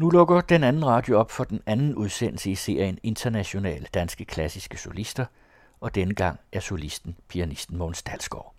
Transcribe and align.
Nu 0.00 0.10
lukker 0.10 0.40
den 0.40 0.64
anden 0.64 0.86
radio 0.86 1.18
op 1.18 1.30
for 1.30 1.44
den 1.44 1.62
anden 1.66 1.94
udsendelse 1.94 2.50
i 2.50 2.54
serien 2.54 2.98
Internationale 3.02 3.86
Danske 3.94 4.24
Klassiske 4.24 4.78
Solister, 4.78 5.24
og 5.80 5.94
denne 5.94 6.14
gang 6.14 6.40
er 6.52 6.60
solisten 6.60 7.16
pianisten 7.28 7.76
Måns 7.76 8.02
Dalsgaard. 8.02 8.54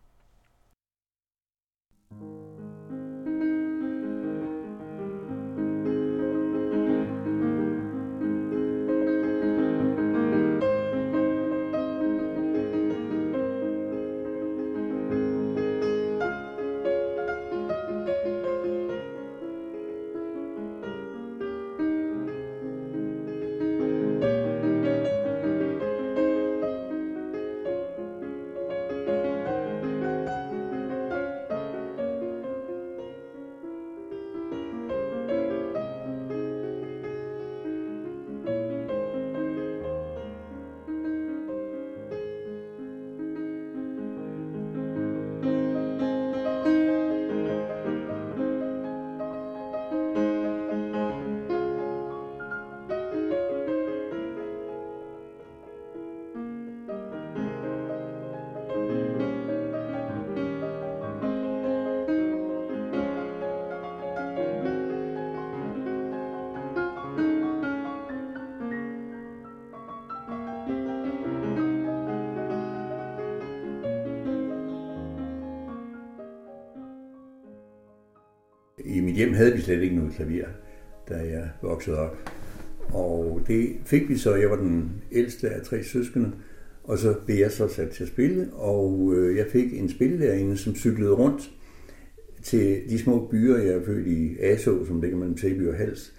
Hjem 79.09 79.33
havde 79.33 79.53
vi 79.53 79.61
slet 79.61 79.81
ikke 79.81 79.95
noget 79.95 80.13
klaver, 80.13 80.47
da 81.09 81.15
jeg 81.15 81.49
voksede 81.61 81.97
op. 81.97 82.17
Og 82.93 83.41
det 83.47 83.69
fik 83.85 84.09
vi 84.09 84.17
så. 84.17 84.35
Jeg 84.35 84.49
var 84.49 84.55
den 84.55 84.91
ældste 85.11 85.49
af 85.49 85.61
tre 85.61 85.83
søskende, 85.83 86.31
og 86.83 86.97
så 86.97 87.15
blev 87.25 87.37
jeg 87.37 87.51
så 87.51 87.67
sat 87.67 87.89
til 87.89 88.03
at 88.03 88.09
spille, 88.09 88.49
og 88.53 89.13
øh, 89.15 89.37
jeg 89.37 89.45
fik 89.51 89.79
en 89.79 89.89
spillelærerinde, 89.89 90.57
som 90.57 90.75
cyklede 90.75 91.11
rundt 91.11 91.51
til 92.43 92.81
de 92.89 92.99
små 92.99 93.27
byer, 93.31 93.57
jeg 93.57 93.73
er 93.73 93.85
født 93.85 94.07
i 94.07 94.37
Aso, 94.39 94.85
som 94.85 95.01
ligger 95.01 95.17
mellem 95.17 95.37
Sæby 95.37 95.67
og 95.67 95.75
Hals. 95.75 96.13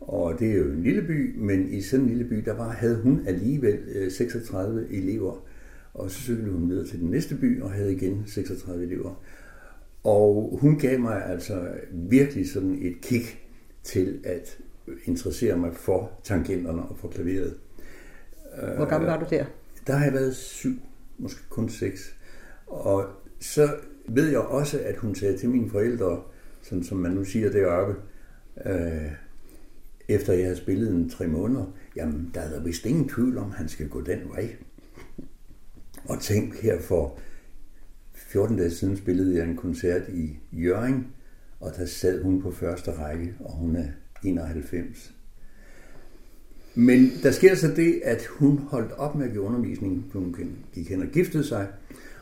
Og 0.00 0.38
det 0.38 0.50
er 0.50 0.56
jo 0.56 0.64
en 0.64 0.82
lille 0.82 1.02
by, 1.02 1.38
men 1.38 1.72
i 1.72 1.80
sådan 1.80 2.04
en 2.04 2.08
lille 2.08 2.24
by, 2.24 2.36
der 2.44 2.54
var, 2.54 2.70
havde 2.70 3.00
hun 3.02 3.22
alligevel 3.26 3.78
øh, 3.94 4.10
36 4.10 4.86
elever. 4.90 5.46
Og 5.94 6.10
så 6.10 6.20
cyklede 6.20 6.50
hun 6.50 6.70
videre 6.70 6.86
til 6.86 7.00
den 7.00 7.10
næste 7.10 7.34
by 7.34 7.62
og 7.62 7.70
havde 7.70 7.92
igen 7.92 8.22
36 8.26 8.84
elever. 8.84 9.22
Og 10.06 10.58
hun 10.60 10.78
gav 10.78 11.00
mig 11.00 11.26
altså 11.26 11.68
virkelig 11.92 12.50
sådan 12.50 12.78
et 12.82 13.00
kick 13.02 13.46
til 13.82 14.20
at 14.24 14.58
interessere 15.04 15.58
mig 15.58 15.74
for 15.74 16.12
tangenterne 16.24 16.82
og 16.82 16.96
for 16.98 17.08
klaveret. 17.08 17.56
Hvor 18.76 18.84
gammel 18.84 19.10
var 19.10 19.18
du 19.20 19.26
der? 19.30 19.44
Der 19.86 19.92
har 19.92 20.04
jeg 20.04 20.14
været 20.14 20.36
syv, 20.36 20.74
måske 21.18 21.40
kun 21.48 21.68
seks. 21.68 22.16
Og 22.66 23.06
så 23.40 23.68
ved 24.08 24.28
jeg 24.28 24.40
også, 24.40 24.80
at 24.84 24.96
hun 24.96 25.14
sagde 25.14 25.38
til 25.38 25.50
mine 25.50 25.70
forældre, 25.70 26.22
sådan 26.62 26.84
som 26.84 26.98
man 26.98 27.12
nu 27.12 27.24
siger 27.24 27.50
deroppe, 27.50 27.94
øh, 28.66 29.12
efter 30.08 30.32
jeg 30.32 30.44
havde 30.44 30.56
spillet 30.56 30.90
en 30.90 31.10
tre 31.10 31.26
måneder, 31.26 31.64
jamen 31.96 32.30
der 32.34 32.40
er 32.40 32.50
der 32.50 32.62
vist 32.62 32.86
ingen 32.86 33.08
tvivl 33.08 33.38
om, 33.38 33.50
at 33.50 33.56
han 33.56 33.68
skal 33.68 33.88
gå 33.88 34.00
den 34.00 34.20
vej. 34.28 34.56
Og 36.04 36.20
tænk 36.20 36.62
her 36.62 36.80
for 36.80 37.18
14 38.36 38.56
dage 38.56 38.70
siden 38.70 38.96
spillede 38.96 39.36
jeg 39.36 39.48
en 39.48 39.56
koncert 39.56 40.02
i 40.08 40.30
Jøring, 40.52 41.06
og 41.60 41.72
der 41.76 41.86
sad 41.86 42.22
hun 42.22 42.42
på 42.42 42.50
første 42.50 42.90
række, 42.90 43.34
og 43.40 43.52
hun 43.52 43.76
er 43.76 43.86
91. 44.24 45.14
Men 46.74 47.10
der 47.22 47.30
sker 47.30 47.54
så 47.54 47.68
det, 47.76 48.00
at 48.04 48.26
hun 48.26 48.58
holdt 48.58 48.92
op 48.92 49.14
med 49.14 49.26
at 49.26 49.32
give 49.32 49.42
undervisning, 49.42 50.04
for 50.12 50.18
hun 50.18 50.36
gik 50.74 50.88
hen 50.88 51.02
og 51.02 51.08
giftede 51.08 51.44
sig. 51.44 51.66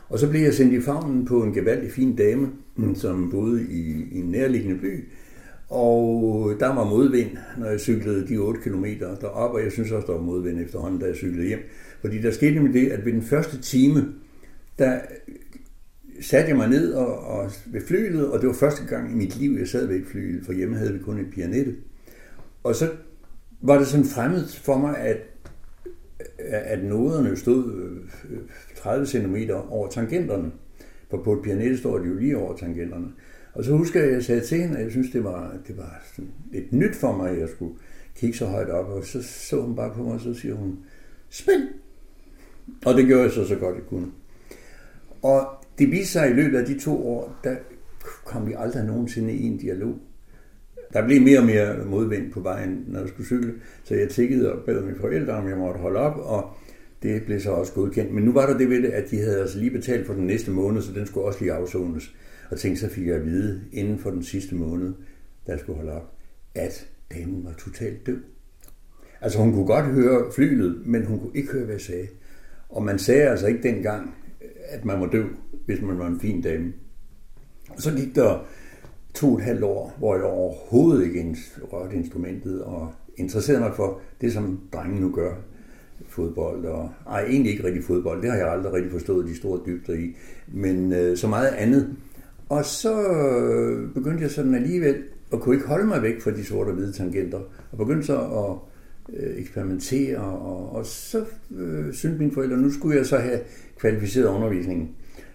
Og 0.09 0.19
så 0.19 0.29
blev 0.29 0.41
jeg 0.41 0.53
sendt 0.53 0.73
i 0.73 0.81
favnen 0.81 1.25
på 1.25 1.43
en 1.43 1.53
gevaldig 1.53 1.91
fin 1.91 2.15
dame, 2.15 2.49
som 2.95 3.31
boede 3.31 3.67
i, 3.69 4.07
i 4.11 4.19
en 4.19 4.25
nærliggende 4.25 4.79
by. 4.81 5.03
Og 5.69 6.53
der 6.59 6.67
var 6.67 6.89
modvind, 6.89 7.37
når 7.57 7.69
jeg 7.69 7.79
cyklede 7.79 8.27
de 8.27 8.37
8 8.37 8.61
km 8.61 8.85
derop, 8.85 9.53
og 9.53 9.63
jeg 9.63 9.71
synes 9.71 9.91
også, 9.91 10.07
der 10.07 10.13
var 10.13 10.21
modvind 10.21 10.59
efterhånden, 10.59 10.99
da 10.99 11.05
jeg 11.05 11.15
cyklede 11.15 11.47
hjem. 11.47 11.59
Fordi 12.01 12.21
der 12.21 12.31
skete 12.31 12.59
med 12.59 12.73
det, 12.73 12.87
at 12.87 13.05
ved 13.05 13.13
den 13.13 13.21
første 13.21 13.61
time, 13.61 14.13
der 14.79 14.99
satte 16.21 16.49
jeg 16.49 16.57
mig 16.57 16.69
ned 16.69 16.93
og, 16.93 17.19
og 17.19 17.51
ved 17.65 17.81
flyet, 17.81 18.31
og 18.31 18.39
det 18.39 18.47
var 18.47 18.53
første 18.53 18.85
gang 18.85 19.11
i 19.11 19.15
mit 19.15 19.35
liv, 19.35 19.57
jeg 19.59 19.67
sad 19.67 19.87
ved 19.87 19.95
et 19.95 20.07
fly, 20.07 20.43
for 20.43 20.53
hjemme 20.53 20.77
havde 20.77 20.93
vi 20.93 20.99
kun 20.99 21.19
et 21.19 21.31
pianette. 21.31 21.75
Og 22.63 22.75
så 22.75 22.91
var 23.61 23.77
det 23.77 23.87
sådan 23.87 24.05
fremmed 24.05 24.47
for 24.47 24.77
mig, 24.77 24.97
at, 24.97 25.17
at 26.37 26.83
noderne 26.83 27.37
stod 27.37 27.73
øh, 28.29 28.39
30 28.77 29.05
cm 29.05 29.35
over 29.69 29.89
tangenterne. 29.89 30.51
For 31.09 31.23
på 31.23 31.33
et 31.33 31.41
pianette 31.43 31.77
står 31.77 31.97
de 31.97 32.07
jo 32.07 32.15
lige 32.15 32.37
over 32.37 32.57
tangenterne. 32.57 33.07
Og 33.53 33.63
så 33.63 33.71
husker 33.71 33.99
jeg, 33.99 34.09
at 34.09 34.15
jeg 34.15 34.23
sagde 34.23 34.41
til 34.41 34.61
hende, 34.61 34.77
at 34.77 34.83
jeg 34.83 34.91
synes, 34.91 35.11
det 35.11 35.23
var, 35.23 35.57
det 35.67 35.77
var 35.77 36.03
sådan 36.15 36.31
et 36.53 36.71
nyt 36.71 36.95
for 36.95 37.17
mig, 37.17 37.29
at 37.29 37.39
jeg 37.39 37.49
skulle 37.49 37.75
kigge 38.15 38.37
så 38.37 38.45
højt 38.45 38.69
op. 38.69 38.89
Og 38.89 39.05
så 39.05 39.23
så 39.23 39.61
hun 39.61 39.75
bare 39.75 39.93
på 39.93 40.03
mig, 40.03 40.13
og 40.13 40.21
så 40.21 40.33
siger 40.33 40.55
hun, 40.55 40.79
spil! 41.29 41.67
Og 42.85 42.93
det 42.95 43.05
gjorde 43.05 43.23
jeg 43.23 43.31
så 43.31 43.47
så 43.47 43.55
godt, 43.55 43.75
jeg 43.75 43.85
kunne. 43.89 44.07
Og 45.21 45.47
det 45.79 45.91
viste 45.91 46.11
sig 46.11 46.29
i 46.29 46.33
løbet 46.33 46.57
af 46.57 46.65
de 46.65 46.79
to 46.79 47.07
år, 47.07 47.39
der 47.43 47.55
kom 48.25 48.47
vi 48.47 48.53
aldrig 48.57 48.85
nogensinde 48.85 49.33
i 49.33 49.43
en 49.43 49.57
dialog. 49.57 49.95
Der 50.93 51.05
blev 51.05 51.21
mere 51.21 51.39
og 51.39 51.45
mere 51.45 51.85
modvind 51.85 52.31
på 52.31 52.39
vejen, 52.39 52.83
når 52.87 52.99
jeg 52.99 53.09
skulle 53.09 53.27
cykle, 53.27 53.53
så 53.83 53.95
jeg 53.95 54.09
tækkede 54.09 54.53
og 54.53 54.65
bad 54.65 54.81
mine 54.81 54.99
forældre, 54.99 55.33
om 55.33 55.49
jeg 55.49 55.57
måtte 55.57 55.79
holde 55.79 55.99
op, 55.99 56.17
og 56.17 56.49
det 57.03 57.23
blev 57.23 57.39
så 57.39 57.51
også 57.51 57.73
godkendt. 57.73 58.13
Men 58.13 58.23
nu 58.23 58.33
var 58.33 58.45
der 58.45 58.57
det 58.57 58.69
ved 58.69 58.81
det, 58.83 58.89
at 58.89 59.11
de 59.11 59.19
havde 59.19 59.41
altså 59.41 59.59
lige 59.59 59.71
betalt 59.71 60.07
for 60.07 60.13
den 60.13 60.27
næste 60.27 60.51
måned, 60.51 60.81
så 60.81 60.93
den 60.93 61.05
skulle 61.05 61.25
også 61.25 61.39
lige 61.41 61.53
afsones. 61.53 62.15
Og 62.51 62.57
tænkte, 62.57 62.81
så 62.81 62.89
fik 62.89 63.07
jeg 63.07 63.15
at 63.15 63.25
vide, 63.25 63.61
inden 63.71 63.99
for 63.99 64.09
den 64.09 64.23
sidste 64.23 64.55
måned, 64.55 64.93
der 65.45 65.53
jeg 65.53 65.59
skulle 65.59 65.77
holde 65.77 65.91
op, 65.91 66.15
at 66.55 66.87
damen 67.13 67.45
var 67.45 67.53
totalt 67.53 68.05
død. 68.05 68.19
Altså 69.21 69.39
hun 69.39 69.53
kunne 69.53 69.65
godt 69.65 69.85
høre 69.85 70.31
flylet, 70.35 70.81
men 70.85 71.05
hun 71.05 71.19
kunne 71.19 71.35
ikke 71.35 71.51
høre, 71.51 71.63
hvad 71.63 71.75
jeg 71.75 71.81
sagde. 71.81 72.07
Og 72.69 72.83
man 72.83 72.99
sagde 72.99 73.29
altså 73.29 73.47
ikke 73.47 73.63
dengang, 73.63 74.15
at 74.69 74.85
man 74.85 74.99
var 74.99 75.07
død 75.07 75.25
hvis 75.65 75.81
man 75.81 75.99
var 75.99 76.07
en 76.07 76.19
fin 76.19 76.41
dame. 76.41 76.73
Og 77.69 77.81
så 77.81 77.91
gik 77.91 78.15
der 78.15 78.45
to 79.13 79.27
og 79.31 79.37
et 79.37 79.43
halvt 79.43 79.63
år, 79.63 79.95
hvor 79.97 80.15
jeg 80.15 80.23
overhovedet 80.23 81.05
ikke 81.05 81.37
rørte 81.73 81.95
instrumentet 81.95 82.63
og 82.63 82.93
interesserede 83.17 83.61
mig 83.61 83.73
for 83.75 83.99
det, 84.21 84.33
som 84.33 84.59
drengene 84.73 85.01
nu 85.01 85.11
gør. 85.11 85.33
Fodbold 86.09 86.65
og... 86.65 86.89
Ej, 87.07 87.23
egentlig 87.23 87.51
ikke 87.51 87.63
rigtig 87.63 87.83
fodbold. 87.83 88.21
Det 88.21 88.29
har 88.29 88.37
jeg 88.37 88.51
aldrig 88.51 88.73
rigtig 88.73 88.91
forstået 88.91 89.27
de 89.27 89.35
store 89.35 89.59
dybder 89.65 89.93
i. 89.93 90.15
Men 90.47 90.93
øh, 90.93 91.17
så 91.17 91.27
meget 91.27 91.47
andet. 91.47 91.95
Og 92.49 92.65
så 92.65 93.01
øh, 93.01 93.93
begyndte 93.93 94.23
jeg 94.23 94.31
sådan 94.31 94.55
alligevel 94.55 95.03
at 95.33 95.39
kunne 95.39 95.55
ikke 95.55 95.67
holde 95.67 95.85
mig 95.85 96.01
væk 96.01 96.21
fra 96.21 96.31
de 96.31 96.43
sorte 96.43 96.69
og 96.69 96.73
hvide 96.73 96.91
tangenter. 96.91 97.39
Og 97.71 97.77
begyndte 97.77 98.05
så 98.05 98.19
at 98.19 98.74
øh, 99.13 99.37
eksperimentere. 99.37 100.17
Og, 100.17 100.75
og 100.75 100.85
så 100.85 101.25
øh, 101.57 101.93
syntes 101.93 102.19
mine 102.19 102.31
forældre, 102.31 102.57
nu 102.57 102.71
skulle 102.71 102.97
jeg 102.97 103.05
så 103.05 103.17
have 103.17 103.39
kvalificeret 103.79 104.25
undervisningen. 104.25 104.89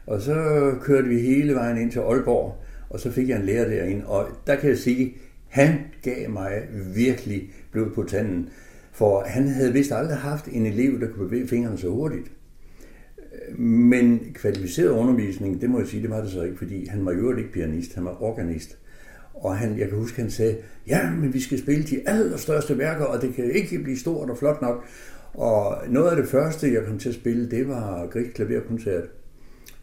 Og 0.07 0.21
så 0.21 0.35
kørte 0.83 1.09
vi 1.09 1.19
hele 1.21 1.55
vejen 1.55 1.79
ind 1.79 1.93
til 1.93 1.99
Aalborg, 1.99 2.57
og 2.91 3.01
så 3.01 3.11
fik 3.11 3.29
jeg 3.29 3.39
en 3.39 3.47
lærer 3.47 3.69
derinde, 3.69 4.07
og 4.07 4.29
der 4.47 4.57
kan 4.57 4.71
jeg 4.71 4.79
sige, 4.79 5.17
han 5.49 5.79
gav 6.03 6.31
mig 6.31 6.63
virkelig 6.95 7.53
blod 7.73 7.91
på 7.91 8.03
tanden, 8.03 8.49
for 8.93 9.25
han 9.27 9.49
havde 9.49 9.73
vist 9.73 9.93
aldrig 9.93 10.17
haft 10.17 10.49
en 10.49 10.67
elev, 10.67 11.01
der 11.01 11.09
kunne 11.09 11.29
bevæge 11.29 11.49
fingrene 11.49 11.79
så 11.79 11.89
hurtigt. 11.89 12.31
Men 13.59 14.21
kvalificeret 14.35 14.89
undervisning, 14.89 15.61
det 15.61 15.71
må 15.71 15.79
jeg 15.79 15.89
sige, 15.89 16.03
det 16.03 16.11
var 16.11 16.21
det 16.21 16.31
så 16.31 16.43
ikke, 16.43 16.59
fordi 16.59 16.87
han 16.87 17.05
var 17.05 17.13
jo 17.13 17.37
ikke 17.37 17.53
pianist, 17.53 17.95
han 17.95 18.05
var 18.05 18.23
organist. 18.23 18.79
Og 19.41 19.57
han, 19.57 19.79
jeg 19.79 19.89
kan 19.89 19.99
huske, 19.99 20.21
han 20.21 20.31
sagde, 20.31 20.57
ja, 20.87 21.11
men 21.11 21.35
vi 21.35 21.41
skal 21.41 21.59
spille 21.59 21.85
de 21.85 22.01
allerstørste 22.07 22.79
værker, 22.79 23.05
og 23.05 23.23
det 23.23 23.35
kan 23.35 23.51
ikke 23.51 23.79
blive 23.79 23.99
stort 23.99 24.31
og 24.31 24.39
flot 24.39 24.63
nok. 24.63 24.85
Og 25.35 25.77
noget 25.89 26.11
af 26.11 26.17
det 26.17 26.29
første, 26.29 26.73
jeg 26.73 26.85
kom 26.85 26.99
til 26.99 27.09
at 27.09 27.15
spille, 27.15 27.51
det 27.51 27.69
var 27.69 28.07
Grieg 28.07 28.33
klaverkoncert 28.35 29.05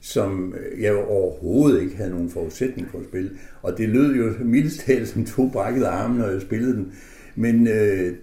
som 0.01 0.56
jeg 0.80 0.95
overhovedet 0.95 1.81
ikke 1.81 1.95
havde 1.95 2.12
nogen 2.12 2.30
forudsætning 2.30 2.88
for 2.92 3.00
at 3.00 3.06
spille. 3.06 3.31
Og 3.62 3.77
det 3.77 3.89
lød 3.89 4.15
jo 4.15 4.33
mildest 4.45 4.80
talt 4.80 5.07
som 5.07 5.25
to 5.25 5.50
brækkede 5.50 5.88
arme, 5.88 6.18
når 6.18 6.27
jeg 6.27 6.42
spillede 6.42 6.74
den. 6.74 6.94
Men 7.36 7.68
øh, 7.68 8.13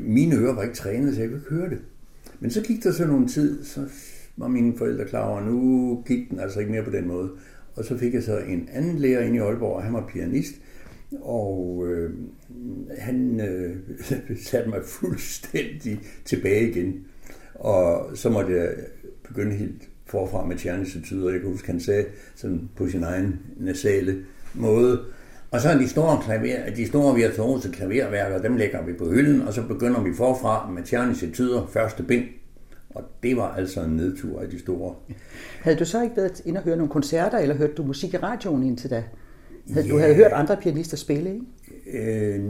mine 0.00 0.36
ører 0.36 0.54
var 0.54 0.62
ikke 0.62 0.74
trænet, 0.74 1.14
så 1.14 1.20
jeg 1.20 1.30
kunne 1.30 1.38
ikke 1.38 1.54
høre 1.54 1.70
det. 1.70 1.78
Men 2.40 2.50
så 2.50 2.62
gik 2.62 2.84
der 2.84 2.92
så 2.92 3.06
nogle 3.06 3.28
tid, 3.28 3.64
så 3.64 3.80
var 4.36 4.48
mine 4.48 4.78
forældre 4.78 5.04
klar 5.04 5.28
over, 5.28 5.38
at 5.38 5.46
nu 5.46 6.02
gik 6.06 6.30
den 6.30 6.40
altså 6.40 6.60
ikke 6.60 6.72
mere 6.72 6.84
på 6.84 6.90
den 6.90 7.08
måde. 7.08 7.30
Og 7.78 7.84
så 7.84 7.98
fik 7.98 8.14
jeg 8.14 8.22
så 8.22 8.38
en 8.38 8.68
anden 8.72 8.98
lærer 8.98 9.22
ind 9.22 9.36
i 9.36 9.38
Aalborg, 9.38 9.76
og 9.76 9.82
han 9.82 9.92
var 9.92 10.10
pianist. 10.12 10.54
Og 11.20 11.86
øh, 11.86 12.10
han 12.98 13.40
øh, 13.40 13.76
satte 14.48 14.70
mig 14.70 14.80
fuldstændig 14.84 16.00
tilbage 16.24 16.70
igen. 16.70 17.04
Og 17.54 18.10
så 18.14 18.30
måtte 18.30 18.52
jeg 18.52 18.68
begynde 19.28 19.54
helt 19.54 19.88
forfra 20.06 20.44
med 20.44 20.56
tjernesetyder. 20.56 21.30
Jeg 21.30 21.40
kan 21.40 21.50
huske, 21.50 21.70
han 21.70 21.80
sagde 21.80 22.04
sådan 22.34 22.68
på 22.76 22.88
sin 22.88 23.02
egen 23.02 23.40
nasale 23.56 24.24
måde. 24.54 25.00
Og 25.50 25.60
så 25.60 25.68
er 25.68 25.78
de 25.78 25.88
store, 25.88 26.22
klaver, 26.24 26.70
de 26.76 26.86
store 26.86 27.14
virtuose 27.14 27.70
klaverværker, 27.72 28.42
dem 28.42 28.56
lægger 28.56 28.84
vi 28.84 28.92
på 28.92 29.10
hylden, 29.10 29.42
og 29.42 29.54
så 29.54 29.62
begynder 29.62 30.02
vi 30.02 30.14
forfra 30.14 30.70
med 30.70 30.82
tjernesetyder, 30.82 31.66
første 31.72 32.02
bind. 32.02 32.24
Og 32.98 33.04
det 33.22 33.36
var 33.36 33.54
altså 33.54 33.84
en 33.84 33.90
nedtur 33.90 34.40
af 34.40 34.48
de 34.48 34.58
store. 34.58 34.94
Havde 35.60 35.76
du 35.78 35.84
så 35.84 36.02
ikke 36.02 36.16
været 36.16 36.42
inde 36.44 36.60
og 36.60 36.64
høre 36.64 36.76
nogle 36.76 36.92
koncerter, 36.92 37.38
eller 37.38 37.54
hørte 37.54 37.74
du 37.74 37.82
musik 37.82 38.14
i 38.14 38.16
radioen 38.16 38.62
indtil 38.62 38.90
da? 38.90 39.04
Havde, 39.72 39.86
yeah. 39.86 39.94
Du 39.94 39.98
havde 39.98 40.14
hørt 40.14 40.32
andre 40.32 40.56
pianister 40.56 40.96
spille, 40.96 41.34
ikke? 41.34 41.44
Øh, 41.92 42.40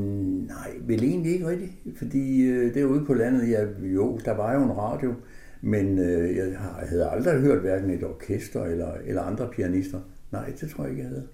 nej, 0.46 0.70
vel 0.80 1.04
egentlig 1.04 1.32
ikke 1.32 1.46
rigtigt, 1.46 1.72
fordi 1.98 2.42
øh, 2.42 2.74
derude 2.74 3.04
på 3.04 3.14
landet, 3.14 3.50
ja, 3.50 3.64
jo, 3.80 4.18
der 4.24 4.36
var 4.36 4.54
jo 4.54 4.62
en 4.62 4.76
radio, 4.76 5.14
men 5.60 5.98
øh, 5.98 6.36
jeg 6.36 6.56
havde 6.88 7.08
aldrig 7.08 7.40
hørt 7.40 7.60
hverken 7.60 7.90
et 7.90 8.04
orkester 8.04 8.64
eller, 8.64 8.92
eller 9.06 9.22
andre 9.22 9.48
pianister. 9.52 10.00
Nej, 10.32 10.52
det 10.60 10.70
tror 10.70 10.84
jeg 10.84 10.90
ikke, 10.90 11.02
jeg 11.02 11.10
havde. 11.10 11.26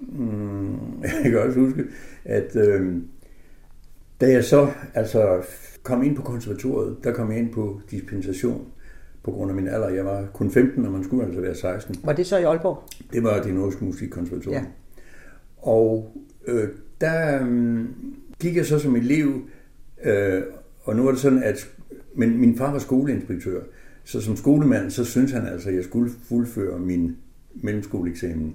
Mm, 0.00 1.02
jeg 1.24 1.30
kan 1.30 1.38
også 1.38 1.60
huske, 1.60 1.84
at 2.24 2.56
øh, 2.56 2.96
da 4.22 4.30
jeg 4.30 4.44
så 4.44 4.70
altså, 4.94 5.42
kom 5.82 6.02
ind 6.02 6.16
på 6.16 6.22
konservatoriet, 6.22 6.96
der 7.04 7.12
kom 7.12 7.30
jeg 7.30 7.38
ind 7.38 7.52
på 7.52 7.80
dispensation 7.90 8.66
på 9.22 9.30
grund 9.30 9.50
af 9.50 9.54
min 9.54 9.68
alder. 9.68 9.88
Jeg 9.88 10.04
var 10.04 10.26
kun 10.34 10.50
15, 10.50 10.86
og 10.86 10.92
man 10.92 11.04
skulle 11.04 11.24
altså 11.24 11.40
være 11.40 11.54
16. 11.54 11.96
Var 12.04 12.12
det 12.12 12.26
så 12.26 12.38
i 12.38 12.42
Aalborg? 12.42 12.82
Det 13.12 13.22
var 13.22 13.42
det 13.42 13.54
nordiske 13.54 13.84
musikkonservatorium. 13.84 14.62
Ja. 14.62 14.68
Og 15.56 16.16
øh, 16.46 16.68
der 17.00 17.46
øh, 17.46 17.84
gik 18.40 18.56
jeg 18.56 18.66
så 18.66 18.78
som 18.78 18.96
elev, 18.96 19.42
øh, 20.04 20.42
og 20.82 20.96
nu 20.96 21.06
er 21.06 21.10
det 21.10 21.20
sådan, 21.20 21.42
at 21.42 21.68
men 22.14 22.38
min 22.38 22.56
far 22.56 22.72
var 22.72 22.78
skoleinspektør, 22.78 23.60
så 24.04 24.20
som 24.20 24.36
skolemand, 24.36 24.90
så 24.90 25.04
synes 25.04 25.32
han 25.32 25.46
altså, 25.46 25.68
at 25.68 25.74
jeg 25.74 25.84
skulle 25.84 26.10
fuldføre 26.28 26.78
min 26.78 27.16
mellemskoleeksamen. 27.54 28.54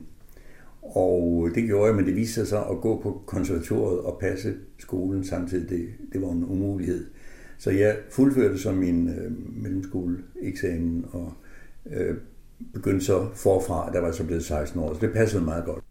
Og 0.95 1.49
det 1.55 1.63
gjorde 1.63 1.85
jeg, 1.85 1.95
men 1.95 2.05
det 2.05 2.15
viste 2.15 2.33
sig 2.33 2.47
så 2.47 2.61
at 2.61 2.81
gå 2.81 3.01
på 3.01 3.21
konservatoriet 3.25 3.99
og 3.99 4.17
passe 4.19 4.53
skolen 4.77 5.23
samtidig. 5.23 5.69
Det, 5.69 5.87
det 6.13 6.21
var 6.21 6.31
en 6.31 6.43
umulighed. 6.43 7.05
Så 7.57 7.71
jeg 7.71 7.97
fuldførte 8.11 8.57
så 8.57 8.71
min 8.71 9.09
øh, 9.09 9.31
mellemskoleeksamen 9.63 11.05
og 11.11 11.33
øh, 11.91 12.15
begyndte 12.73 13.05
så 13.05 13.27
forfra, 13.33 13.91
der 13.93 13.99
var 13.99 14.11
så 14.11 14.25
blevet 14.25 14.43
16 14.43 14.79
år, 14.79 14.93
så 14.93 14.99
det 15.01 15.13
passede 15.13 15.43
meget 15.43 15.65
godt. 15.65 15.83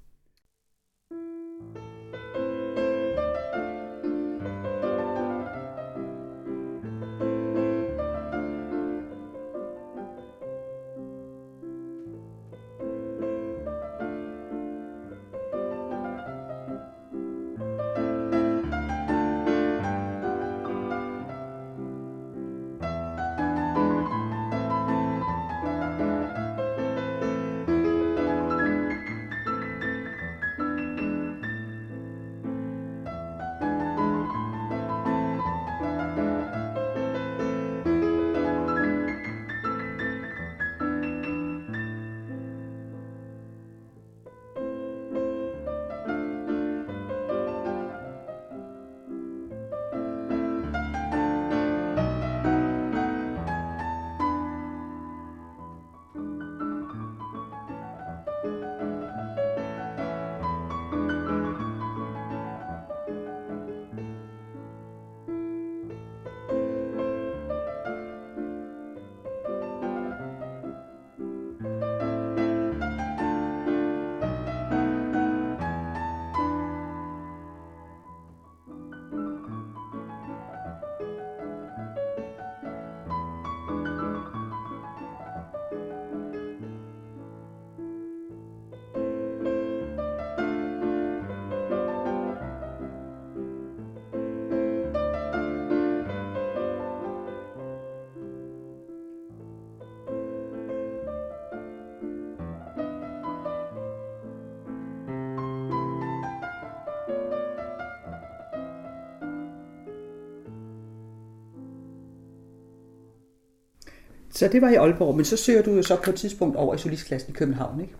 Så 114.37 114.49
det 114.49 114.63
var 114.63 114.69
i 114.69 114.75
Aalborg, 114.75 115.17
men 115.17 115.25
så 115.25 115.37
søger 115.37 115.63
du 115.63 115.71
jo 115.71 115.83
så 115.83 115.97
på 116.05 116.11
et 116.11 116.17
tidspunkt 116.17 116.57
over 116.57 116.75
i 116.75 116.79
solistklassen 116.79 117.31
i 117.31 117.33
København, 117.33 117.81
ikke? 117.81 117.93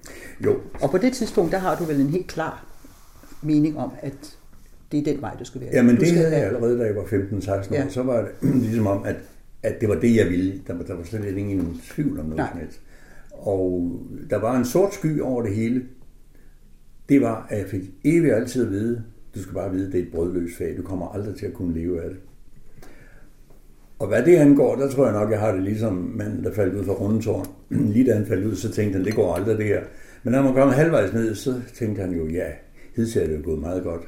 Jo. 0.45 0.57
Og 0.81 0.91
på 0.91 0.99
det 0.99 1.13
tidspunkt, 1.13 1.53
der 1.53 1.59
har 1.59 1.77
du 1.77 1.85
vel 1.85 2.01
en 2.01 2.11
helt 2.11 2.27
klar 2.27 2.67
mening 3.43 3.79
om, 3.79 3.91
at 4.03 4.37
det 4.93 5.01
er 5.01 5.05
den 5.05 5.21
vej, 5.21 5.37
du 5.39 5.45
skal 5.45 5.61
være. 5.61 5.71
Jamen 5.73 5.97
du 5.97 6.01
det 6.01 6.13
havde 6.13 6.37
jeg 6.37 6.47
allerede, 6.47 6.79
da 6.79 6.85
jeg 6.85 6.97
var 6.97 7.03
15-16 7.03 7.51
år. 7.51 7.75
Ja. 7.75 7.89
Så 7.89 8.03
var 8.03 8.29
det 8.43 8.55
ligesom 8.63 8.87
om, 8.87 9.05
at, 9.05 9.17
at 9.63 9.81
det 9.81 9.89
var 9.89 9.95
det, 9.95 10.17
jeg 10.17 10.27
ville. 10.27 10.63
Der, 10.67 10.83
der 10.83 10.95
var 10.95 11.05
slet 11.05 11.37
ingen 11.37 11.81
tvivl 11.95 12.21
om 12.21 12.27
noget 12.27 12.49
som 12.51 12.61
helst. 12.61 12.81
Og 13.33 13.93
der 14.31 14.37
var 14.37 14.57
en 14.57 14.65
sort 14.65 14.95
sky 14.95 15.21
over 15.21 15.43
det 15.43 15.55
hele. 15.55 15.85
Det 17.09 17.21
var, 17.21 17.47
at 17.51 17.59
jeg 17.59 17.67
fik 17.67 17.83
evigt 18.05 18.35
altid 18.35 18.67
at 18.67 18.71
vide, 18.71 19.05
du 19.35 19.43
skal 19.43 19.55
bare 19.55 19.73
vide, 19.73 19.87
at 19.87 19.93
det 19.93 20.01
er 20.01 20.05
et 20.05 20.13
brødløst 20.13 20.57
fag. 20.59 20.75
Du 20.77 20.83
kommer 20.83 21.09
aldrig 21.09 21.37
til 21.37 21.47
at 21.47 21.53
kunne 21.53 21.75
leve 21.75 22.03
af 22.03 22.09
det. 22.11 22.19
Og 23.99 24.09
hvad 24.09 24.23
det 24.23 24.37
angår, 24.37 24.77
der 24.77 24.91
tror 24.91 25.05
jeg 25.05 25.13
nok, 25.13 25.31
jeg 25.31 25.41
har 25.41 25.53
det 25.53 25.63
ligesom 25.63 26.13
manden, 26.15 26.45
der 26.45 26.53
faldt 26.53 26.75
ud 26.75 26.85
fra 26.85 26.93
rundetårn. 26.93 27.47
Lige 27.95 28.07
da 28.07 28.15
han 28.15 28.27
faldt 28.27 28.45
ud, 28.45 28.57
så 28.57 28.73
tænkte 28.73 28.97
han, 28.97 29.07
det 29.07 29.15
går 29.15 29.35
aldrig 29.35 29.59
det 29.59 29.67
her. 29.67 29.81
Men 30.23 30.33
når 30.33 30.43
man 30.43 30.55
kom 30.55 30.69
halvvejs 30.69 31.13
ned, 31.13 31.35
så 31.35 31.55
tænkte 31.75 32.01
han 32.01 32.13
jo, 32.13 32.27
ja, 32.29 32.47
hidtil 32.97 33.23
er 33.23 33.27
det 33.27 33.37
jo 33.37 33.43
gået 33.45 33.61
meget 33.61 33.83
godt. 33.83 34.03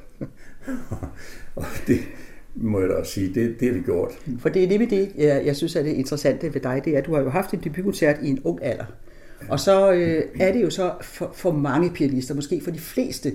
og 1.56 1.64
det 1.86 1.98
må 2.54 2.80
jeg 2.80 2.88
da 2.88 2.94
også 2.94 3.12
sige, 3.12 3.34
det, 3.34 3.60
det 3.60 3.68
er 3.68 3.72
det 3.72 3.84
gjort. 3.84 4.12
For 4.38 4.48
det 4.48 4.64
er 4.64 4.78
det 4.78 4.90
det, 4.90 5.12
jeg, 5.16 5.46
jeg 5.46 5.56
synes 5.56 5.76
er 5.76 5.82
det 5.82 5.92
interessante 5.92 6.54
ved 6.54 6.60
dig, 6.60 6.82
det 6.84 6.94
er, 6.94 6.98
at 6.98 7.06
du 7.06 7.14
har 7.14 7.22
jo 7.22 7.30
haft 7.30 7.54
en 7.54 7.60
debutkoncert 7.64 8.16
i 8.22 8.28
en 8.28 8.40
ung 8.44 8.58
alder. 8.62 8.84
Og 9.48 9.60
så 9.60 9.92
øh, 9.92 10.22
er 10.40 10.52
det 10.52 10.62
jo 10.62 10.70
så 10.70 10.92
for, 11.00 11.30
for 11.34 11.52
mange 11.52 11.90
pianister, 11.90 12.34
måske 12.34 12.60
for 12.64 12.70
de 12.70 12.78
fleste, 12.78 13.32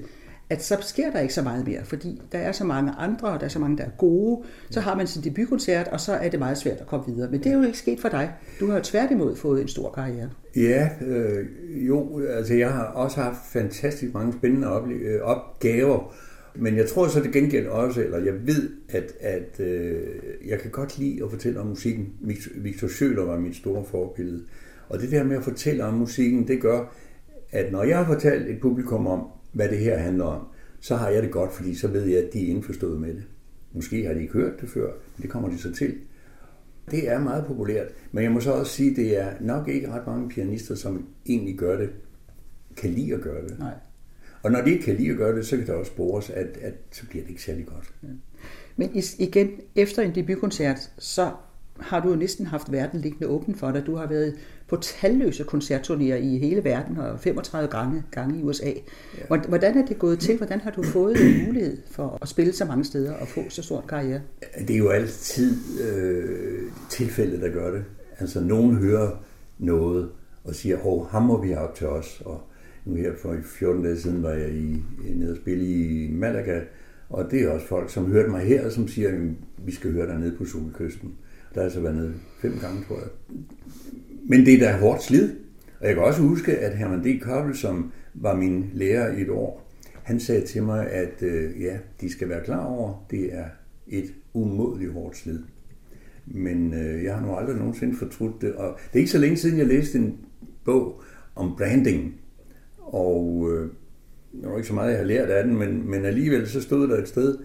at 0.54 0.64
så 0.64 0.78
sker 0.82 1.12
der 1.12 1.20
ikke 1.20 1.34
så 1.34 1.42
meget 1.42 1.68
mere, 1.68 1.86
fordi 1.86 2.22
der 2.32 2.38
er 2.38 2.52
så 2.52 2.64
mange 2.64 2.92
andre, 2.92 3.28
og 3.28 3.40
der 3.40 3.46
er 3.46 3.50
så 3.50 3.60
mange, 3.60 3.78
der 3.78 3.84
er 3.84 3.90
gode. 3.98 4.44
Så 4.70 4.80
har 4.80 4.96
man 4.96 5.08
sin 5.08 5.24
debutkoncert, 5.24 5.88
og 5.88 6.00
så 6.00 6.14
er 6.14 6.30
det 6.30 6.40
meget 6.40 6.58
svært 6.58 6.78
at 6.78 6.88
komme 6.88 7.06
videre. 7.14 7.32
Men 7.32 7.40
det 7.40 7.52
er 7.52 7.58
jo 7.58 7.64
ikke 7.64 7.78
sket 7.78 8.00
for 8.00 8.10
dig. 8.10 8.34
Du 8.60 8.68
har 8.68 8.78
jo 8.78 8.84
tværtimod 8.84 9.36
fået 9.36 9.62
en 9.62 9.68
stor 9.68 9.92
karriere. 9.92 10.30
Ja, 10.56 10.90
øh, 11.08 11.46
jo, 11.88 12.20
altså 12.20 12.54
jeg 12.54 12.72
har 12.72 12.84
også 12.84 13.22
haft 13.22 13.38
fantastisk 13.46 14.14
mange 14.14 14.34
spændende 14.34 14.68
øh, 15.02 15.22
opgaver, 15.22 16.14
men 16.56 16.78
jeg 16.78 16.90
tror 16.90 17.08
så 17.08 17.20
det 17.20 17.32
gengæld 17.32 17.68
også, 17.68 18.02
eller 18.02 18.18
jeg 18.18 18.34
ved, 18.48 18.70
at, 18.90 19.12
at 19.20 19.60
øh, 19.60 20.02
jeg 20.48 20.60
kan 20.60 20.72
godt 20.72 21.00
lide 21.00 21.24
at 21.24 21.32
fortælle 21.32 21.60
om 21.60 21.68
musikken. 21.68 22.08
Victor 22.56 22.88
Schøler 22.88 23.24
var 23.24 23.40
mit 23.40 23.56
store 23.56 23.86
forbillede. 23.86 24.44
Og 24.90 25.00
det 25.00 25.12
der 25.12 25.24
med 25.24 25.38
at 25.38 25.44
fortælle 25.44 25.86
om 25.86 25.94
musikken, 25.94 26.48
det 26.48 26.62
gør, 26.62 26.96
at 27.52 27.72
når 27.72 27.84
jeg 27.84 27.98
har 27.98 28.06
fortalt 28.06 28.50
et 28.50 28.60
publikum 28.62 29.08
om, 29.08 29.28
hvad 29.54 29.70
det 29.70 29.78
her 29.78 29.98
handler 29.98 30.26
om, 30.26 30.48
så 30.80 30.96
har 30.96 31.10
jeg 31.10 31.24
det 31.24 31.32
godt, 31.32 31.54
fordi 31.54 31.76
så 31.76 31.88
ved 31.88 32.06
jeg, 32.06 32.24
at 32.24 32.34
de 32.34 32.46
er 32.46 32.50
indforstået 32.50 33.02
med 33.02 33.14
det. 33.14 33.24
Måske 33.74 34.06
har 34.06 34.14
de 34.14 34.22
ikke 34.22 34.34
hørt 34.34 34.62
det 34.62 34.70
før, 34.70 34.88
men 34.88 35.22
det 35.22 35.30
kommer 35.30 35.50
de 35.50 35.58
så 35.58 35.74
til. 35.74 35.96
Det 36.92 37.10
er 37.10 37.20
meget 37.20 37.46
populært, 37.46 37.88
men 38.12 38.24
jeg 38.24 38.32
må 38.32 38.40
så 38.40 38.52
også 38.52 38.72
sige, 38.72 38.92
at 38.92 38.96
det 38.96 39.20
er 39.20 39.34
nok 39.42 39.68
ikke 39.68 39.92
ret 39.92 40.08
mange 40.08 40.30
pianister, 40.30 40.76
som 40.76 41.08
egentlig 41.26 41.58
gør 41.58 41.78
det, 41.78 41.90
kan 42.78 42.90
lide 42.90 43.14
at 43.14 43.22
gøre 43.22 43.44
det. 43.44 43.60
Nej. 43.60 43.74
Og 44.44 44.52
når 44.52 44.62
de 44.62 44.72
ikke 44.72 44.84
kan 44.84 44.96
lide 44.96 45.12
at 45.12 45.18
gøre 45.18 45.36
det, 45.36 45.46
så 45.46 45.58
kan 45.58 45.66
det 45.68 45.76
også 45.76 45.92
spores, 45.92 46.30
at, 46.30 46.58
at 46.62 46.74
så 46.92 47.08
bliver 47.10 47.24
det 47.24 47.30
ikke 47.30 47.44
særlig 47.44 47.66
godt. 47.66 47.94
Ja. 48.04 48.08
Men 48.76 48.90
igen, 49.20 49.52
efter 49.76 50.02
en 50.02 50.16
debutkoncert, 50.16 50.92
så 50.98 51.32
har 51.80 52.00
du 52.00 52.10
jo 52.10 52.16
næsten 52.16 52.46
haft 52.46 52.72
verden 52.72 53.02
liggende 53.02 53.28
åben 53.28 53.56
for 53.56 53.72
dig. 53.72 53.86
Du 53.86 53.96
har 53.96 54.08
været 54.08 54.36
på 54.74 54.82
talløse 54.82 55.44
koncertturnéer 55.44 56.16
i 56.16 56.38
hele 56.38 56.64
verden 56.64 56.98
og 56.98 57.20
35 57.20 57.70
gange, 57.70 58.04
gange 58.12 58.40
i 58.40 58.44
USA. 58.44 58.72
Ja. 59.30 59.38
Hvordan 59.38 59.78
er 59.78 59.86
det 59.86 60.00
gået 60.00 60.20
til? 60.20 60.38
Hvordan 60.38 60.60
har 60.60 60.72
du 60.72 60.84
fået 60.84 61.22
en 61.22 61.46
mulighed 61.46 61.78
for 61.92 62.18
at 62.22 62.28
spille 62.28 62.54
så 62.54 62.66
mange 62.66 62.86
steder 62.86 63.14
og 63.14 63.28
få 63.28 63.42
så 63.50 63.64
stor 63.64 63.82
en 63.82 63.88
karriere? 63.88 64.22
Det 64.58 64.70
er 64.70 64.78
jo 64.78 64.90
altid 64.90 65.58
øh, 65.82 66.72
tilfældet, 66.90 67.42
der 67.42 67.50
gør 67.50 67.72
det. 67.72 67.84
Altså, 68.20 68.42
nogen 68.42 68.76
hører 68.76 69.24
noget 69.60 70.10
og 70.44 70.56
siger, 70.56 70.88
åh, 70.88 71.08
ham 71.08 71.24
må 71.24 71.42
vi 71.42 71.48
have 71.48 71.60
op 71.60 71.76
til 71.76 71.88
os. 71.88 72.22
Og 72.26 72.42
nu 72.86 72.96
her 72.96 73.12
for 73.22 73.36
14 73.46 73.84
dage 73.84 74.00
siden 74.00 74.24
var 74.24 74.32
jeg 74.32 74.50
i, 74.50 74.84
nede 75.16 75.32
og 75.32 75.38
spille 75.38 75.66
i 75.66 76.12
Malaga, 76.12 76.62
og 77.10 77.32
det 77.32 77.44
er 77.44 77.50
også 77.50 77.68
folk, 77.68 77.90
som 77.90 78.06
hørte 78.06 78.30
mig 78.30 78.42
her, 78.42 78.70
som 78.70 78.88
siger, 78.88 79.10
at 79.10 79.20
vi 79.66 79.72
skal 79.72 79.92
høre 79.92 80.08
dig 80.08 80.20
nede 80.20 80.36
på 80.38 80.46
Solkysten. 80.46 81.14
Der 81.54 81.60
har 81.60 81.64
altså 81.66 81.80
været 81.80 81.96
nede 81.96 82.14
fem 82.42 82.58
gange, 82.62 82.84
tror 82.88 82.96
jeg. 82.96 83.10
Men 84.26 84.46
det 84.46 84.54
er 84.54 84.60
da 84.60 84.78
hårdt 84.78 85.04
slid. 85.04 85.30
Og 85.80 85.88
jeg 85.88 85.96
kan 85.96 86.04
også 86.04 86.22
huske, 86.22 86.58
at 86.58 86.78
Herman 86.78 87.04
D. 87.04 87.22
Koppel, 87.22 87.56
som 87.56 87.92
var 88.14 88.36
min 88.36 88.70
lærer 88.74 89.18
i 89.18 89.22
et 89.22 89.30
år, 89.30 89.70
han 90.04 90.20
sagde 90.20 90.46
til 90.46 90.64
mig, 90.64 90.90
at 90.90 91.22
øh, 91.22 91.62
ja, 91.62 91.78
de 92.02 92.12
skal 92.12 92.30
være 92.30 92.44
klar 92.44 92.66
over, 92.66 93.06
det 93.12 93.34
er 93.34 93.46
et 93.88 94.14
umådeligt 94.34 94.92
hårdt 94.92 95.18
slid. 95.18 95.40
Men 96.26 96.74
øh, 96.74 97.04
jeg 97.04 97.16
har 97.16 97.26
nu 97.26 97.36
aldrig 97.36 97.56
nogensinde 97.56 97.98
fortrudt 97.98 98.42
det. 98.42 98.54
Og 98.56 98.78
det 98.88 98.96
er 98.96 99.00
ikke 99.00 99.12
så 99.12 99.18
længe 99.18 99.38
siden, 99.38 99.58
jeg 99.58 99.68
læste 99.68 99.98
en 99.98 100.18
bog 100.66 101.02
om 101.36 101.56
branding. 101.58 102.16
Og 102.78 103.50
øh, 103.52 103.70
det 104.42 104.50
var 104.50 104.56
ikke 104.56 104.68
så 104.68 104.74
meget, 104.74 104.90
jeg 104.90 105.00
har 105.00 105.06
lært 105.06 105.30
af 105.30 105.44
den, 105.44 105.58
men, 105.58 105.90
men 105.90 106.06
alligevel 106.06 106.48
så 106.48 106.62
stod 106.62 106.88
der 106.88 106.98
et 106.98 107.08
sted, 107.08 107.38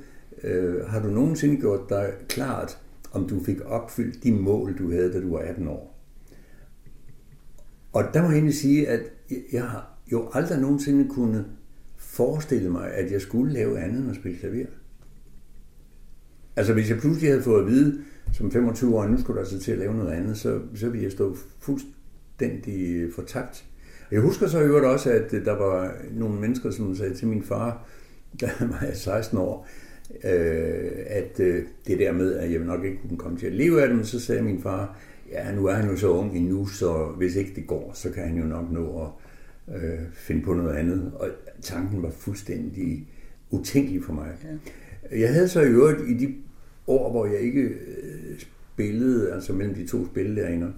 øh, 0.42 0.86
har 0.86 1.02
du 1.02 1.08
nogensinde 1.08 1.56
gjort 1.60 1.88
dig 1.88 2.12
klart, 2.28 2.78
om 3.12 3.28
du 3.28 3.44
fik 3.44 3.60
opfyldt 3.60 4.24
de 4.24 4.32
mål, 4.32 4.78
du 4.78 4.90
havde, 4.90 5.12
da 5.12 5.20
du 5.20 5.30
var 5.30 5.38
18 5.38 5.68
år? 5.68 5.97
Og 7.92 8.04
der 8.14 8.22
må 8.22 8.28
jeg 8.28 8.34
egentlig 8.34 8.54
sige, 8.54 8.88
at 8.88 9.00
jeg 9.52 9.62
har 9.62 9.98
jo 10.12 10.30
aldrig 10.32 10.60
nogensinde 10.60 11.08
kunne 11.08 11.44
forestille 11.96 12.70
mig, 12.70 12.92
at 12.92 13.12
jeg 13.12 13.20
skulle 13.20 13.52
lave 13.52 13.78
andet 13.78 14.00
end 14.00 14.10
at 14.10 14.16
spille 14.16 14.38
klaver. 14.38 14.66
Altså 16.56 16.72
hvis 16.72 16.90
jeg 16.90 16.98
pludselig 16.98 17.30
havde 17.30 17.42
fået 17.42 17.60
at 17.60 17.66
vide, 17.66 17.98
som 18.32 18.52
25 18.52 18.96
år, 18.96 19.06
nu 19.06 19.20
skulle 19.20 19.34
du 19.34 19.40
altså 19.40 19.58
til 19.58 19.72
at 19.72 19.78
lave 19.78 19.94
noget 19.94 20.12
andet, 20.12 20.38
så, 20.38 20.60
så 20.74 20.88
ville 20.88 21.04
jeg 21.04 21.12
stå 21.12 21.36
fuldstændig 21.60 23.08
fortabt. 23.14 23.64
Jeg 24.10 24.20
husker 24.20 24.46
så 24.46 24.60
i 24.60 24.64
øvrigt 24.64 24.86
også, 24.86 25.10
at 25.10 25.30
der 25.30 25.56
var 25.56 25.94
nogle 26.12 26.40
mennesker, 26.40 26.70
som 26.70 26.96
sagde 26.96 27.14
til 27.14 27.28
min 27.28 27.42
far, 27.42 27.86
da 28.40 28.46
han 28.46 28.68
var 28.68 28.90
16 28.94 29.38
år, 29.38 29.68
øh, 30.24 30.90
at 31.06 31.40
øh, 31.40 31.64
det 31.86 31.98
der 31.98 32.12
med, 32.12 32.34
at 32.34 32.52
jeg 32.52 32.60
nok 32.60 32.84
ikke 32.84 32.98
kunne 33.08 33.18
komme 33.18 33.38
til 33.38 33.46
at 33.46 33.52
leve 33.52 33.82
af 33.82 33.88
det, 33.88 33.96
men 33.96 34.06
så 34.06 34.20
sagde 34.20 34.42
min 34.42 34.62
far, 34.62 34.98
ja, 35.32 35.54
nu 35.54 35.66
er 35.66 35.74
han 35.74 35.90
jo 35.90 35.96
så 35.96 36.08
ung 36.08 36.36
endnu, 36.36 36.66
så 36.66 37.04
hvis 37.16 37.36
ikke 37.36 37.52
det 37.56 37.66
går, 37.66 37.90
så 37.94 38.10
kan 38.10 38.22
han 38.22 38.36
jo 38.36 38.44
nok 38.44 38.70
nå 38.70 39.02
at 39.02 39.08
øh, 39.74 39.98
finde 40.12 40.42
på 40.42 40.54
noget 40.54 40.76
andet. 40.76 41.12
Og 41.14 41.28
tanken 41.62 42.02
var 42.02 42.10
fuldstændig 42.10 43.08
utænkelig 43.50 44.04
for 44.04 44.12
mig. 44.12 44.32
Ja. 44.44 45.18
Jeg 45.20 45.34
havde 45.34 45.48
så 45.48 45.60
i 45.60 45.68
øvrigt 45.68 46.00
i 46.08 46.14
de 46.14 46.34
år, 46.86 47.10
hvor 47.10 47.26
jeg 47.26 47.40
ikke 47.40 47.62
øh, 47.62 48.38
spillede, 48.38 49.32
altså 49.32 49.52
mellem 49.52 49.74
de 49.74 49.86
to 49.86 50.06
spillelærerinder, 50.06 50.70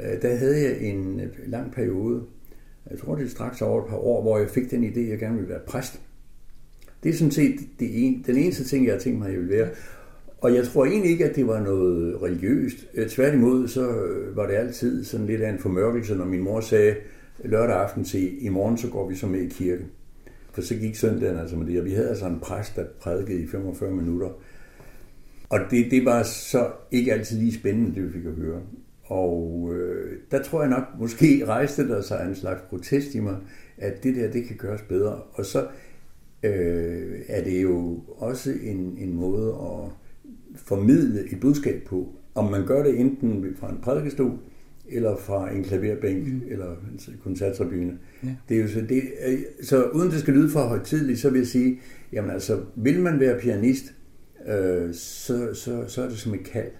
øh, 0.00 0.22
der 0.22 0.36
havde 0.36 0.62
jeg 0.62 0.80
en 0.80 1.20
lang 1.46 1.72
periode, 1.72 2.22
jeg 2.90 2.98
tror 2.98 3.14
det 3.14 3.24
er 3.24 3.28
straks 3.28 3.62
over 3.62 3.82
et 3.82 3.88
par 3.88 3.96
år, 3.96 4.22
hvor 4.22 4.38
jeg 4.38 4.50
fik 4.50 4.70
den 4.70 4.84
idé, 4.84 5.00
at 5.00 5.08
jeg 5.08 5.18
gerne 5.18 5.34
ville 5.34 5.48
være 5.48 5.60
præst. 5.66 6.00
Det 7.02 7.08
er 7.08 7.14
sådan 7.14 7.30
set 7.30 7.60
det 7.80 8.06
en, 8.06 8.24
den 8.26 8.36
eneste 8.36 8.64
ting, 8.64 8.86
jeg 8.86 8.94
har 8.94 9.00
tænkt 9.00 9.18
mig, 9.18 9.26
at 9.28 9.32
jeg 9.32 9.40
vil 9.40 9.50
være. 9.50 9.68
Og 10.42 10.54
jeg 10.54 10.64
tror 10.64 10.84
egentlig 10.84 11.10
ikke, 11.10 11.24
at 11.24 11.36
det 11.36 11.46
var 11.46 11.60
noget 11.60 12.22
religiøst. 12.22 12.76
Øh, 12.94 13.08
tværtimod, 13.08 13.68
så 13.68 13.90
øh, 13.90 14.36
var 14.36 14.46
det 14.46 14.54
altid 14.54 15.04
sådan 15.04 15.26
lidt 15.26 15.40
af 15.40 15.50
en 15.50 15.58
formørkelse, 15.58 16.14
når 16.14 16.24
min 16.24 16.42
mor 16.42 16.60
sagde 16.60 16.96
lørdag 17.44 17.76
aften 17.76 18.04
til, 18.04 18.44
i 18.44 18.48
morgen 18.48 18.78
så 18.78 18.88
går 18.88 19.08
vi 19.08 19.14
så 19.14 19.26
med 19.26 19.40
i 19.40 19.48
kirke. 19.48 19.84
For 20.52 20.62
så 20.62 20.74
gik 20.74 20.96
søndagen 20.96 21.38
altså 21.38 21.56
med 21.56 21.66
det, 21.66 21.78
og 21.78 21.84
vi 21.84 21.92
havde 21.92 22.08
altså 22.08 22.26
en 22.26 22.40
præst, 22.40 22.76
der 22.76 22.84
prædikede 23.00 23.42
i 23.42 23.46
45 23.46 23.90
minutter. 23.90 24.28
Og 25.48 25.60
det, 25.70 25.90
det 25.90 26.04
var 26.04 26.22
så 26.22 26.70
ikke 26.90 27.12
altid 27.12 27.38
lige 27.38 27.54
spændende, 27.54 27.94
det 27.94 28.06
vi 28.06 28.12
fik 28.12 28.26
at 28.26 28.32
høre. 28.32 28.60
Og 29.04 29.70
øh, 29.74 30.18
der 30.30 30.42
tror 30.42 30.60
jeg 30.60 30.70
nok, 30.70 30.84
måske 30.98 31.44
rejste 31.46 31.88
der 31.88 32.00
sig 32.00 32.26
en 32.28 32.34
slags 32.34 32.62
protest 32.68 33.14
i 33.14 33.20
mig, 33.20 33.36
at 33.78 34.04
det 34.04 34.16
der, 34.16 34.30
det 34.30 34.44
kan 34.44 34.56
gøres 34.56 34.82
bedre. 34.82 35.20
Og 35.32 35.46
så 35.46 35.66
øh, 36.42 37.20
er 37.28 37.44
det 37.44 37.62
jo 37.62 38.00
også 38.08 38.52
en, 38.62 38.96
en 38.98 39.14
måde 39.14 39.48
at 39.48 40.01
formidle 40.56 41.32
et 41.32 41.40
budskab 41.40 41.82
på. 41.86 42.08
Om 42.34 42.50
man 42.50 42.66
gør 42.66 42.82
det 42.82 43.00
enten 43.00 43.46
fra 43.56 43.70
en 43.70 43.78
prædikestol, 43.82 44.38
eller 44.88 45.16
fra 45.16 45.52
en 45.52 45.64
klaverbænk, 45.64 46.26
mm. 46.26 46.42
eller 46.48 46.70
en 46.70 47.00
koncerttribune. 47.22 47.98
Ja. 48.24 48.28
Det 48.48 48.56
er 48.56 48.62
jo 48.62 48.68
så, 48.68 48.80
det, 48.80 49.02
så 49.62 49.84
uden 49.84 50.10
det 50.10 50.20
skal 50.20 50.34
lyde 50.34 50.50
for 50.50 50.60
højtidligt, 50.60 51.18
så 51.18 51.30
vil 51.30 51.38
jeg 51.38 51.46
sige, 51.46 51.80
jamen 52.12 52.30
altså, 52.30 52.60
vil 52.76 53.00
man 53.00 53.20
være 53.20 53.40
pianist, 53.40 53.94
øh, 54.48 54.94
så, 54.94 55.54
så, 55.54 55.84
så 55.86 56.02
er 56.02 56.08
det 56.08 56.18
som 56.18 56.34
et 56.34 56.44
kald. 56.44 56.70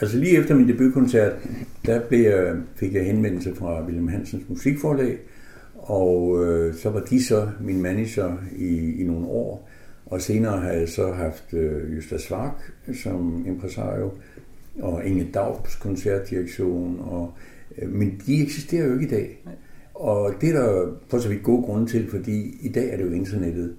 Altså 0.00 0.18
lige 0.18 0.38
efter 0.38 0.54
min 0.54 0.68
debutkoncert, 0.68 1.32
der 1.86 2.00
blev 2.08 2.20
jeg, 2.20 2.56
fik 2.74 2.94
jeg 2.94 3.06
henvendelse 3.06 3.54
fra 3.54 3.84
William 3.84 4.08
Hansens 4.08 4.48
musikforlag, 4.48 5.18
og 5.74 6.44
øh, 6.44 6.74
så 6.74 6.90
var 6.90 7.00
de 7.00 7.24
så 7.24 7.48
min 7.60 7.82
manager 7.82 8.36
i, 8.56 9.00
i 9.00 9.04
nogle 9.04 9.26
år. 9.26 9.68
Og 10.06 10.20
senere 10.20 10.60
har 10.60 10.70
jeg 10.70 10.88
så 10.88 11.12
haft 11.12 11.54
øh, 11.54 11.94
Jøsta 11.94 12.18
Svark 12.18 12.72
som 13.02 13.44
impresario. 13.46 14.10
og 14.82 15.06
Inge 15.06 15.28
Daubs 15.34 15.76
koncertdirektion, 15.76 17.00
og, 17.00 17.32
øh, 17.78 17.92
men 17.92 18.22
de 18.26 18.42
eksisterer 18.42 18.86
jo 18.86 18.92
ikke 18.92 19.06
i 19.06 19.10
dag. 19.10 19.42
Nej. 19.44 19.54
Og 19.94 20.34
det 20.40 20.48
er 20.48 20.62
der 20.62 20.86
for 21.08 21.18
så 21.18 21.28
vidt 21.28 21.42
gode 21.42 21.62
grunde 21.62 21.86
til, 21.86 22.08
fordi 22.10 22.58
i 22.62 22.68
dag 22.68 22.92
er 22.92 22.96
det 22.96 23.04
jo 23.04 23.10
internettet. 23.10 23.74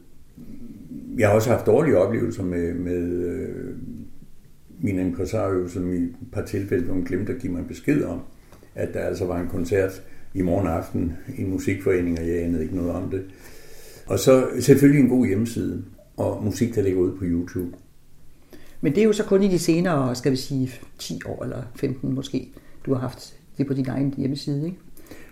Jeg 1.17 1.27
har 1.27 1.35
også 1.35 1.49
haft 1.49 1.65
dårlige 1.65 1.97
oplevelser 1.97 2.43
med, 2.43 2.73
med 2.73 3.37
min 4.81 4.99
impresario, 4.99 5.67
som 5.67 5.93
i 5.93 5.97
et 5.97 6.15
par 6.31 6.41
tilfælde, 6.41 6.85
hvor 6.85 7.03
glemte 7.05 7.33
at 7.33 7.39
give 7.39 7.51
mig 7.53 7.59
en 7.59 7.67
besked 7.67 8.03
om, 8.03 8.21
at 8.75 8.93
der 8.93 8.99
altså 8.99 9.25
var 9.25 9.39
en 9.39 9.47
koncert 9.47 10.03
i 10.33 10.41
morgen 10.41 10.67
aften 10.67 11.17
i 11.37 11.41
en 11.41 11.49
musikforening, 11.49 12.19
og 12.19 12.27
jeg 12.27 12.43
anede 12.43 12.63
ikke 12.63 12.75
noget 12.75 12.91
om 12.91 13.09
det. 13.09 13.23
Og 14.05 14.19
så 14.19 14.47
selvfølgelig 14.59 15.03
en 15.03 15.09
god 15.09 15.25
hjemmeside, 15.25 15.83
og 16.17 16.43
musik, 16.43 16.75
der 16.75 16.81
ligger 16.81 17.01
ude 17.01 17.17
på 17.17 17.23
YouTube. 17.23 17.77
Men 18.81 18.95
det 18.95 19.01
er 19.01 19.05
jo 19.05 19.13
så 19.13 19.23
kun 19.23 19.43
i 19.43 19.47
de 19.47 19.59
senere, 19.59 20.15
skal 20.15 20.31
vi 20.31 20.37
sige, 20.37 20.71
10 20.99 21.19
år 21.25 21.43
eller 21.43 21.63
15 21.75 22.15
måske, 22.15 22.51
du 22.85 22.93
har 22.93 23.01
haft 23.01 23.37
det 23.57 23.67
på 23.67 23.73
din 23.73 23.89
egen 23.89 24.13
hjemmeside, 24.17 24.65
ikke? 24.65 24.77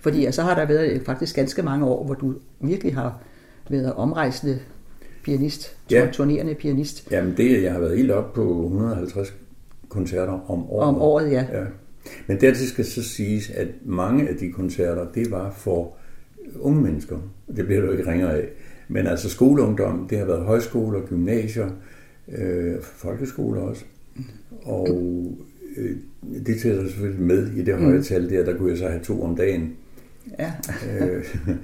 Fordi 0.02 0.32
så 0.32 0.44
har 0.44 0.56
der 0.56 0.66
været 0.66 1.02
faktisk 1.06 1.36
ganske 1.36 1.62
mange 1.62 1.86
år, 1.86 2.06
hvor 2.06 2.14
du 2.14 2.36
virkelig 2.62 2.96
har 2.96 3.22
været 3.70 3.94
omrejsende 3.94 4.60
pianist, 5.24 5.78
ja. 5.92 6.10
turnerende 6.12 6.56
pianist. 6.56 7.12
Jamen 7.12 7.38
det, 7.38 7.64
jeg 7.64 7.72
har 7.72 7.80
været 7.80 7.98
helt 7.98 8.12
op 8.12 8.34
på 8.34 8.64
150 8.64 9.34
koncerter 9.90 10.52
om 10.52 10.70
året. 10.70 10.88
Om 10.88 11.02
året, 11.02 11.32
ja. 11.32 11.46
ja. 11.52 11.64
Men 12.28 12.42
dertil 12.42 12.68
skal 12.68 12.86
så 12.86 13.04
siges, 13.04 13.50
at 13.50 13.68
mange 13.86 14.30
af 14.30 14.36
de 14.36 14.52
koncerter, 14.52 15.06
det 15.16 15.32
var 15.32 15.52
for 15.52 15.94
unge 16.60 16.82
mennesker. 16.82 17.18
Det 17.56 17.66
bliver 17.66 17.82
du 17.82 17.92
ikke 17.92 18.12
ringer 18.12 18.30
af. 18.30 18.48
Men 18.88 19.08
altså 19.08 19.30
skoleungdom, 19.30 20.08
det 20.10 20.18
har 20.18 20.26
været 20.26 20.46
højskoler, 20.46 21.02
gymnasier, 21.02 21.70
øh, 22.38 22.76
folkeskoler 22.82 23.62
også. 23.62 23.84
Og 24.62 24.88
øh, 25.78 25.96
det 26.46 26.62
tæller 26.62 26.88
selvfølgelig 26.88 27.22
med 27.22 27.52
i 27.52 27.64
det 27.64 27.78
høje 27.78 27.98
mm. 27.98 28.04
tal 28.04 28.30
der, 28.30 28.46
der 28.46 28.58
kunne 28.58 28.70
jeg 28.70 28.78
så 28.78 28.88
have 28.88 29.04
to 29.04 29.24
om 29.24 29.36
dagen. 29.36 29.76
Ja. 30.40 30.52
øh, 31.00 31.26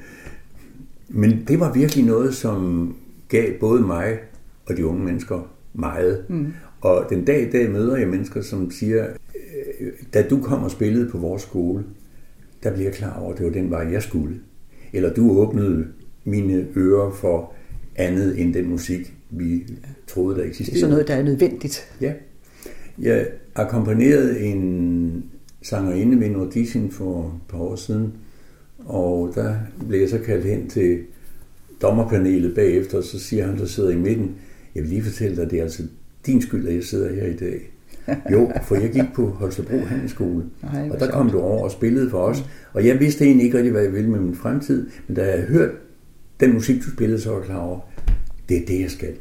men 1.22 1.44
det 1.48 1.60
var 1.60 1.74
virkelig 1.74 2.06
noget, 2.06 2.36
som 2.36 2.96
gav 3.30 3.60
både 3.60 3.82
mig 3.82 4.20
og 4.66 4.78
de 4.78 4.86
unge 4.86 5.04
mennesker 5.04 5.52
meget. 5.74 6.26
Mm. 6.30 6.54
Og 6.82 7.06
den 7.10 7.26
dag 7.26 7.48
i 7.48 7.52
dag 7.52 7.72
møder 7.72 7.98
jeg 7.98 8.08
mennesker, 8.08 8.42
som 8.42 8.72
siger, 8.72 9.08
øh, 9.80 9.92
da 10.14 10.28
du 10.28 10.42
kom 10.42 10.64
og 10.64 10.72
spillede 10.72 11.10
på 11.10 11.18
vores 11.18 11.42
skole, 11.42 11.84
der 12.64 12.74
blev 12.74 12.84
jeg 12.84 12.94
klar 12.94 13.20
over, 13.20 13.32
at 13.34 13.38
det 13.38 13.46
var 13.46 13.52
den 13.52 13.70
vej, 13.70 13.88
jeg 13.92 14.04
skulle. 14.04 14.40
Eller 14.94 15.14
du 15.14 15.32
åbnede 15.32 15.88
mine 16.24 16.68
ører 16.76 17.12
for 17.12 17.54
andet 17.96 18.42
end 18.42 18.54
den 18.54 18.70
musik, 18.70 19.14
vi 19.30 19.64
troede, 20.08 20.38
der 20.38 20.44
eksisterede. 20.44 20.72
Det 20.72 20.78
er 20.78 20.80
sådan 20.80 20.92
noget, 20.92 21.08
der 21.08 21.16
er 21.16 21.24
nødvendigt. 21.24 21.98
Ja. 22.02 22.14
Jeg 23.00 23.28
akkompagnerede 23.56 24.40
en 24.40 25.26
sangerinde 25.62 26.20
ved 26.20 26.28
en 26.28 26.36
audition 26.36 26.92
for 26.92 27.26
et 27.26 27.50
par 27.50 27.58
år 27.58 27.76
siden, 27.76 28.14
og 28.86 29.32
der 29.36 29.56
blev 29.88 30.00
jeg 30.00 30.10
så 30.10 30.20
kaldt 30.20 30.46
hen 30.46 30.70
til 30.70 31.00
dommerpanelet 31.82 32.56
bagefter, 32.56 32.98
og 32.98 33.04
så 33.04 33.20
siger 33.20 33.46
han, 33.46 33.58
der 33.58 33.66
sidder 33.66 33.90
i 33.90 33.96
midten, 33.96 34.36
jeg 34.76 34.84
vil 34.84 34.90
lige 34.90 35.04
fortælle 35.04 35.38
dig, 35.38 35.52
det 35.52 35.60
er 35.60 35.64
altså 35.64 35.84
din 36.26 36.42
skyld, 36.42 36.68
at 36.68 36.76
jeg 36.76 36.84
sidder 36.84 37.16
her 37.16 37.26
i 37.26 37.36
dag. 37.36 37.72
Jo, 38.32 38.52
for 38.64 38.76
jeg 38.76 38.92
gik 38.92 39.14
på 39.16 39.26
Holstebro 39.26 39.78
Handelsskole, 39.78 40.44
Nej, 40.64 40.90
og 40.90 41.00
der 41.00 41.12
kom 41.12 41.30
du 41.30 41.40
over 41.40 41.64
og 41.64 41.72
spillede 41.72 42.10
for 42.10 42.18
os. 42.18 42.46
Og 42.74 42.86
jeg 42.86 43.00
vidste 43.00 43.26
egentlig 43.26 43.46
ikke 43.46 43.58
rigtig, 43.58 43.72
hvad 43.72 43.84
jeg 43.84 43.94
ville 43.94 44.10
med 44.10 44.20
min 44.20 44.36
fremtid, 44.36 44.90
men 45.08 45.16
da 45.16 45.32
jeg 45.32 45.42
hørte 45.42 45.74
den 46.40 46.54
musik, 46.54 46.84
du 46.84 46.90
spillede, 46.92 47.22
så 47.22 47.30
var 47.30 47.38
jeg 47.38 47.46
klar 47.46 47.60
over, 47.60 47.80
det 48.50 48.58
er 48.58 48.66
det, 48.66 48.82
jeg 48.82 48.92
skal. 48.92 49.14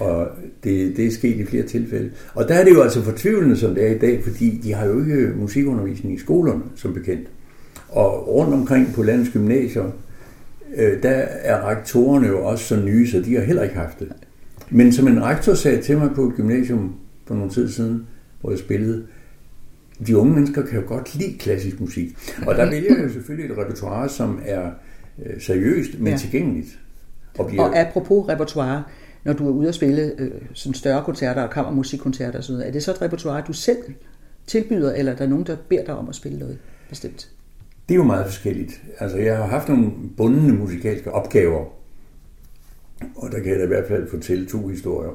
Og 0.00 0.28
det, 0.64 0.96
det 0.96 1.06
er 1.06 1.10
sket 1.10 1.36
i 1.36 1.44
flere 1.44 1.62
tilfælde. 1.62 2.10
Og 2.34 2.48
der 2.48 2.54
er 2.54 2.64
det 2.64 2.74
jo 2.74 2.82
altså 2.82 3.02
fortvivlende, 3.02 3.56
som 3.56 3.74
det 3.74 3.86
er 3.86 3.94
i 3.94 3.98
dag, 3.98 4.24
fordi 4.24 4.60
de 4.62 4.74
har 4.74 4.86
jo 4.86 5.00
ikke 5.00 5.32
musikundervisning 5.36 6.14
i 6.14 6.18
skolerne, 6.18 6.62
som 6.76 6.94
bekendt. 6.94 7.28
Og 7.88 8.28
rundt 8.28 8.54
omkring 8.54 8.94
på 8.94 9.02
landets 9.02 9.30
gymnasier, 9.30 9.90
øh, 10.76 11.02
der 11.02 11.10
er 11.42 11.68
rektorerne 11.68 12.26
jo 12.26 12.46
også 12.46 12.64
så 12.64 12.76
nye, 12.76 13.08
så 13.10 13.20
de 13.20 13.34
har 13.34 13.42
heller 13.42 13.62
ikke 13.62 13.74
haft 13.74 13.98
det. 13.98 14.08
Men 14.70 14.92
som 14.92 15.08
en 15.08 15.22
rektor 15.22 15.54
sagde 15.54 15.82
til 15.82 15.98
mig 15.98 16.10
på 16.14 16.24
et 16.28 16.34
gymnasium 16.34 16.94
for 17.26 17.34
nogle 17.34 17.50
tid 17.50 17.70
siden, 17.70 18.06
hvor 18.40 18.50
jeg 18.50 18.58
spillede, 18.58 19.06
de 20.06 20.16
unge 20.16 20.34
mennesker 20.34 20.66
kan 20.66 20.80
jo 20.80 20.88
godt 20.88 21.14
lide 21.14 21.38
klassisk 21.38 21.80
musik. 21.80 22.16
Og 22.46 22.54
der 22.54 22.70
vælger 22.70 22.94
jeg 22.94 23.04
jo 23.04 23.12
selvfølgelig 23.12 23.52
et 23.52 23.58
repertoire, 23.58 24.08
som 24.08 24.40
er 24.44 24.70
øh, 25.26 25.40
seriøst, 25.40 25.98
men 25.98 26.12
ja. 26.12 26.18
tilgængeligt. 26.18 26.78
Og, 27.38 27.46
bliver... 27.46 27.62
og 27.62 27.78
apropos 27.78 28.28
repertoire, 28.28 28.82
når 29.24 29.32
du 29.32 29.48
er 29.48 29.52
ude 29.52 29.68
at 29.68 29.74
spille 29.74 30.12
øh, 30.18 30.30
sådan 30.52 30.74
større 30.74 31.04
koncerter 31.04 31.42
og 31.42 31.50
kammermusikkoncerter 31.50 32.38
og 32.38 32.44
sådan 32.44 32.54
noget, 32.54 32.68
er 32.68 32.72
det 32.72 32.82
så 32.82 32.90
et 32.90 33.02
repertoire, 33.02 33.44
du 33.46 33.52
selv 33.52 33.78
tilbyder, 34.46 34.94
eller 34.94 35.12
er 35.12 35.16
der 35.16 35.26
nogen, 35.26 35.46
der 35.46 35.56
beder 35.68 35.84
dig 35.84 35.94
om 35.94 36.08
at 36.08 36.14
spille 36.14 36.38
noget 36.38 36.58
bestemt? 36.88 37.30
Det 37.88 37.94
er 37.94 37.98
jo 37.98 38.04
meget 38.04 38.26
forskelligt. 38.26 38.82
Altså, 38.98 39.18
jeg 39.18 39.36
har 39.36 39.46
haft 39.46 39.68
nogle 39.68 39.90
bundne 40.16 40.52
musikalske 40.52 41.12
opgaver, 41.12 41.64
og 43.16 43.32
der 43.32 43.40
kan 43.40 43.52
jeg 43.52 43.58
da 43.58 43.64
i 43.64 43.68
hvert 43.68 43.88
fald 43.88 44.10
fortælle 44.10 44.46
to 44.46 44.66
historier. 44.66 45.10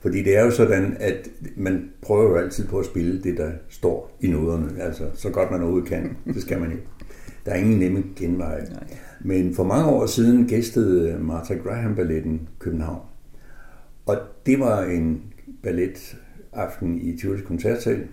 Fordi 0.00 0.22
det 0.22 0.36
er 0.36 0.44
jo 0.44 0.50
sådan, 0.50 0.96
at 1.00 1.28
man 1.56 1.90
prøver 2.02 2.22
jo 2.22 2.36
altid 2.36 2.68
på 2.68 2.78
at 2.78 2.86
spille 2.86 3.22
det, 3.22 3.36
der 3.36 3.50
står 3.68 4.16
i 4.20 4.28
noderne. 4.28 4.82
Altså, 4.82 5.04
så 5.14 5.30
godt 5.30 5.50
man 5.50 5.60
overhovedet 5.60 5.88
kan. 5.88 6.16
Det 6.24 6.42
skal 6.42 6.60
man 6.60 6.70
jo. 6.70 6.76
Der 7.46 7.52
er 7.52 7.56
ingen 7.56 7.78
nemme 7.78 8.04
genveje. 8.16 8.66
Men 9.20 9.54
for 9.54 9.64
mange 9.64 9.86
år 9.86 10.06
siden 10.06 10.46
gæstede 10.48 11.18
Martha 11.18 11.54
Graham 11.54 11.94
balletten 11.94 12.48
København. 12.58 13.00
Og 14.06 14.16
det 14.46 14.60
var 14.60 14.82
en 14.82 15.22
balletaften 15.62 17.00
i 17.00 17.16
Tivoli 17.16 17.42
koncertsal. 17.42 18.06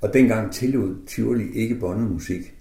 Og 0.00 0.14
dengang 0.14 0.52
tillod 0.52 0.96
Tivoli 1.06 1.52
ikke 1.52 1.74
båndet 1.74 2.10
musik. 2.10 2.54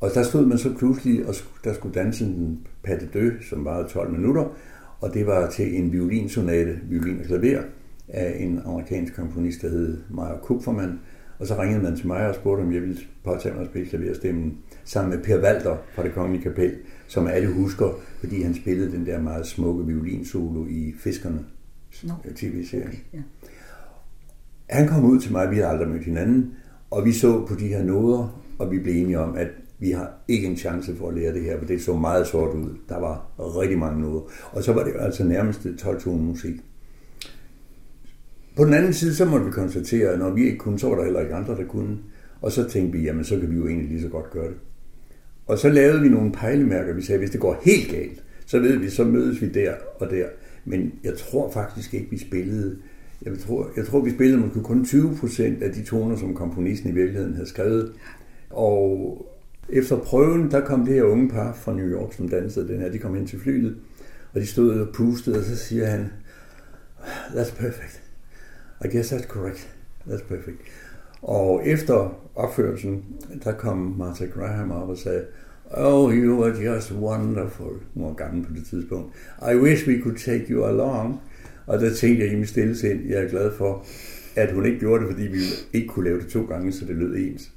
Og 0.00 0.10
der 0.14 0.22
stod 0.22 0.46
man 0.46 0.58
så 0.58 0.74
pludselig, 0.74 1.26
og 1.26 1.34
der 1.64 1.74
skulle 1.74 1.94
danse 1.94 2.24
en 2.24 2.66
pas 2.82 3.02
de 3.02 3.06
deux, 3.14 3.44
som 3.48 3.64
varede 3.64 3.88
12 3.88 4.12
minutter, 4.12 4.44
og 5.00 5.14
det 5.14 5.26
var 5.26 5.50
til 5.50 5.76
en 5.76 5.92
violinsonate, 5.92 6.80
violin 6.88 7.20
og 7.20 7.24
klaver, 7.24 7.62
af 8.08 8.36
en 8.38 8.60
amerikansk 8.64 9.14
komponist, 9.14 9.62
der 9.62 9.68
hed 9.68 9.98
Meyer 10.10 10.38
Kupferman. 10.42 11.00
Og 11.38 11.46
så 11.46 11.62
ringede 11.62 11.82
man 11.82 11.96
til 11.96 12.06
mig 12.06 12.28
og 12.28 12.34
spurgte, 12.34 12.62
om 12.62 12.72
jeg 12.72 12.82
ville 12.82 12.98
påtage 13.24 13.54
mig 13.54 13.62
at 13.62 13.68
spille 13.68 13.88
klaverstemmen 13.88 14.58
sammen 14.84 15.16
med 15.16 15.24
Per 15.24 15.42
Walter 15.42 15.76
fra 15.94 16.02
det 16.02 16.12
Kongelige 16.14 16.42
Kapel, 16.42 16.74
som 17.06 17.26
alle 17.26 17.52
husker, 17.52 18.00
fordi 18.20 18.42
han 18.42 18.54
spillede 18.54 18.92
den 18.92 19.06
der 19.06 19.20
meget 19.20 19.46
smukke 19.46 19.86
violinsolo 19.86 20.66
i 20.66 20.94
Fiskerne 20.98 21.44
no. 22.04 22.14
tv-serien. 22.36 22.88
Okay, 22.88 22.98
ja. 23.14 23.18
Han 24.68 24.88
kom 24.88 25.04
ud 25.04 25.20
til 25.20 25.32
mig, 25.32 25.50
vi 25.50 25.56
havde 25.56 25.68
aldrig 25.68 25.88
mødt 25.88 26.04
hinanden, 26.04 26.54
og 26.90 27.04
vi 27.04 27.12
så 27.12 27.46
på 27.46 27.54
de 27.54 27.68
her 27.68 27.84
noder, 27.84 28.42
og 28.58 28.70
vi 28.70 28.78
blev 28.78 28.94
enige 28.94 29.18
om, 29.18 29.36
at 29.36 29.48
vi 29.78 29.90
har 29.90 30.10
ikke 30.28 30.46
en 30.46 30.56
chance 30.56 30.96
for 30.96 31.08
at 31.08 31.14
lære 31.14 31.34
det 31.34 31.42
her, 31.42 31.58
for 31.58 31.66
det 31.66 31.82
så 31.82 31.96
meget 31.96 32.26
sort 32.26 32.54
ud. 32.54 32.76
Der 32.88 33.00
var 33.00 33.30
rigtig 33.60 33.78
mange 33.78 34.00
noget. 34.00 34.22
Og 34.52 34.62
så 34.62 34.72
var 34.72 34.84
det 34.84 34.92
altså 34.98 35.24
nærmest 35.24 35.66
12 35.78 36.08
musik. 36.08 36.54
På 38.56 38.64
den 38.64 38.74
anden 38.74 38.92
side, 38.92 39.14
så 39.14 39.24
måtte 39.24 39.46
vi 39.46 39.52
konstatere, 39.52 40.08
at 40.08 40.18
når 40.18 40.30
vi 40.30 40.44
ikke 40.44 40.58
kunne, 40.58 40.78
så 40.78 40.88
var 40.88 40.96
der 40.96 41.04
heller 41.04 41.20
ikke 41.20 41.34
andre, 41.34 41.56
der 41.56 41.64
kunne. 41.64 41.98
Og 42.40 42.52
så 42.52 42.68
tænkte 42.68 42.98
vi, 42.98 43.04
jamen 43.04 43.24
så 43.24 43.40
kan 43.40 43.50
vi 43.50 43.56
jo 43.56 43.66
egentlig 43.66 43.88
lige 43.88 44.02
så 44.02 44.08
godt 44.08 44.30
gøre 44.30 44.48
det. 44.48 44.56
Og 45.46 45.58
så 45.58 45.68
lavede 45.68 46.02
vi 46.02 46.08
nogle 46.08 46.32
pejlemærker. 46.32 46.94
Vi 46.94 47.02
sagde, 47.02 47.18
hvis 47.18 47.30
det 47.30 47.40
går 47.40 47.60
helt 47.62 47.90
galt, 47.90 48.24
så 48.46 48.58
ved 48.58 48.76
vi, 48.76 48.90
så 48.90 49.04
mødes 49.04 49.42
vi 49.42 49.48
der 49.48 49.74
og 50.00 50.10
der. 50.10 50.26
Men 50.64 50.92
jeg 51.04 51.14
tror 51.18 51.50
faktisk 51.50 51.94
ikke, 51.94 52.10
vi 52.10 52.18
spillede 52.18 52.76
jeg 53.22 53.38
tror, 53.38 53.70
jeg 53.76 53.86
tror, 53.86 54.00
vi 54.00 54.10
spillede 54.10 54.40
måske 54.40 54.62
kun 54.62 54.84
20 54.84 55.16
procent 55.20 55.62
af 55.62 55.72
de 55.72 55.84
toner, 55.84 56.16
som 56.16 56.34
komponisten 56.34 56.90
i 56.90 56.94
virkeligheden 56.94 57.34
havde 57.34 57.48
skrevet. 57.48 57.92
Og 58.50 59.26
efter 59.68 59.98
prøven, 59.98 60.50
der 60.50 60.60
kom 60.60 60.84
det 60.84 60.94
her 60.94 61.02
unge 61.02 61.28
par 61.28 61.52
fra 61.52 61.72
New 61.72 61.86
York, 61.86 62.12
som 62.12 62.28
dansede 62.28 62.68
den 62.68 62.80
her, 62.80 62.90
de 62.90 62.98
kom 62.98 63.16
ind 63.16 63.28
til 63.28 63.40
flyet, 63.40 63.76
og 64.34 64.40
de 64.40 64.46
stod 64.46 64.80
og 64.80 64.88
pustede, 64.94 65.38
og 65.38 65.44
så 65.44 65.56
siger 65.56 65.86
han, 65.86 66.10
that's 67.34 67.56
perfect. 67.56 68.02
I 68.84 68.88
guess 68.88 69.12
that's 69.12 69.26
correct. 69.26 69.68
That's 70.06 70.24
perfect. 70.28 70.58
Og 71.22 71.66
efter 71.66 72.20
opførelsen, 72.34 73.04
der 73.44 73.52
kom 73.52 73.94
Martha 73.98 74.26
Graham 74.26 74.70
op 74.70 74.88
og 74.88 74.98
sagde, 74.98 75.24
Oh, 75.70 76.12
you 76.14 76.44
are 76.44 76.56
just 76.62 76.92
wonderful. 76.92 77.72
Hun 77.94 78.04
var 78.04 78.12
gammel 78.12 78.46
på 78.46 78.52
det 78.52 78.66
tidspunkt. 78.66 79.14
I 79.52 79.56
wish 79.56 79.88
we 79.88 80.00
could 80.02 80.16
take 80.16 80.44
you 80.48 80.64
along. 80.64 81.20
Og 81.66 81.80
der 81.80 81.94
tænkte 81.94 82.24
jeg 82.24 82.32
i 82.32 82.36
min 82.36 82.46
stille 82.46 82.76
sind, 82.76 83.08
jeg 83.08 83.22
er 83.24 83.28
glad 83.28 83.52
for, 83.52 83.86
at 84.36 84.52
hun 84.52 84.66
ikke 84.66 84.78
gjorde 84.78 85.04
det, 85.04 85.12
fordi 85.12 85.26
vi 85.26 85.38
ikke 85.72 85.88
kunne 85.88 86.04
lave 86.04 86.20
det 86.20 86.28
to 86.28 86.44
gange, 86.44 86.72
så 86.72 86.84
det 86.84 86.96
lød 86.96 87.16
ens. 87.16 87.52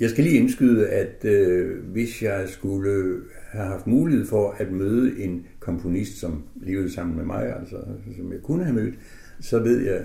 Jeg 0.00 0.10
skal 0.10 0.24
lige 0.24 0.38
indskyde, 0.38 0.88
at 0.88 1.24
øh, 1.24 1.84
hvis 1.84 2.22
jeg 2.22 2.48
skulle 2.48 3.20
have 3.50 3.66
haft 3.66 3.86
mulighed 3.86 4.26
for 4.26 4.50
at 4.50 4.72
møde 4.72 5.22
en 5.22 5.46
komponist, 5.60 6.20
som 6.20 6.42
levede 6.56 6.92
sammen 6.92 7.16
med 7.16 7.24
mig, 7.24 7.56
altså 7.56 7.76
som 8.16 8.32
jeg 8.32 8.42
kunne 8.42 8.64
have 8.64 8.74
mødt, 8.74 8.94
så 9.40 9.58
ved 9.58 9.80
jeg 9.80 10.02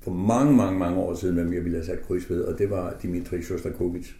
for 0.00 0.12
mange, 0.12 0.56
mange, 0.56 0.78
mange 0.78 0.98
år 0.98 1.14
siden, 1.14 1.34
hvem 1.34 1.52
jeg 1.52 1.64
ville 1.64 1.78
have 1.78 1.86
sat 1.86 2.02
kryds 2.02 2.30
ved, 2.30 2.40
og 2.40 2.58
det 2.58 2.70
var 2.70 2.96
Dimitri 3.02 3.42
Shostakovich. 3.42 4.16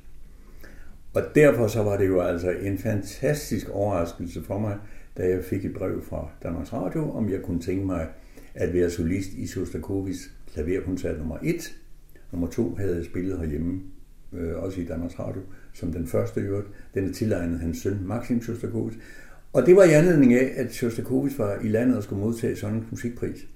Og 1.15 1.23
derfor 1.35 1.67
så 1.67 1.83
var 1.83 1.97
det 1.97 2.07
jo 2.07 2.21
altså 2.21 2.51
en 2.51 2.79
fantastisk 2.79 3.69
overraskelse 3.69 4.43
for 4.43 4.59
mig, 4.59 4.79
da 5.17 5.29
jeg 5.29 5.45
fik 5.45 5.65
et 5.65 5.75
brev 5.75 6.03
fra 6.03 6.29
Danmarks 6.43 6.73
Radio, 6.73 7.11
om 7.11 7.31
jeg 7.31 7.43
kunne 7.43 7.61
tænke 7.61 7.87
mig 7.87 8.09
at 8.55 8.75
være 8.75 8.91
solist 8.91 9.33
i 9.33 9.47
Shostakovichs 9.47 10.31
klaverkoncert 10.53 11.19
nummer 11.19 11.39
1, 11.43 11.75
Nummer 12.33 12.49
2 12.49 12.75
havde 12.75 12.97
jeg 12.97 13.05
spillet 13.05 13.39
herhjemme, 13.39 13.83
øh, 14.33 14.63
også 14.63 14.81
i 14.81 14.85
Danmarks 14.85 15.19
Radio, 15.19 15.41
som 15.73 15.93
den 15.93 16.07
første 16.07 16.41
i 16.41 16.45
øvrigt. 16.45 16.69
Den 16.95 17.09
er 17.09 17.13
tilegnet 17.13 17.61
hans 17.61 17.79
søn, 17.79 17.99
Maxim 18.05 18.43
Shostakovich. 18.43 18.99
Og 19.53 19.67
det 19.67 19.77
var 19.77 19.85
i 19.85 19.93
anledning 19.93 20.35
af, 20.35 20.53
at 20.57 20.73
Shostakovich 20.73 21.39
var 21.39 21.59
i 21.63 21.69
landet 21.69 21.97
og 21.97 22.03
skulle 22.03 22.23
modtage 22.23 22.57
sådan 22.57 22.77
en 22.77 22.87
musikpris. 22.91 23.47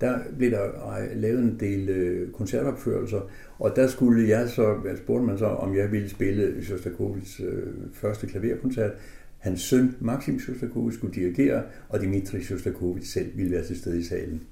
Der 0.00 0.18
blev 0.38 0.50
der 0.50 0.96
øh, 0.98 1.20
lavet 1.20 1.42
en 1.42 1.56
del 1.60 1.88
øh, 1.88 2.32
koncertopførelser, 2.32 3.20
og 3.58 3.76
der 3.76 3.86
skulle 3.86 4.28
jeg 4.28 4.48
så, 4.48 4.76
spurgte 4.96 5.26
man 5.26 5.38
så, 5.38 5.46
om 5.46 5.76
jeg 5.76 5.92
ville 5.92 6.08
spille 6.08 6.64
Shostakovichs 6.64 7.40
øh, 7.40 7.66
første 7.92 8.26
klaverkoncert. 8.26 8.92
Hans 9.38 9.60
søn, 9.60 9.96
Maxim 10.00 10.40
Shostakovich, 10.40 10.98
skulle 10.98 11.14
dirigere, 11.14 11.62
og 11.88 12.00
Dimitri 12.00 12.42
Shostakovich 12.42 13.12
selv 13.12 13.30
ville 13.34 13.52
være 13.52 13.64
til 13.64 13.78
stede 13.78 13.98
i 14.00 14.02
salen. 14.02 14.42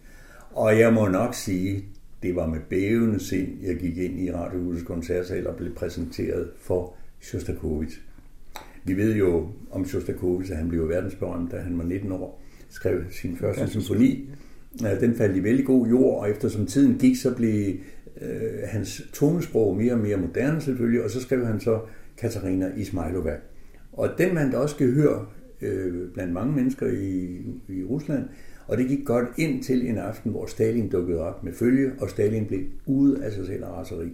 Og 0.51 0.79
jeg 0.79 0.93
må 0.93 1.09
nok 1.09 1.35
sige, 1.35 1.85
det 2.23 2.37
var 2.37 2.47
med 2.47 2.61
bævende 2.71 3.21
sind, 3.21 3.49
jeg 3.63 3.77
gik 3.77 3.99
ind 3.99 4.21
i 4.21 4.33
Radiohusets 4.33 4.87
koncertsal 4.87 5.47
og 5.47 5.57
blev 5.57 5.75
præsenteret 5.75 6.51
for 6.59 6.95
Shostakovich. 7.21 8.01
Vi 8.85 8.97
ved 8.97 9.17
jo 9.17 9.49
om 9.71 9.85
Shostakovich, 9.85 10.51
at 10.51 10.57
han 10.57 10.69
blev 10.69 10.89
verdensberømt, 10.89 11.53
da 11.53 11.57
han 11.57 11.79
var 11.79 11.85
19 11.85 12.13
år, 12.13 12.43
skrev 12.69 13.01
sin 13.11 13.37
første 13.37 13.61
ja, 13.61 13.67
symfoni. 13.67 14.31
Den 15.01 15.15
faldt 15.15 15.37
i 15.37 15.43
vældig 15.43 15.67
god 15.67 15.87
jord, 15.87 16.21
og 16.21 16.31
eftersom 16.31 16.67
tiden 16.67 16.99
gik, 16.99 17.17
så 17.17 17.35
blev 17.35 17.75
øh, 18.21 18.63
hans 18.65 19.03
tonesprog 19.13 19.77
mere 19.77 19.93
og 19.93 19.99
mere 19.99 20.17
moderne 20.17 20.61
selvfølgelig, 20.61 21.05
og 21.05 21.11
så 21.11 21.21
skrev 21.21 21.47
han 21.47 21.61
så 21.61 21.81
Katarina 22.19 22.73
Ismailova. 22.77 23.37
Og 23.93 24.09
den 24.19 24.35
man 24.35 24.51
da 24.51 24.57
også 24.57 24.77
kan 24.77 24.93
høre 24.93 25.27
øh, 25.61 26.11
blandt 26.15 26.33
mange 26.33 26.53
mennesker 26.53 26.87
i, 26.87 27.39
i 27.69 27.85
Rusland, 27.85 28.25
og 28.67 28.77
det 28.77 28.89
gik 28.89 29.05
godt 29.05 29.29
ind 29.37 29.63
til 29.63 29.89
en 29.89 29.99
aften, 29.99 30.31
hvor 30.31 30.47
Stalin 30.47 30.89
dukkede 30.89 31.21
op 31.21 31.45
med 31.45 31.53
følge, 31.53 31.93
og 32.01 32.11
Stalin 32.11 32.47
blev 32.47 32.61
ude 32.87 33.25
af 33.25 33.33
sig 33.33 33.47
selv 33.47 33.65
af 33.65 33.69
raseri. 33.69 34.13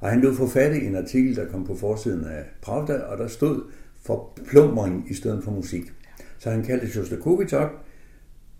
Og 0.00 0.10
han 0.10 0.20
lod 0.20 0.34
forfatte 0.34 0.80
en 0.80 0.96
artikel, 0.96 1.36
der 1.36 1.48
kom 1.48 1.64
på 1.64 1.74
forsiden 1.74 2.24
af 2.24 2.44
Pravda, 2.62 2.98
og 2.98 3.18
der 3.18 3.26
stod 3.26 3.62
for 4.06 4.38
plumring 4.46 5.06
i 5.10 5.14
stedet 5.14 5.44
for 5.44 5.50
musik. 5.50 5.92
Så 6.38 6.50
han 6.50 6.62
kaldte 6.62 6.88
Shostakovich 6.88 7.54
op 7.54 7.70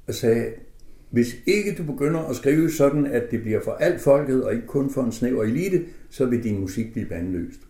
og 0.07 0.14
sagde, 0.14 0.47
hvis 1.11 1.37
ikke 1.47 1.75
du 1.75 1.83
begynder 1.83 2.21
at 2.21 2.37
skrive 2.37 2.71
sådan, 2.71 3.07
at 3.07 3.31
det 3.31 3.43
bliver 3.43 3.61
for 3.64 3.73
alt 3.73 4.01
folket, 4.01 4.45
og 4.45 4.55
ikke 4.55 4.67
kun 4.67 4.91
for 4.91 5.03
en 5.03 5.12
snæver 5.12 5.45
elite, 5.45 5.85
så 6.11 6.27
vil 6.27 6.45
din 6.45 6.61
musik 6.61 6.93
blive 6.93 7.07
bandløst. 7.07 7.61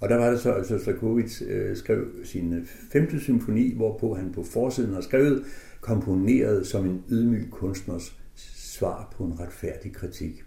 Og 0.00 0.08
der 0.08 0.16
var 0.16 0.30
det 0.30 0.40
så, 0.40 0.54
at 0.54 0.66
Shostakovich 0.66 1.42
øh, 1.48 1.76
skrev 1.76 2.04
sin 2.24 2.66
femte 2.92 3.20
symfoni, 3.20 3.74
hvorpå 3.76 4.14
han 4.14 4.32
på 4.32 4.42
forsiden 4.42 4.94
har 4.94 5.00
skrevet, 5.00 5.44
komponeret 5.86 6.66
som 6.66 6.86
en 6.86 7.02
ydmyg 7.10 7.48
kunstners 7.50 8.18
svar 8.54 9.14
på 9.16 9.24
en 9.24 9.40
retfærdig 9.40 9.92
kritik. 9.92 10.44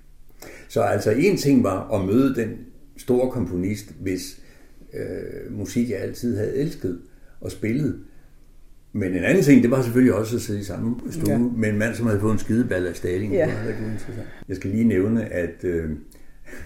Så 0.67 0.81
altså 0.81 1.11
en 1.11 1.37
ting 1.37 1.63
var 1.63 1.91
at 1.91 2.05
møde 2.05 2.35
den 2.35 2.57
store 2.97 3.31
komponist, 3.31 3.95
hvis 3.99 4.41
øh, 4.93 5.57
musik 5.57 5.89
jeg 5.89 5.99
altid 5.99 6.37
havde 6.37 6.55
elsket 6.55 7.01
og 7.41 7.51
spillet. 7.51 7.99
Men 8.93 9.15
en 9.15 9.23
anden 9.23 9.43
ting, 9.43 9.63
det 9.63 9.71
var 9.71 9.81
selvfølgelig 9.81 10.13
også 10.13 10.35
at 10.35 10.41
sidde 10.41 10.59
i 10.59 10.63
samme 10.63 10.95
stue 11.11 11.31
ja. 11.31 11.37
med 11.37 11.69
en 11.69 11.77
mand, 11.77 11.95
som 11.95 12.05
havde 12.05 12.19
fået 12.19 12.33
en 12.33 12.39
skideball 12.39 12.87
af 12.87 12.95
Stalin. 12.95 13.31
Ja. 13.31 13.45
Det 13.45 13.75
var 14.17 14.23
Jeg 14.47 14.55
skal 14.55 14.71
lige 14.71 14.83
nævne, 14.83 15.25
at 15.25 15.63
øh, 15.63 15.89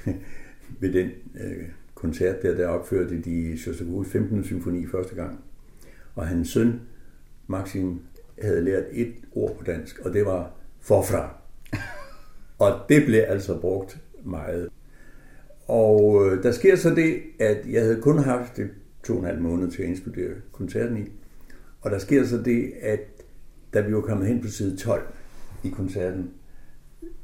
ved 0.82 0.94
den 0.94 1.10
øh, 1.44 1.64
koncert 1.94 2.42
der, 2.42 2.56
der 2.56 2.68
opførte 2.68 3.22
de 3.22 3.58
Shostakovich 3.58 4.12
15. 4.12 4.44
symfoni 4.44 4.88
første 4.88 5.16
gang. 5.16 5.40
Og 6.16 6.28
hans 6.28 6.50
søn, 6.50 6.82
Maxim, 7.48 8.00
havde 8.42 8.62
lært 8.62 8.84
et 8.92 9.14
ord 9.32 9.58
på 9.58 9.64
dansk, 9.64 10.00
og 10.00 10.14
det 10.14 10.26
var 10.26 10.52
forfra. 10.82 11.36
Og 12.60 12.80
det 12.90 13.06
blev 13.06 13.24
altså 13.28 13.60
brugt 13.60 13.98
meget. 14.24 14.70
Og 15.68 16.26
øh, 16.26 16.44
der 16.44 16.52
sker 16.52 16.76
så 16.76 16.90
det, 16.90 17.22
at 17.40 17.58
jeg 17.70 17.82
havde 17.82 18.02
kun 18.02 18.20
haft 18.20 18.58
det 18.58 18.70
to 19.04 19.14
og 19.14 19.20
en 19.20 19.26
halv 19.26 19.42
måned 19.42 19.72
til 19.72 19.82
at 19.84 19.90
indstudere 19.90 20.34
koncerten 20.52 20.98
i. 20.98 21.12
Og 21.82 21.92
der 21.92 21.98
sker 21.98 22.26
så 22.26 22.38
det, 22.38 22.72
at 22.82 23.00
da 23.74 23.82
vi 23.82 23.96
var 23.96 24.02
kommet 24.02 24.28
hen 24.28 24.42
på 24.42 24.48
side 24.48 24.78
12 24.78 25.08
i 25.64 25.70
koncerten, 25.70 26.32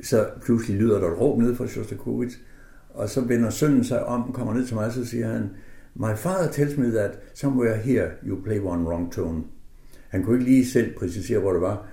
så 0.02 0.30
pludselig 0.46 0.78
lyder 0.78 1.00
der 1.00 1.08
et 1.08 1.20
råb 1.20 1.40
ned 1.40 1.56
fra 1.56 1.68
Shostakovich, 1.68 2.38
og 2.90 3.10
så 3.10 3.22
vender 3.22 3.50
sønnen 3.50 3.84
sig 3.84 4.06
om 4.06 4.34
kommer 4.34 4.54
ned 4.54 4.66
til 4.66 4.76
mig, 4.76 4.94
så 4.94 5.06
siger 5.06 5.28
han, 5.28 5.50
My 5.96 6.16
father 6.16 6.52
tells 6.52 6.78
me 6.78 6.92
that 6.92 7.20
somewhere 7.34 7.78
here 7.78 8.12
you 8.28 8.44
play 8.44 8.60
one 8.60 8.84
wrong 8.90 9.12
tone. 9.12 9.44
Han 10.10 10.24
kunne 10.24 10.40
ikke 10.40 10.52
lige 10.52 10.66
selv 10.66 10.96
præcisere, 10.96 11.40
hvor 11.40 11.54
det 11.54 11.62
var. 11.62 11.88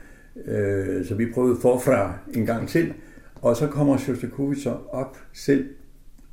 Øh, 0.44 1.06
så 1.06 1.14
vi 1.14 1.26
prøvede 1.34 1.60
forfra 1.60 2.18
en 2.34 2.46
gang 2.46 2.68
til, 2.68 2.94
og 3.34 3.56
så 3.56 3.66
kommer 3.66 3.96
Shostakovich 3.96 4.62
så 4.62 4.76
op 4.90 5.16
selv, 5.32 5.68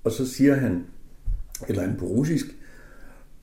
og 0.04 0.12
så 0.12 0.28
siger 0.28 0.56
han, 0.56 0.84
eller 1.68 1.84
andet 1.84 1.98
på 1.98 2.06
russisk, 2.06 2.46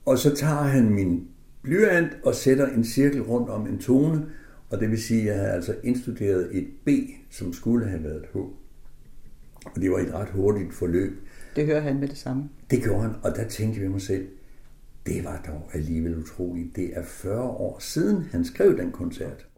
og 0.05 0.17
så 0.17 0.35
tager 0.35 0.63
han 0.63 0.89
min 0.89 1.27
blyant 1.61 2.17
og 2.23 2.35
sætter 2.35 2.67
en 2.67 2.83
cirkel 2.83 3.21
rundt 3.21 3.49
om 3.49 3.67
en 3.67 3.79
tone, 3.79 4.25
og 4.69 4.79
det 4.79 4.89
vil 4.89 5.01
sige, 5.01 5.21
at 5.21 5.27
jeg 5.27 5.35
havde 5.35 5.51
altså 5.51 5.75
indstuderet 5.83 6.49
et 6.51 6.67
B, 6.85 6.89
som 7.29 7.53
skulle 7.53 7.87
have 7.87 8.03
været 8.03 8.15
et 8.15 8.25
H. 8.33 8.37
Og 9.65 9.81
det 9.81 9.91
var 9.91 9.97
et 9.97 10.13
ret 10.13 10.29
hurtigt 10.29 10.73
forløb. 10.73 11.27
Det 11.55 11.65
hører 11.65 11.81
han 11.81 11.99
med 11.99 12.07
det 12.07 12.17
samme. 12.17 12.49
Det 12.71 12.83
gjorde 12.83 13.01
han, 13.01 13.11
og 13.23 13.35
der 13.35 13.47
tænkte 13.47 13.79
jeg 13.79 13.83
ved 13.83 13.91
mig 13.91 14.01
selv, 14.01 14.27
det 15.05 15.23
var 15.23 15.41
dog 15.47 15.69
alligevel 15.73 16.17
utroligt. 16.17 16.75
Det 16.75 16.97
er 16.97 17.03
40 17.03 17.41
år 17.41 17.79
siden, 17.79 18.23
han 18.31 18.45
skrev 18.45 18.77
den 18.77 18.91
koncert. 18.91 19.50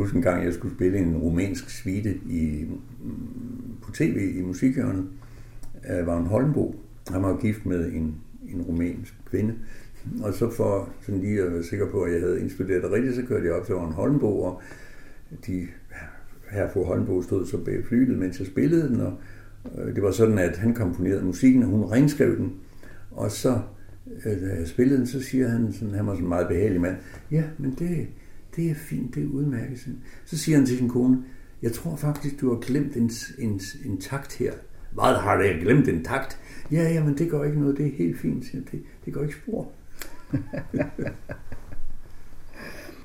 Huske 0.00 0.16
en 0.16 0.22
gang, 0.22 0.44
jeg 0.44 0.54
skulle 0.54 0.74
spille 0.74 0.98
en 0.98 1.16
rumænsk 1.16 1.70
svite 1.70 2.14
i, 2.14 2.64
på 3.82 3.92
tv 3.92 4.32
i 4.38 4.42
musikhjørnet 4.42 5.06
var 6.04 6.18
en 6.18 6.26
Holmbo. 6.26 6.80
Han 7.10 7.22
var 7.22 7.36
gift 7.36 7.66
med 7.66 7.92
en, 7.92 8.14
en 8.48 8.62
rumænsk 8.62 9.14
kvinde. 9.30 9.54
Og 10.22 10.34
så 10.34 10.50
for 10.50 10.88
sådan 11.00 11.20
lige 11.20 11.42
at 11.42 11.52
være 11.52 11.62
sikker 11.62 11.90
på, 11.90 12.02
at 12.02 12.12
jeg 12.12 12.20
havde 12.20 12.40
indstuderet 12.40 12.82
det 12.82 12.92
rigtigt, 12.92 13.14
så 13.14 13.22
kørte 13.22 13.46
jeg 13.46 13.54
op 13.54 13.66
til 13.66 13.74
Vagn 13.74 13.92
Holmbo, 13.92 14.40
og 14.40 14.62
de, 15.46 15.66
her 16.50 16.68
fru 16.68 16.84
Holmbo 16.84 17.22
stod 17.22 17.46
så 17.46 17.64
bag 17.64 17.84
flyet, 17.84 18.18
mens 18.18 18.38
jeg 18.38 18.46
spillede 18.46 18.88
den, 18.88 19.00
og 19.00 19.12
øh, 19.78 19.94
det 19.94 20.02
var 20.02 20.10
sådan, 20.10 20.38
at 20.38 20.56
han 20.56 20.74
komponerede 20.74 21.24
musikken, 21.24 21.62
og 21.62 21.68
hun 21.68 21.84
renskrev 21.84 22.36
den. 22.36 22.52
Og 23.10 23.30
så, 23.30 23.60
øh, 24.26 24.40
da 24.40 24.54
jeg 24.58 24.68
spillede 24.68 24.98
den, 24.98 25.06
så 25.06 25.22
siger 25.22 25.48
han, 25.48 25.72
sådan, 25.72 25.94
han 25.94 26.06
var 26.06 26.12
sådan 26.12 26.24
en 26.24 26.28
meget 26.28 26.48
behagelig 26.48 26.80
mand, 26.80 26.96
ja, 27.30 27.44
men 27.58 27.76
det, 27.78 28.06
det 28.56 28.70
er 28.70 28.74
fint, 28.74 29.14
det 29.14 29.22
er 29.22 29.26
udmærket. 29.26 29.88
Så 30.24 30.38
siger 30.38 30.58
han 30.58 30.66
til 30.66 30.78
sin 30.78 30.88
kone, 30.88 31.24
jeg 31.62 31.72
tror 31.72 31.96
faktisk, 31.96 32.40
du 32.40 32.54
har 32.54 32.60
glemt 32.60 32.96
en, 32.96 33.10
en, 33.38 33.60
en 33.84 34.00
takt 34.00 34.34
her. 34.34 34.52
Hvad 34.90 35.20
har 35.20 35.42
jeg 35.42 35.60
glemt 35.60 35.88
en 35.88 36.04
takt? 36.04 36.38
Ja, 36.72 36.82
jamen 36.82 37.18
det 37.18 37.30
går 37.30 37.44
ikke 37.44 37.60
noget, 37.60 37.76
det 37.76 37.86
er 37.86 37.96
helt 37.96 38.18
fint, 38.18 38.44
siger 38.44 38.64
det, 38.72 38.82
det 39.04 39.12
går 39.12 39.22
ikke 39.22 39.34
spor. 39.34 39.72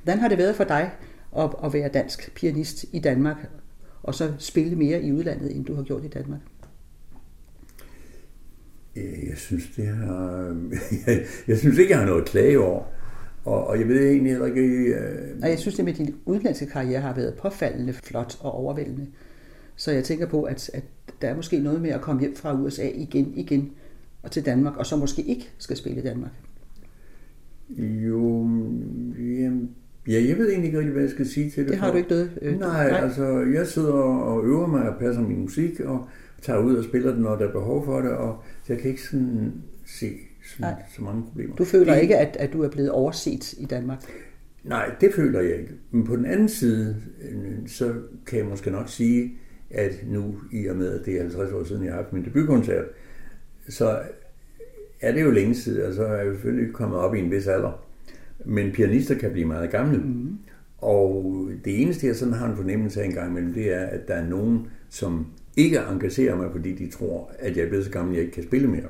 Hvordan 0.04 0.20
har 0.20 0.28
det 0.28 0.38
været 0.38 0.56
for 0.56 0.64
dig 0.64 0.92
at, 1.38 1.50
at 1.64 1.74
være 1.74 1.90
dansk 1.90 2.36
pianist 2.36 2.86
i 2.94 3.00
Danmark, 3.00 3.38
og 4.04 4.16
så 4.16 4.34
spille 4.38 4.76
mere 4.76 5.02
i 5.02 5.14
udlandet, 5.14 5.56
end 5.56 5.66
du 5.66 5.76
har 5.76 5.84
gjort 5.84 6.06
i 6.06 6.08
Danmark? 6.08 6.40
Jeg 8.96 9.38
synes, 9.38 9.64
det 9.76 9.88
har... 9.88 10.56
Jeg, 11.08 11.26
jeg 11.48 11.58
synes 11.58 11.78
ikke, 11.78 11.92
jeg 11.92 12.00
har 12.00 12.06
noget 12.06 12.22
at 12.22 12.28
klage 12.28 12.60
over. 12.60 12.84
Og, 13.46 13.68
og 13.68 13.80
jeg 13.80 13.88
ved 13.88 14.10
egentlig 14.10 14.32
heller 14.32 14.46
ikke... 14.46 14.62
Øh... 14.62 15.40
Og 15.42 15.50
jeg 15.50 15.60
synes, 15.60 15.76
det 15.76 15.86
med 15.86 15.94
din 15.94 16.16
udenlandske 16.26 16.66
karriere 16.66 17.02
har 17.02 17.14
været 17.16 17.34
påfaldende 17.34 17.94
flot 17.94 18.38
og 18.40 18.52
overvældende. 18.52 19.08
Så 19.76 19.92
jeg 19.92 20.04
tænker 20.04 20.26
på, 20.28 20.44
at, 20.44 20.70
at 20.74 20.84
der 21.22 21.28
er 21.28 21.36
måske 21.36 21.60
noget 21.60 21.82
med 21.82 21.90
at 21.90 22.02
komme 22.02 22.22
hjem 22.22 22.36
fra 22.36 22.62
USA 22.62 22.90
igen, 22.94 23.34
igen 23.36 23.72
og 24.24 24.32
til 24.32 24.46
Danmark, 24.46 24.78
og 24.78 24.86
så 24.86 24.96
måske 24.96 25.22
ikke 25.22 25.50
skal 25.58 25.78
spille 25.78 26.02
i 26.02 26.04
Danmark. 26.04 26.32
Jo, 27.78 28.20
jamen, 29.18 29.70
ja, 30.08 30.26
jeg 30.28 30.38
ved 30.38 30.50
egentlig 30.50 30.66
ikke 30.66 30.78
rigtig, 30.78 30.94
hvad 30.94 31.04
jeg 31.04 31.12
skal 31.12 31.26
sige 31.26 31.50
til 31.50 31.64
det. 31.64 31.72
Det 31.72 31.80
har 31.80 31.88
for. 31.88 31.92
du 31.92 31.98
ikke 31.98 32.10
noget? 32.10 32.32
Øh, 32.42 32.60
nej, 32.60 32.90
nej, 32.90 33.00
altså 33.00 33.26
jeg 33.54 33.68
sidder 33.68 33.94
og 33.94 34.46
øver 34.46 34.68
mig 34.68 34.90
og 34.90 35.00
passer 35.00 35.22
min 35.22 35.42
musik, 35.42 35.80
og 35.80 36.08
tager 36.42 36.60
ud 36.60 36.76
og 36.76 36.84
spiller 36.84 37.14
den, 37.14 37.22
når 37.22 37.36
der 37.36 37.48
er 37.48 37.52
behov 37.52 37.86
for 37.86 38.02
det, 38.02 38.12
og 38.12 38.44
jeg 38.70 38.78
kan 38.78 38.90
ikke 38.90 39.04
sådan 39.04 39.54
se 39.86 40.08
sådan, 40.46 40.74
så 40.96 41.02
mange 41.02 41.24
problemer. 41.24 41.56
Du 41.56 41.66
føler 41.66 41.94
det, 41.94 42.02
ikke, 42.02 42.18
at, 42.18 42.38
at 42.40 42.54
du 42.54 42.64
er 42.64 42.70
blevet 42.70 42.92
overset 42.92 43.54
i 43.54 43.66
Danmark? 43.66 44.00
Nej, 44.64 44.92
det 45.02 45.14
føler 45.14 45.40
jeg 45.40 45.56
ikke. 45.60 45.74
Men 45.92 46.04
på 46.04 46.16
den 46.16 46.26
anden 46.26 46.50
side, 46.50 46.96
øh, 47.32 47.68
så 47.68 47.94
kan 48.26 48.40
jeg 48.40 48.48
måske 48.48 48.72
nok 48.72 48.90
sige, 48.90 49.34
at 49.70 49.92
nu, 50.08 50.36
i 50.52 50.68
og 50.68 50.76
med, 50.76 51.00
at 51.00 51.06
det 51.06 51.16
er 51.16 51.22
50 51.22 51.52
år 51.52 51.64
siden, 51.64 51.84
jeg 51.84 51.94
har 51.94 52.02
haft 52.02 52.14
min 52.14 52.26
debutkoncert, 52.26 52.86
så 53.70 54.00
er 55.02 55.12
det 55.12 55.22
jo 55.22 55.32
længe 55.32 55.56
siden, 55.56 55.88
og 55.88 55.94
så 55.94 56.06
er 56.06 56.16
jeg 56.16 56.34
selvfølgelig 56.34 56.74
kommet 56.74 57.00
op 57.00 57.16
i 57.16 57.20
en 57.20 57.32
vis 57.32 57.48
alder. 57.48 57.86
Men 58.46 58.72
pianister 58.72 59.16
kan 59.16 59.32
blive 59.32 59.48
meget 59.48 59.72
gamle. 59.72 59.98
Mm. 59.98 60.38
Og 60.78 61.50
det 61.66 61.82
eneste, 61.82 62.08
jeg 62.08 62.16
sådan 62.16 62.34
har 62.34 62.50
en 62.50 62.56
fornemmelse 62.56 63.02
af 63.02 63.06
en 63.06 63.14
gang 63.14 63.32
imellem, 63.32 63.54
det 63.54 63.74
er, 63.74 63.86
at 63.86 64.08
der 64.08 64.14
er 64.14 64.28
nogen, 64.28 64.68
som 64.90 65.28
ikke 65.58 65.80
engagerer 65.80 66.36
mig, 66.36 66.52
fordi 66.52 66.76
de 66.76 66.92
tror, 66.92 67.32
at 67.40 67.58
jeg 67.58 67.64
er 67.64 67.70
blevet 67.70 67.86
så 67.86 67.92
gammel, 67.92 68.14
at 68.14 68.18
jeg 68.18 68.24
ikke 68.24 68.36
kan 68.36 68.44
spille 68.44 68.68
mere. 68.68 68.88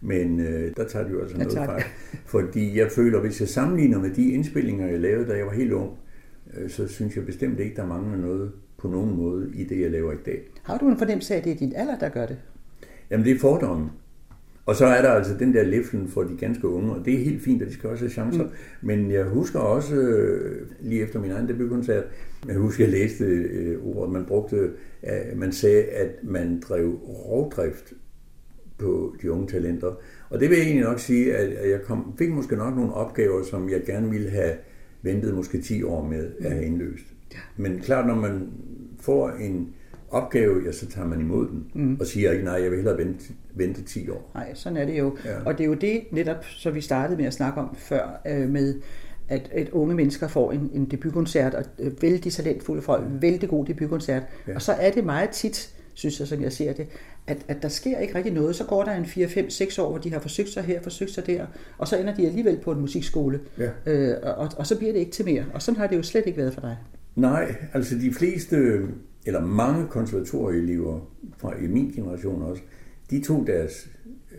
Men 0.00 0.40
øh, 0.40 0.72
der 0.76 0.84
tager 0.84 1.10
jo 1.10 1.20
altså 1.20 1.36
noget 1.38 1.52
fejl. 1.52 1.82
Fordi 2.26 2.78
jeg 2.78 2.90
føler, 2.90 3.20
hvis 3.20 3.40
jeg 3.40 3.48
sammenligner 3.48 3.98
med 3.98 4.10
de 4.10 4.30
indspillinger, 4.30 4.86
jeg 4.86 5.00
lavede, 5.00 5.28
da 5.28 5.36
jeg 5.36 5.46
var 5.46 5.52
helt 5.52 5.72
ung, 5.72 5.90
øh, 6.56 6.70
så 6.70 6.88
synes 6.88 7.16
jeg 7.16 7.26
bestemt 7.26 7.60
ikke, 7.60 7.76
der 7.76 7.86
mangler 7.86 8.18
noget 8.18 8.52
på 8.78 8.88
nogen 8.88 9.16
måde 9.16 9.50
i 9.54 9.64
det, 9.64 9.80
jeg 9.80 9.90
laver 9.90 10.12
i 10.12 10.16
dag. 10.26 10.42
Har 10.62 10.78
du 10.78 10.88
en 10.88 10.98
fornemmelse 10.98 11.34
af, 11.34 11.38
at 11.38 11.44
det 11.44 11.52
er 11.52 11.56
din 11.56 11.72
alder, 11.76 11.98
der 11.98 12.08
gør 12.08 12.26
det? 12.26 12.36
Jamen, 13.10 13.26
det 13.26 13.34
er 13.34 13.38
fordommen. 13.38 13.90
Og 14.66 14.76
så 14.76 14.86
er 14.86 15.02
der 15.02 15.10
altså 15.10 15.34
den 15.38 15.54
der 15.54 15.62
leflen 15.62 16.08
for 16.08 16.22
de 16.22 16.36
ganske 16.36 16.68
unge, 16.68 16.92
og 16.92 17.04
det 17.04 17.14
er 17.14 17.18
helt 17.18 17.42
fint, 17.42 17.62
at 17.62 17.68
de 17.68 17.74
skal 17.74 17.90
også 17.90 18.04
have 18.04 18.10
chancer. 18.10 18.44
Mm. 18.44 18.50
Men 18.80 19.10
jeg 19.10 19.24
husker 19.24 19.58
også, 19.58 19.94
øh, 19.94 20.66
lige 20.80 21.02
efter 21.02 21.20
min 21.20 21.30
egen 21.30 21.48
debutkoncert, 21.48 22.04
jeg 22.48 22.56
husker, 22.56 22.84
jeg 22.84 22.92
læste 22.92 23.24
øh, 23.24 23.86
ordet, 23.86 24.12
man 24.12 24.24
brugte, 24.24 24.70
at 25.02 25.36
man 25.36 25.52
sagde, 25.52 25.82
at 25.82 26.08
man 26.22 26.60
drev 26.68 26.94
rovdrift 26.94 27.92
på 28.80 29.16
de 29.22 29.32
unge 29.32 29.46
talenter. 29.46 29.92
Og 30.30 30.40
det 30.40 30.50
vil 30.50 30.56
jeg 30.56 30.66
egentlig 30.66 30.84
nok 30.84 30.98
sige, 30.98 31.36
at 31.36 31.70
jeg 31.70 31.82
kom, 31.82 32.14
fik 32.18 32.30
måske 32.30 32.56
nok 32.56 32.76
nogle 32.76 32.94
opgaver, 32.94 33.44
som 33.44 33.70
jeg 33.70 33.82
gerne 33.86 34.10
ville 34.10 34.30
have 34.30 34.52
ventet 35.02 35.34
måske 35.34 35.60
10 35.62 35.82
år 35.82 36.04
med 36.04 36.30
at 36.40 36.50
have 36.50 36.64
indløst. 36.64 37.04
Men 37.56 37.80
klart, 37.80 38.06
når 38.06 38.14
man 38.14 38.48
får 39.00 39.30
en 39.30 39.68
opgave, 40.10 40.62
ja, 40.66 40.72
så 40.72 40.86
tager 40.86 41.06
man 41.06 41.20
imod 41.20 41.48
den, 41.48 41.66
mm. 41.74 41.96
og 42.00 42.06
siger 42.06 42.32
ikke, 42.32 42.44
nej, 42.44 42.54
jeg 42.54 42.70
vil 42.70 42.76
hellere 42.76 42.98
vente, 42.98 43.24
vente 43.54 43.82
10 43.82 44.08
år. 44.08 44.30
Nej, 44.34 44.54
sådan 44.54 44.76
er 44.76 44.84
det 44.84 44.98
jo. 44.98 45.16
Ja. 45.24 45.44
Og 45.44 45.58
det 45.58 45.64
er 45.64 45.68
jo 45.68 45.74
det 45.74 46.02
netop, 46.10 46.44
så 46.44 46.70
vi 46.70 46.80
startede 46.80 47.16
med 47.18 47.26
at 47.26 47.34
snakke 47.34 47.60
om 47.60 47.76
før, 47.78 48.20
øh, 48.26 48.48
med 48.48 48.80
at, 49.28 49.50
at 49.52 49.68
unge 49.68 49.94
mennesker 49.94 50.28
får 50.28 50.52
en, 50.52 50.70
en 50.74 50.84
debutkoncert, 50.90 51.54
og 51.54 51.64
øh, 51.78 52.02
vældig 52.02 52.32
talentfulde 52.32 52.82
folk, 52.82 53.04
vældig 53.10 53.48
god 53.48 53.66
debutkoncert. 53.66 54.22
Ja. 54.48 54.54
Og 54.54 54.62
så 54.62 54.72
er 54.72 54.90
det 54.90 55.04
meget 55.04 55.30
tit, 55.30 55.74
synes 55.94 56.20
jeg, 56.20 56.28
som 56.28 56.42
jeg 56.42 56.52
ser 56.52 56.72
det, 56.72 56.86
at, 57.30 57.44
at 57.48 57.62
der 57.62 57.68
sker 57.68 57.98
ikke 57.98 58.14
rigtig 58.14 58.32
noget. 58.32 58.56
Så 58.56 58.64
går 58.64 58.84
der 58.84 58.92
en 58.92 59.06
4, 59.06 59.28
5, 59.28 59.50
6 59.50 59.78
år, 59.78 59.90
hvor 59.90 59.98
de 59.98 60.12
har 60.12 60.20
forsøgt 60.20 60.48
sig 60.48 60.62
her, 60.62 60.82
forsøgt 60.82 61.10
sig 61.10 61.26
der, 61.26 61.46
og 61.78 61.88
så 61.88 61.96
ender 61.96 62.14
de 62.14 62.26
alligevel 62.26 62.58
på 62.62 62.72
en 62.72 62.80
musikskole. 62.80 63.40
Ja. 63.58 63.70
Øh, 63.86 64.16
og, 64.22 64.48
og 64.56 64.66
så 64.66 64.78
bliver 64.78 64.92
det 64.92 65.00
ikke 65.00 65.12
til 65.12 65.24
mere. 65.24 65.44
Og 65.54 65.62
sådan 65.62 65.80
har 65.80 65.86
det 65.86 65.96
jo 65.96 66.02
slet 66.02 66.26
ikke 66.26 66.38
været 66.38 66.54
for 66.54 66.60
dig. 66.60 66.76
Nej, 67.16 67.54
altså 67.72 67.94
de 67.94 68.12
fleste, 68.12 68.56
eller 69.26 69.40
mange 69.40 69.86
konservatorieelever 69.86 71.00
fra 71.38 71.54
i 71.62 71.66
min 71.66 71.90
generation 71.90 72.42
også, 72.42 72.62
de 73.10 73.22
tog 73.22 73.46
deres 73.46 73.88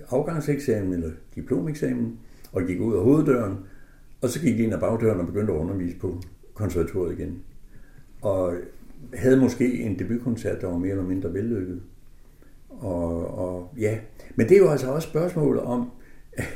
afgangseksamen 0.09 0.93
eller 0.93 1.09
diplomeksamen 1.35 2.19
og 2.51 2.63
gik 2.67 2.79
ud 2.79 2.95
af 2.95 3.03
hoveddøren, 3.03 3.57
og 4.21 4.29
så 4.29 4.41
gik 4.41 4.57
de 4.57 4.63
ind 4.63 4.73
ad 4.73 4.79
bagdøren 4.79 5.19
og 5.19 5.25
begyndte 5.25 5.53
at 5.53 5.57
undervise 5.57 5.97
på 5.97 6.21
konservatoriet 6.53 7.19
igen. 7.19 7.39
Og 8.21 8.53
havde 9.13 9.37
måske 9.37 9.81
en 9.81 9.99
debutkoncert, 9.99 10.61
der 10.61 10.67
var 10.67 10.77
mere 10.77 10.91
eller 10.91 11.03
mindre 11.03 11.33
vellykket. 11.33 11.81
Og, 12.79 13.37
og 13.37 13.73
ja, 13.77 13.97
men 14.35 14.49
det 14.49 14.55
er 14.55 14.59
jo 14.59 14.69
altså 14.69 14.91
også 14.91 15.09
spørgsmålet 15.09 15.61
om 15.61 15.91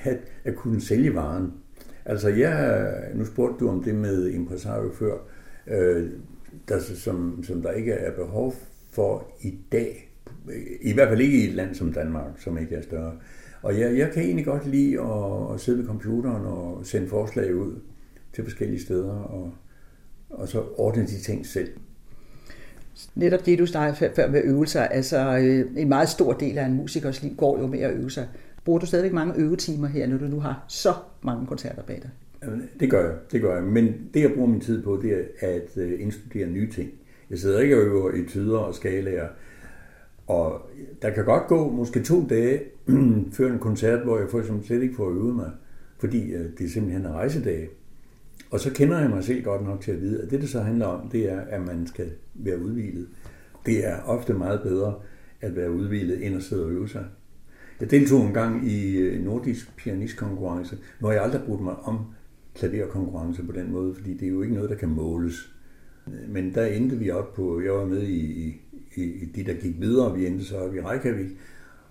at, 0.03 0.17
at 0.43 0.55
kunne 0.55 0.81
sælge 0.81 1.15
varen. 1.15 1.53
Altså 2.05 2.29
jeg, 2.29 2.93
nu 3.15 3.25
spurgte 3.25 3.65
du 3.65 3.69
om 3.69 3.83
det 3.83 3.95
med 3.95 4.29
impresario 4.29 4.91
før, 4.93 5.17
øh, 5.67 6.09
der, 6.67 6.79
som, 6.79 7.43
som 7.43 7.61
der 7.61 7.71
ikke 7.71 7.91
er 7.91 8.11
behov 8.11 8.53
for 8.91 9.27
i 9.41 9.59
dag. 9.71 10.11
I 10.81 10.93
hvert 10.93 11.07
fald 11.07 11.21
ikke 11.21 11.37
i 11.37 11.47
et 11.47 11.53
land 11.53 11.75
som 11.75 11.93
Danmark, 11.93 12.31
som 12.37 12.57
ikke 12.57 12.75
er 12.75 12.81
større. 12.81 13.13
Og 13.61 13.79
jeg, 13.79 13.97
jeg 13.97 14.11
kan 14.11 14.23
egentlig 14.23 14.45
godt 14.45 14.67
lide 14.67 15.01
at, 15.01 15.53
at 15.53 15.59
sidde 15.59 15.77
ved 15.77 15.85
computeren 15.85 16.45
og 16.45 16.85
sende 16.85 17.07
forslag 17.07 17.55
ud 17.55 17.79
til 18.33 18.43
forskellige 18.43 18.81
steder, 18.81 19.13
og, 19.13 19.53
og 20.29 20.47
så 20.47 20.63
ordne 20.77 21.03
de 21.03 21.19
ting 21.21 21.45
selv. 21.45 21.69
Netop 23.15 23.45
det, 23.45 23.59
du 23.59 23.65
snakkede 23.65 24.11
før 24.15 24.29
med 24.29 24.41
øvelser, 24.43 24.81
altså 24.81 25.37
øh, 25.37 25.81
en 25.81 25.89
meget 25.89 26.09
stor 26.09 26.33
del 26.33 26.57
af 26.57 26.65
en 26.65 26.73
musikers 26.73 27.23
liv 27.23 27.35
går 27.37 27.59
jo 27.59 27.67
med 27.67 27.79
at 27.79 27.93
øve 27.93 28.11
sig. 28.11 28.27
Bruger 28.65 28.79
du 28.79 28.85
stadigvæk 28.85 29.13
mange 29.13 29.33
øvetimer 29.37 29.87
her, 29.87 30.07
når 30.07 30.17
du 30.17 30.25
nu 30.25 30.39
har 30.39 30.65
så 30.67 30.93
mange 31.21 31.47
koncerter 31.47 31.83
bag 31.83 32.01
dig? 32.01 32.09
Det 32.79 32.89
gør 32.89 33.05
jeg, 33.05 33.15
det 33.31 33.41
gør 33.41 33.55
jeg. 33.55 33.63
Men 33.63 33.93
det, 34.13 34.21
jeg 34.21 34.31
bruger 34.35 34.49
min 34.49 34.61
tid 34.61 34.83
på, 34.83 34.99
det 35.01 35.11
er 35.39 35.47
at 35.47 35.77
øh, 35.77 36.01
indstudere 36.01 36.47
nye 36.47 36.71
ting. 36.71 36.89
Jeg 37.29 37.39
sidder 37.39 37.59
ikke 37.59 37.77
og 37.77 37.81
øver 37.81 38.13
i 38.13 38.25
tyder 38.27 38.57
og 38.57 38.75
skalaer. 38.75 39.27
Og 40.27 40.69
der 41.01 41.09
kan 41.09 41.25
godt 41.25 41.47
gå 41.47 41.71
måske 41.71 42.03
to 42.03 42.27
dage 42.29 42.61
før 43.37 43.51
en 43.51 43.59
koncert, 43.59 44.03
hvor 44.03 44.19
jeg 44.19 44.29
for 44.29 44.39
eksempel 44.39 44.67
slet 44.67 44.81
ikke 44.81 44.95
får 44.95 45.09
øvet 45.09 45.35
mig, 45.35 45.51
fordi 45.97 46.31
øh, 46.31 46.45
det 46.57 46.71
simpelthen 46.71 47.05
er 47.05 47.11
rejsedage. 47.11 47.67
Og 48.55 48.61
så 48.61 48.73
kender 48.73 48.99
jeg 48.99 49.09
mig 49.09 49.23
selv 49.23 49.43
godt 49.43 49.65
nok 49.65 49.81
til 49.81 49.91
at 49.91 50.01
vide, 50.01 50.21
at 50.21 50.31
det, 50.31 50.41
det 50.41 50.49
så 50.49 50.61
handler 50.61 50.85
om, 50.85 51.09
det 51.09 51.31
er, 51.31 51.41
at 51.41 51.61
man 51.61 51.87
skal 51.87 52.11
være 52.33 52.59
udvilet. 52.59 53.07
Det 53.65 53.87
er 53.87 54.01
ofte 54.01 54.33
meget 54.33 54.61
bedre 54.61 54.95
at 55.41 55.55
være 55.55 55.71
udvilet, 55.71 56.25
end 56.25 56.35
at 56.35 56.43
sidde 56.43 56.65
og 56.65 56.71
øve 56.71 56.89
sig. 56.89 57.05
Jeg 57.79 57.91
deltog 57.91 58.25
en 58.25 58.33
gang 58.33 58.67
i 58.67 58.97
øh, 58.97 59.25
nordisk 59.25 59.77
pianistkonkurrence. 59.77 60.77
Nu 60.99 61.07
har 61.07 61.13
jeg 61.13 61.23
aldrig 61.23 61.41
brugt 61.45 61.63
mig 61.63 61.75
om 61.75 61.99
klaverkonkurrence 62.55 63.43
på 63.43 63.51
den 63.51 63.71
måde, 63.71 63.95
fordi 63.95 64.13
det 64.13 64.23
er 64.23 64.31
jo 64.31 64.41
ikke 64.41 64.53
noget, 64.53 64.69
der 64.69 64.75
kan 64.75 64.89
måles. 64.89 65.55
Men 66.27 66.53
der 66.53 66.65
endte 66.65 66.97
vi 66.97 67.11
op 67.11 67.33
på, 67.33 67.61
jeg 67.61 67.73
var 67.73 67.85
med 67.85 68.01
i, 68.01 68.47
i, 68.95 69.03
i 69.03 69.25
de, 69.35 69.43
der 69.43 69.53
gik 69.53 69.81
videre, 69.81 70.17
vi 70.17 70.27
endte 70.27 70.45
så 70.45 70.57
op 70.57 70.75
i 70.75 70.81
Reykjavik, 70.81 71.29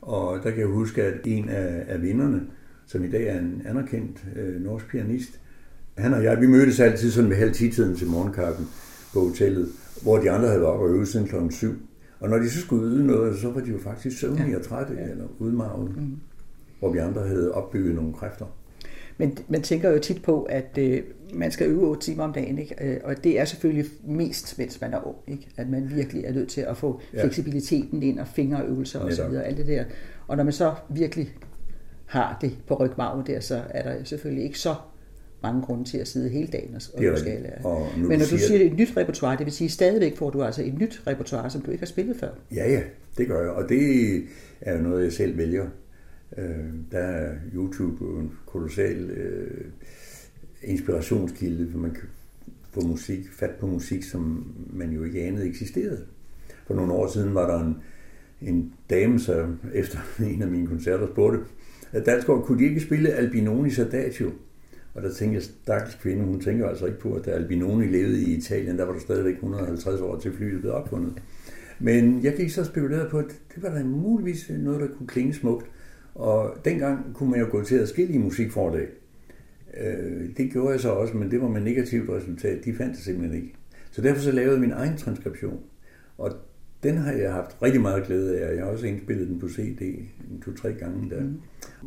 og 0.00 0.36
der 0.42 0.50
kan 0.50 0.60
jeg 0.60 0.68
huske, 0.68 1.02
at 1.02 1.26
en 1.26 1.48
af, 1.48 1.84
af 1.88 2.02
vinderne, 2.02 2.42
som 2.86 3.04
i 3.04 3.10
dag 3.10 3.26
er 3.26 3.38
en 3.38 3.62
anerkendt 3.64 4.24
øh, 4.36 4.62
norsk 4.62 4.88
pianist, 4.88 5.40
han 5.98 6.14
og 6.14 6.24
jeg, 6.24 6.40
vi 6.40 6.46
mødtes 6.46 6.80
altid 6.80 7.10
sådan 7.10 7.30
ved 7.30 7.36
halv 7.36 7.54
tiden 7.54 7.96
til 7.96 8.06
morgenkaffen 8.06 8.68
på 9.12 9.20
hotellet, 9.20 9.68
hvor 10.02 10.18
de 10.18 10.30
andre 10.30 10.48
havde 10.48 10.60
været 10.60 10.72
op 10.72 10.80
og 10.80 10.90
øvet 10.90 11.08
siden 11.08 11.26
klokken 11.26 11.50
7. 11.50 11.74
Og 12.20 12.28
når 12.28 12.38
de 12.38 12.50
så 12.50 12.60
skulle 12.60 12.86
yde 12.86 13.06
noget, 13.06 13.38
så 13.38 13.50
var 13.50 13.60
de 13.60 13.70
jo 13.70 13.78
faktisk 13.78 14.18
søvnige 14.18 14.50
ja. 14.50 14.56
og 14.56 14.62
trætte, 14.62 14.94
ja. 14.94 15.10
eller 15.10 15.24
udmarvede, 15.38 15.92
mm. 15.96 16.16
hvor 16.78 16.92
vi 16.92 16.98
andre 16.98 17.26
havde 17.26 17.52
opbygget 17.52 17.94
nogle 17.94 18.12
kræfter. 18.12 18.46
Men 19.18 19.38
man 19.48 19.62
tænker 19.62 19.90
jo 19.90 19.98
tit 19.98 20.22
på, 20.22 20.42
at 20.42 20.78
øh, 20.78 21.02
man 21.34 21.50
skal 21.50 21.68
øve 21.68 21.88
8 21.88 22.02
timer 22.02 22.24
om 22.24 22.32
dagen, 22.32 22.58
ikke? 22.58 22.74
Øh, 22.80 23.00
og 23.04 23.24
det 23.24 23.40
er 23.40 23.44
selvfølgelig 23.44 23.90
mest, 24.04 24.58
mens 24.58 24.80
man 24.80 24.94
er 24.94 25.06
ung. 25.06 25.16
Ikke? 25.26 25.48
At 25.56 25.68
man 25.68 25.90
virkelig 25.94 26.24
er 26.24 26.32
nødt 26.32 26.48
til 26.48 26.60
at 26.60 26.76
få 26.76 27.00
ja. 27.14 27.22
fleksibiliteten 27.22 28.02
ind 28.02 28.18
og 28.18 28.28
fingerøvelser 28.28 29.00
og 29.00 29.12
så 29.12 29.28
videre, 29.28 29.44
alt 29.44 29.56
det 29.56 29.66
der. 29.66 29.84
Og 30.26 30.36
når 30.36 30.44
man 30.44 30.52
så 30.52 30.74
virkelig 30.88 31.34
har 32.06 32.38
det 32.40 32.58
på 32.66 32.74
rygmarven 32.74 33.26
der, 33.26 33.40
så 33.40 33.62
er 33.70 33.82
der 33.82 34.04
selvfølgelig 34.04 34.44
ikke 34.44 34.58
så 34.58 34.74
mange 35.44 35.62
grunde 35.62 35.84
til 35.84 35.98
at 35.98 36.08
sidde 36.08 36.28
hele 36.28 36.46
dagen 36.46 36.74
og, 36.74 36.82
og 37.12 37.18
skal 37.18 37.40
lære. 37.42 37.64
Og 37.64 37.88
Men 37.96 38.08
når 38.08 38.18
du 38.18 38.24
siger, 38.24 38.38
siger 38.38 38.66
et 38.66 38.76
nyt 38.76 38.96
repertoire, 38.96 39.36
det 39.38 39.46
vil 39.46 39.52
sige 39.52 39.70
stadigvæk 39.70 40.16
får 40.16 40.30
du 40.30 40.42
altså 40.42 40.62
et 40.64 40.78
nyt 40.78 41.02
repertoire, 41.06 41.50
som 41.50 41.60
du 41.60 41.70
ikke 41.70 41.82
har 41.82 41.86
spillet 41.86 42.16
før. 42.16 42.30
Ja, 42.54 42.70
ja, 42.70 42.82
det 43.18 43.28
gør 43.28 43.40
jeg, 43.40 43.50
og 43.50 43.68
det 43.68 44.22
er 44.60 44.76
jo 44.76 44.82
noget, 44.82 45.04
jeg 45.04 45.12
selv 45.12 45.36
vælger. 45.36 45.66
Øh, 46.38 46.46
der 46.92 46.98
er 46.98 47.34
YouTube 47.54 48.04
en 48.20 48.32
kolossal 48.46 49.10
øh, 49.10 49.64
inspirationskilde, 50.62 51.70
for 51.70 51.78
man 51.78 51.90
kan 51.90 52.08
få 52.70 52.80
musik, 52.80 53.32
fat 53.32 53.50
på 53.60 53.66
musik, 53.66 54.02
som 54.02 54.54
man 54.72 54.90
jo 54.90 55.04
ikke 55.04 55.22
anede 55.22 55.48
eksisterede. 55.48 56.04
For 56.66 56.74
nogle 56.74 56.92
år 56.92 57.06
siden 57.06 57.34
var 57.34 57.50
der 57.50 57.64
en, 57.64 57.76
en 58.42 58.72
dame, 58.90 59.20
som 59.20 59.60
efter 59.74 59.98
en 60.32 60.42
af 60.42 60.48
mine 60.48 60.66
koncerter 60.66 61.06
spurgte, 61.06 61.38
at 61.92 62.06
Dalsgaard, 62.06 62.44
kunne 62.44 62.58
de 62.58 62.64
ikke 62.64 62.80
spille 62.80 63.10
Albinonis 63.10 63.78
Adagio? 63.78 64.30
Og 64.94 65.02
der 65.02 65.12
tænkte 65.12 65.34
jeg, 65.34 65.42
stakkels 65.42 65.94
kvinde, 65.94 66.24
hun 66.24 66.40
tænker 66.40 66.68
altså 66.68 66.86
ikke 66.86 66.98
på, 66.98 67.14
at 67.14 67.24
da 67.24 67.30
Albinoni 67.30 67.86
levede 67.86 68.22
i 68.22 68.34
Italien, 68.36 68.78
der 68.78 68.84
var 68.84 68.92
der 68.92 69.00
stadigvæk 69.00 69.34
150 69.34 70.00
år 70.00 70.18
til 70.18 70.32
flyet 70.32 70.60
blev 70.60 70.72
opfundet. 70.72 71.22
Men 71.78 72.24
jeg 72.24 72.36
gik 72.36 72.50
så 72.50 72.64
spekuleret 72.64 73.10
på, 73.10 73.18
at 73.18 73.24
det 73.54 73.62
var 73.62 73.70
da 73.70 73.84
muligvis 73.84 74.50
noget, 74.58 74.80
der 74.80 74.86
kunne 74.96 75.06
klinge 75.06 75.34
smukt. 75.34 75.66
Og 76.14 76.56
dengang 76.64 77.14
kunne 77.14 77.30
man 77.30 77.40
jo 77.40 77.46
gå 77.50 77.64
til 77.64 77.76
at 77.76 77.88
skille 77.88 78.14
i 78.14 78.18
musikforlag. 78.18 78.88
Øh, 79.80 80.36
det 80.36 80.50
gjorde 80.52 80.70
jeg 80.70 80.80
så 80.80 80.90
også, 80.90 81.16
men 81.16 81.30
det 81.30 81.40
var 81.40 81.48
med 81.48 81.60
negativt 81.60 82.10
resultat. 82.10 82.64
De 82.64 82.74
fandt 82.74 82.96
det 82.96 83.04
simpelthen 83.04 83.42
ikke. 83.42 83.54
Så 83.90 84.02
derfor 84.02 84.20
så 84.20 84.32
lavede 84.32 84.52
jeg 84.52 84.60
min 84.60 84.72
egen 84.72 84.96
transkription. 84.96 85.60
Og 86.18 86.32
den 86.82 86.96
har 86.96 87.12
jeg 87.12 87.32
haft 87.32 87.62
rigtig 87.62 87.80
meget 87.80 88.06
glæde 88.06 88.38
af, 88.38 88.56
jeg 88.56 88.64
har 88.64 88.70
også 88.70 88.86
indspillet 88.86 89.28
den 89.28 89.40
på 89.40 89.48
CD 89.48 89.82
en 90.30 90.42
to-tre 90.44 90.72
gange 90.72 91.10
der. 91.10 91.20
Mm. 91.20 91.40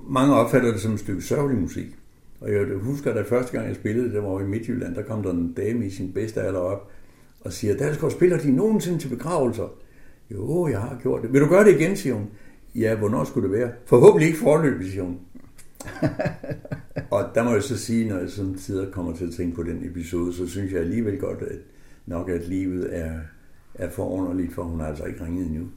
Mange 0.10 0.36
opfatter 0.36 0.72
det 0.72 0.82
som 0.82 0.94
et 0.94 1.00
stykke 1.00 1.22
sørgelig 1.22 1.62
musik. 1.62 1.96
Og 2.40 2.54
jeg 2.54 2.66
husker, 2.82 3.14
da 3.14 3.22
første 3.22 3.52
gang 3.52 3.68
jeg 3.68 3.76
spillede, 3.76 4.14
det 4.14 4.24
var 4.24 4.42
i 4.42 4.44
Midtjylland, 4.44 4.96
der 4.96 5.02
kom 5.02 5.24
der 5.24 5.32
en 5.32 5.54
dame 5.54 5.86
i 5.86 5.90
sin 5.90 6.14
bedste 6.14 6.42
alder 6.42 6.60
op 6.60 6.92
og 7.42 7.54
siger, 7.54 7.78
Dalsgaard, 7.78 8.12
spiller 8.12 8.38
de 8.38 8.52
nogensinde 8.52 9.00
til 9.00 9.10
begravelser? 9.10 9.74
Jo, 10.32 10.68
jeg 10.68 10.82
har 10.82 11.00
gjort 11.02 11.22
det. 11.22 11.34
Vil 11.34 11.42
du 11.42 11.48
gøre 11.48 11.66
det 11.66 11.80
igen, 11.80 11.98
siger 11.98 12.16
hun. 12.16 12.28
Ja, 12.76 12.96
hvornår 12.96 13.24
skulle 13.24 13.50
det 13.50 13.60
være? 13.60 13.72
Forhåbentlig 13.86 14.28
ikke 14.28 14.40
forløb, 14.40 14.84
siger 14.84 15.04
hun. 15.04 15.20
og 17.12 17.26
der 17.36 17.44
må 17.44 17.54
jeg 17.54 17.64
så 17.64 17.78
sige, 17.78 18.10
når 18.10 18.18
jeg 18.18 18.30
sådan 18.30 18.56
tider 18.56 18.92
kommer 18.92 19.16
til 19.16 19.26
at 19.26 19.34
tænke 19.34 19.56
på 19.56 19.64
den 19.64 19.86
episode, 19.86 20.34
så 20.34 20.48
synes 20.48 20.72
jeg 20.72 20.82
alligevel 20.82 21.20
godt, 21.20 21.42
at 21.42 21.60
nok 22.06 22.30
at 22.30 22.48
livet 22.48 22.98
er, 22.98 23.20
er 23.74 23.90
forunderligt, 23.90 24.54
for 24.54 24.64
hun 24.64 24.80
har 24.80 24.88
altså 24.88 25.04
ikke 25.04 25.26
ringet 25.26 25.46
endnu. 25.46 25.68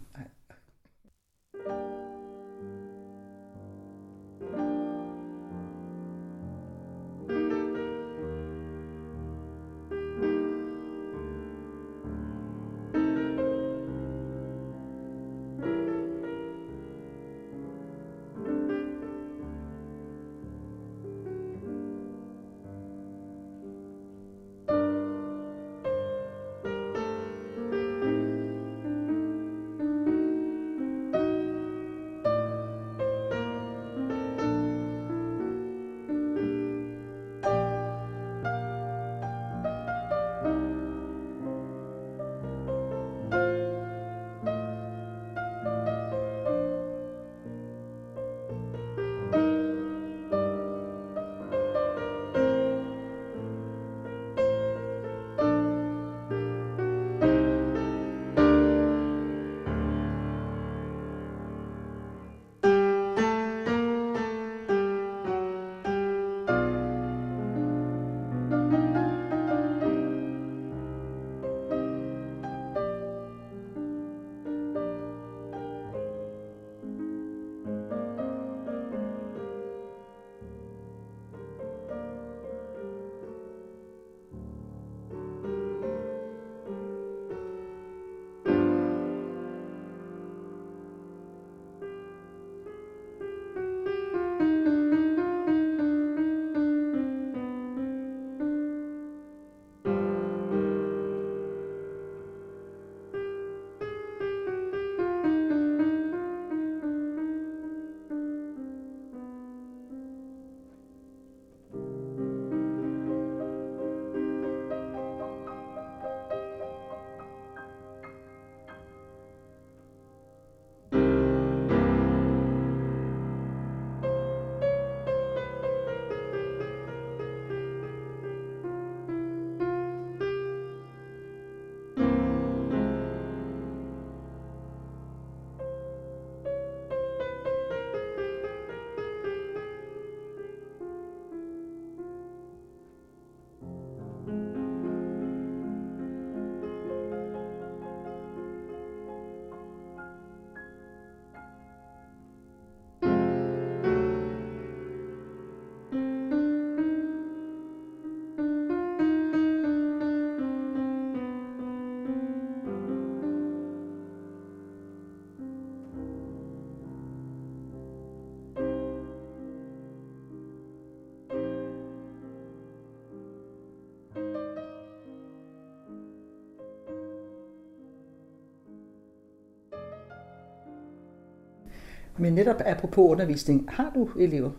Men 182.21 182.33
netop 182.33 182.63
apropos 182.67 183.11
undervisning, 183.11 183.67
har 183.69 183.93
du 183.95 184.09
elever? 184.19 184.51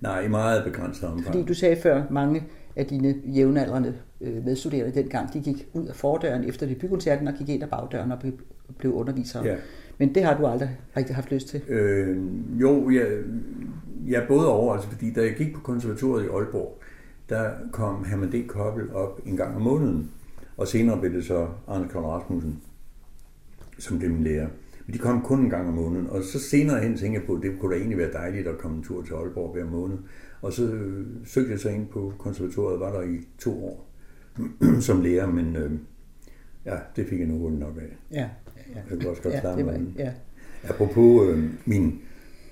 Nej, 0.00 0.20
i 0.20 0.28
meget 0.28 0.64
begrænset 0.64 1.08
omfang. 1.08 1.26
Fordi 1.26 1.42
du 1.42 1.54
sagde 1.54 1.76
før, 1.76 2.02
mange 2.10 2.42
af 2.76 2.86
dine 2.86 3.14
jævnaldrende 3.24 3.94
øh, 4.20 4.44
medstuderende 4.44 5.02
dengang, 5.02 5.32
de 5.32 5.40
gik 5.40 5.68
ud 5.72 5.86
af 5.86 5.96
fordøren 5.96 6.44
efter 6.44 6.66
debutkoncerten 6.66 7.28
og 7.28 7.34
gik 7.34 7.48
ind 7.48 7.62
ad 7.62 7.68
bagdøren 7.68 8.12
og 8.12 8.18
blive 8.78 8.92
underviser. 8.92 9.44
Ja. 9.44 9.56
Men 9.98 10.14
det 10.14 10.24
har 10.24 10.38
du 10.38 10.46
aldrig 10.46 10.70
rigtig 10.96 11.14
haft 11.14 11.32
lyst 11.32 11.48
til? 11.48 11.62
Øh, 11.68 12.18
jo, 12.60 12.90
jeg, 12.90 13.06
jeg 14.06 14.24
både 14.28 14.52
over, 14.52 14.74
altså 14.74 14.88
fordi 14.88 15.12
da 15.12 15.20
jeg 15.20 15.34
gik 15.34 15.54
på 15.54 15.60
konservatoriet 15.60 16.24
i 16.24 16.28
Aalborg, 16.28 16.78
der 17.28 17.50
kom 17.72 18.04
Herman 18.04 18.32
D. 18.32 18.46
Koppel 18.46 18.92
op 18.94 19.20
en 19.26 19.36
gang 19.36 19.56
om 19.56 19.62
måneden, 19.62 20.10
og 20.56 20.68
senere 20.68 21.00
blev 21.00 21.12
det 21.12 21.24
så 21.24 21.48
Arne 21.68 21.88
Karl 21.88 22.02
Rasmussen, 22.02 22.62
som 23.78 23.98
blev 23.98 24.10
min 24.10 24.24
lærer. 24.24 24.48
Men 24.86 24.94
de 24.94 24.98
kom 24.98 25.22
kun 25.22 25.40
en 25.40 25.50
gang 25.50 25.68
om 25.68 25.74
måneden, 25.74 26.06
og 26.10 26.22
så 26.22 26.40
senere 26.40 26.80
hen 26.80 26.96
tænkte 26.96 27.20
jeg 27.20 27.26
på, 27.26 27.34
at 27.34 27.42
det 27.42 27.52
kunne 27.60 27.72
da 27.74 27.78
egentlig 27.78 27.98
være 27.98 28.12
dejligt 28.12 28.46
at 28.46 28.58
komme 28.58 28.76
en 28.76 28.82
tur 28.82 29.02
til 29.02 29.12
Aalborg 29.12 29.52
hver 29.52 29.64
måned. 29.64 29.98
Og 30.40 30.52
så 30.52 30.64
øh, 30.72 31.06
søgte 31.24 31.50
jeg 31.50 31.60
så 31.60 31.68
ind 31.68 31.88
på 31.88 32.12
konservatoriet, 32.18 32.80
var 32.80 32.92
der 32.92 33.02
i 33.02 33.20
to 33.38 33.64
år 33.64 33.92
som 34.80 35.00
lærer, 35.00 35.26
men 35.26 35.56
øh, 35.56 35.72
ja, 36.64 36.76
det 36.96 37.06
fik 37.06 37.18
jeg 37.18 37.28
nu 37.28 37.38
hurtigt 37.38 37.60
nok 37.60 37.76
af. 37.76 37.96
Ja, 38.12 38.18
ja. 38.18 38.28
Jeg 38.74 38.84
kunne 38.88 39.10
også 39.10 39.22
godt 39.22 39.34
klare 39.40 39.52
ja, 39.52 39.58
det 39.58 39.66
var, 39.66 39.72
mig. 39.72 39.94
ja. 39.98 40.12
Apropos 40.68 41.28
øh, 41.28 41.44
min 41.64 42.00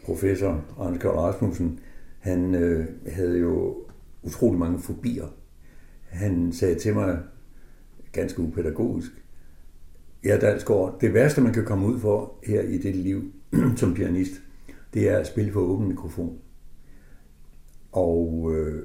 professor, 0.05 0.65
Arne 0.79 0.99
Karl 0.99 1.17
Rasmussen, 1.17 1.81
han 2.19 2.55
øh, 2.55 2.87
havde 3.07 3.39
jo 3.39 3.77
utrolig 4.23 4.59
mange 4.59 4.79
fobier. 4.79 5.27
Han 6.09 6.53
sagde 6.53 6.75
til 6.79 6.95
mig, 6.95 7.19
ganske 8.13 8.43
upædagogisk, 8.43 9.24
ja, 10.25 10.37
Dalsgaard, 10.37 10.99
det 11.01 11.15
værste, 11.15 11.41
man 11.41 11.53
kan 11.53 11.65
komme 11.65 11.87
ud 11.87 12.01
for 12.01 12.35
her 12.45 12.63
i 12.63 12.79
det 12.79 12.97
liv 12.97 13.33
som 13.77 13.95
pianist, 13.95 14.33
det 14.95 15.11
er 15.11 15.19
at 15.19 15.27
spille 15.27 15.53
for 15.53 15.61
åben 15.61 15.89
mikrofon. 15.89 16.39
Og 17.93 18.53
øh, 18.55 18.83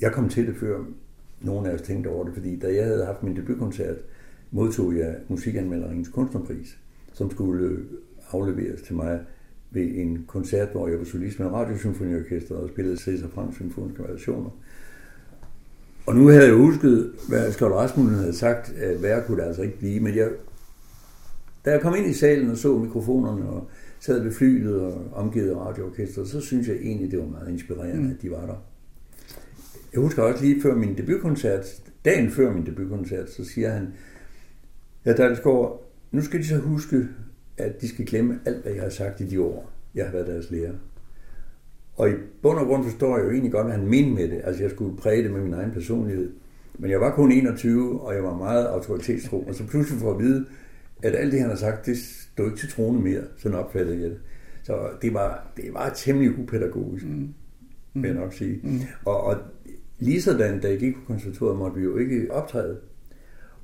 jeg 0.00 0.12
kom 0.12 0.28
til 0.28 0.46
det 0.46 0.56
før 0.56 0.84
nogen 1.40 1.66
af 1.66 1.74
os 1.74 1.82
tænkte 1.82 2.08
over 2.08 2.24
det, 2.24 2.34
fordi 2.34 2.58
da 2.58 2.74
jeg 2.74 2.84
havde 2.84 3.06
haft 3.06 3.22
min 3.22 3.36
debutkoncert, 3.36 3.96
modtog 4.50 4.96
jeg 4.96 5.16
musikanmelderingens 5.28 6.08
kunstnerpris, 6.08 6.78
som 7.12 7.30
skulle 7.30 7.66
øh, 7.66 7.84
afleveres 8.32 8.82
til 8.82 8.94
mig 8.94 9.20
ved 9.70 9.90
en 9.94 10.24
koncert, 10.26 10.68
hvor 10.72 10.88
jeg 10.88 10.98
var 10.98 11.04
solist 11.04 11.38
med 11.38 11.46
Radiosymfoniorkestret 11.46 12.58
og 12.58 12.68
spillede 12.68 12.96
Cæsar 12.96 13.28
Frank 13.28 13.54
symfoniske 13.54 14.02
variationer. 14.02 14.50
Og 16.06 16.16
nu 16.16 16.28
havde 16.28 16.46
jeg 16.46 16.54
husket, 16.54 17.12
hvad 17.28 17.52
Skjold 17.52 17.72
Rasmussen 17.72 18.18
havde 18.18 18.34
sagt, 18.34 18.72
at 18.72 19.02
værre 19.02 19.22
kunne 19.26 19.40
det 19.40 19.46
altså 19.46 19.62
ikke 19.62 19.78
blive, 19.78 20.00
men 20.00 20.16
jeg, 20.16 20.28
da 21.64 21.70
jeg 21.70 21.80
kom 21.80 21.94
ind 21.94 22.06
i 22.06 22.12
salen 22.12 22.50
og 22.50 22.56
så 22.56 22.78
mikrofonerne 22.78 23.48
og 23.48 23.68
sad 24.00 24.22
ved 24.22 24.32
flyet 24.32 24.80
og 24.80 25.10
omgivet 25.12 25.56
radioorkestret, 25.56 26.28
så 26.28 26.40
synes 26.40 26.68
jeg 26.68 26.76
egentlig, 26.76 27.10
det 27.10 27.18
var 27.18 27.26
meget 27.26 27.48
inspirerende, 27.48 28.02
mm. 28.02 28.10
at 28.10 28.22
de 28.22 28.30
var 28.30 28.46
der. 28.46 28.64
Jeg 29.92 30.00
husker 30.00 30.22
også 30.22 30.44
lige 30.44 30.62
før 30.62 30.74
min 30.74 30.96
debutkoncert, 30.96 31.82
dagen 32.04 32.30
før 32.30 32.52
min 32.52 32.66
debutkoncert, 32.66 33.30
så 33.30 33.44
siger 33.44 33.70
han, 33.70 33.88
ja, 35.06 35.12
Dalsgaard, 35.12 35.90
nu 36.12 36.22
skal 36.22 36.40
de 36.40 36.46
så 36.46 36.56
huske, 36.56 37.08
at 37.58 37.80
de 37.80 37.88
skal 37.88 38.06
glemme 38.06 38.38
alt, 38.44 38.62
hvad 38.62 38.72
jeg 38.72 38.82
har 38.82 38.90
sagt 38.90 39.20
i 39.20 39.26
de 39.26 39.40
år, 39.40 39.70
jeg 39.94 40.04
har 40.04 40.12
været 40.12 40.26
deres 40.26 40.50
lærer. 40.50 40.72
Og 41.96 42.10
i 42.10 42.12
bund 42.42 42.58
og 42.58 42.66
grund 42.66 42.84
forstår 42.84 43.16
jeg 43.16 43.24
jo 43.24 43.30
egentlig 43.30 43.52
godt, 43.52 43.66
hvad 43.66 43.74
han 43.74 43.86
mente 43.86 44.10
med 44.10 44.28
det. 44.28 44.40
Altså, 44.44 44.62
jeg 44.62 44.70
skulle 44.70 44.96
præge 44.96 45.22
det 45.22 45.30
med 45.30 45.40
min 45.40 45.54
egen 45.54 45.70
personlighed. 45.70 46.32
Men 46.78 46.90
jeg 46.90 47.00
var 47.00 47.14
kun 47.14 47.32
21, 47.32 48.00
og 48.00 48.14
jeg 48.14 48.22
var 48.22 48.36
meget 48.36 48.66
autoritetstro. 48.66 49.40
Og 49.40 49.54
så 49.54 49.66
pludselig 49.66 50.00
får 50.00 50.14
at 50.14 50.18
vide, 50.18 50.46
at 51.04 51.14
alt 51.14 51.32
det, 51.32 51.40
han 51.40 51.48
har 51.48 51.56
sagt, 51.56 51.86
det 51.86 51.98
stod 51.98 52.46
ikke 52.46 52.58
til 52.58 52.68
trone 52.68 53.00
mere. 53.00 53.22
Sådan 53.36 53.58
opfattede 53.58 54.00
jeg 54.00 54.10
det. 54.10 54.18
Så 54.62 54.88
det 55.02 55.14
var, 55.14 55.52
det 55.56 55.74
var 55.74 55.92
temmelig 55.96 56.38
upædagogisk, 56.38 57.04
mm. 57.06 57.34
vil 57.94 58.04
jeg 58.04 58.14
nok 58.14 58.32
sige. 58.32 58.60
Mm. 58.62 58.80
Og, 59.04 59.24
og 59.24 59.36
lige 59.98 60.22
sådan, 60.22 60.60
da 60.60 60.68
jeg 60.68 60.78
gik 60.78 60.94
på 60.94 61.00
konservatoriet, 61.06 61.58
måtte 61.58 61.76
vi 61.76 61.82
jo 61.82 61.96
ikke 61.96 62.32
optræde. 62.32 62.78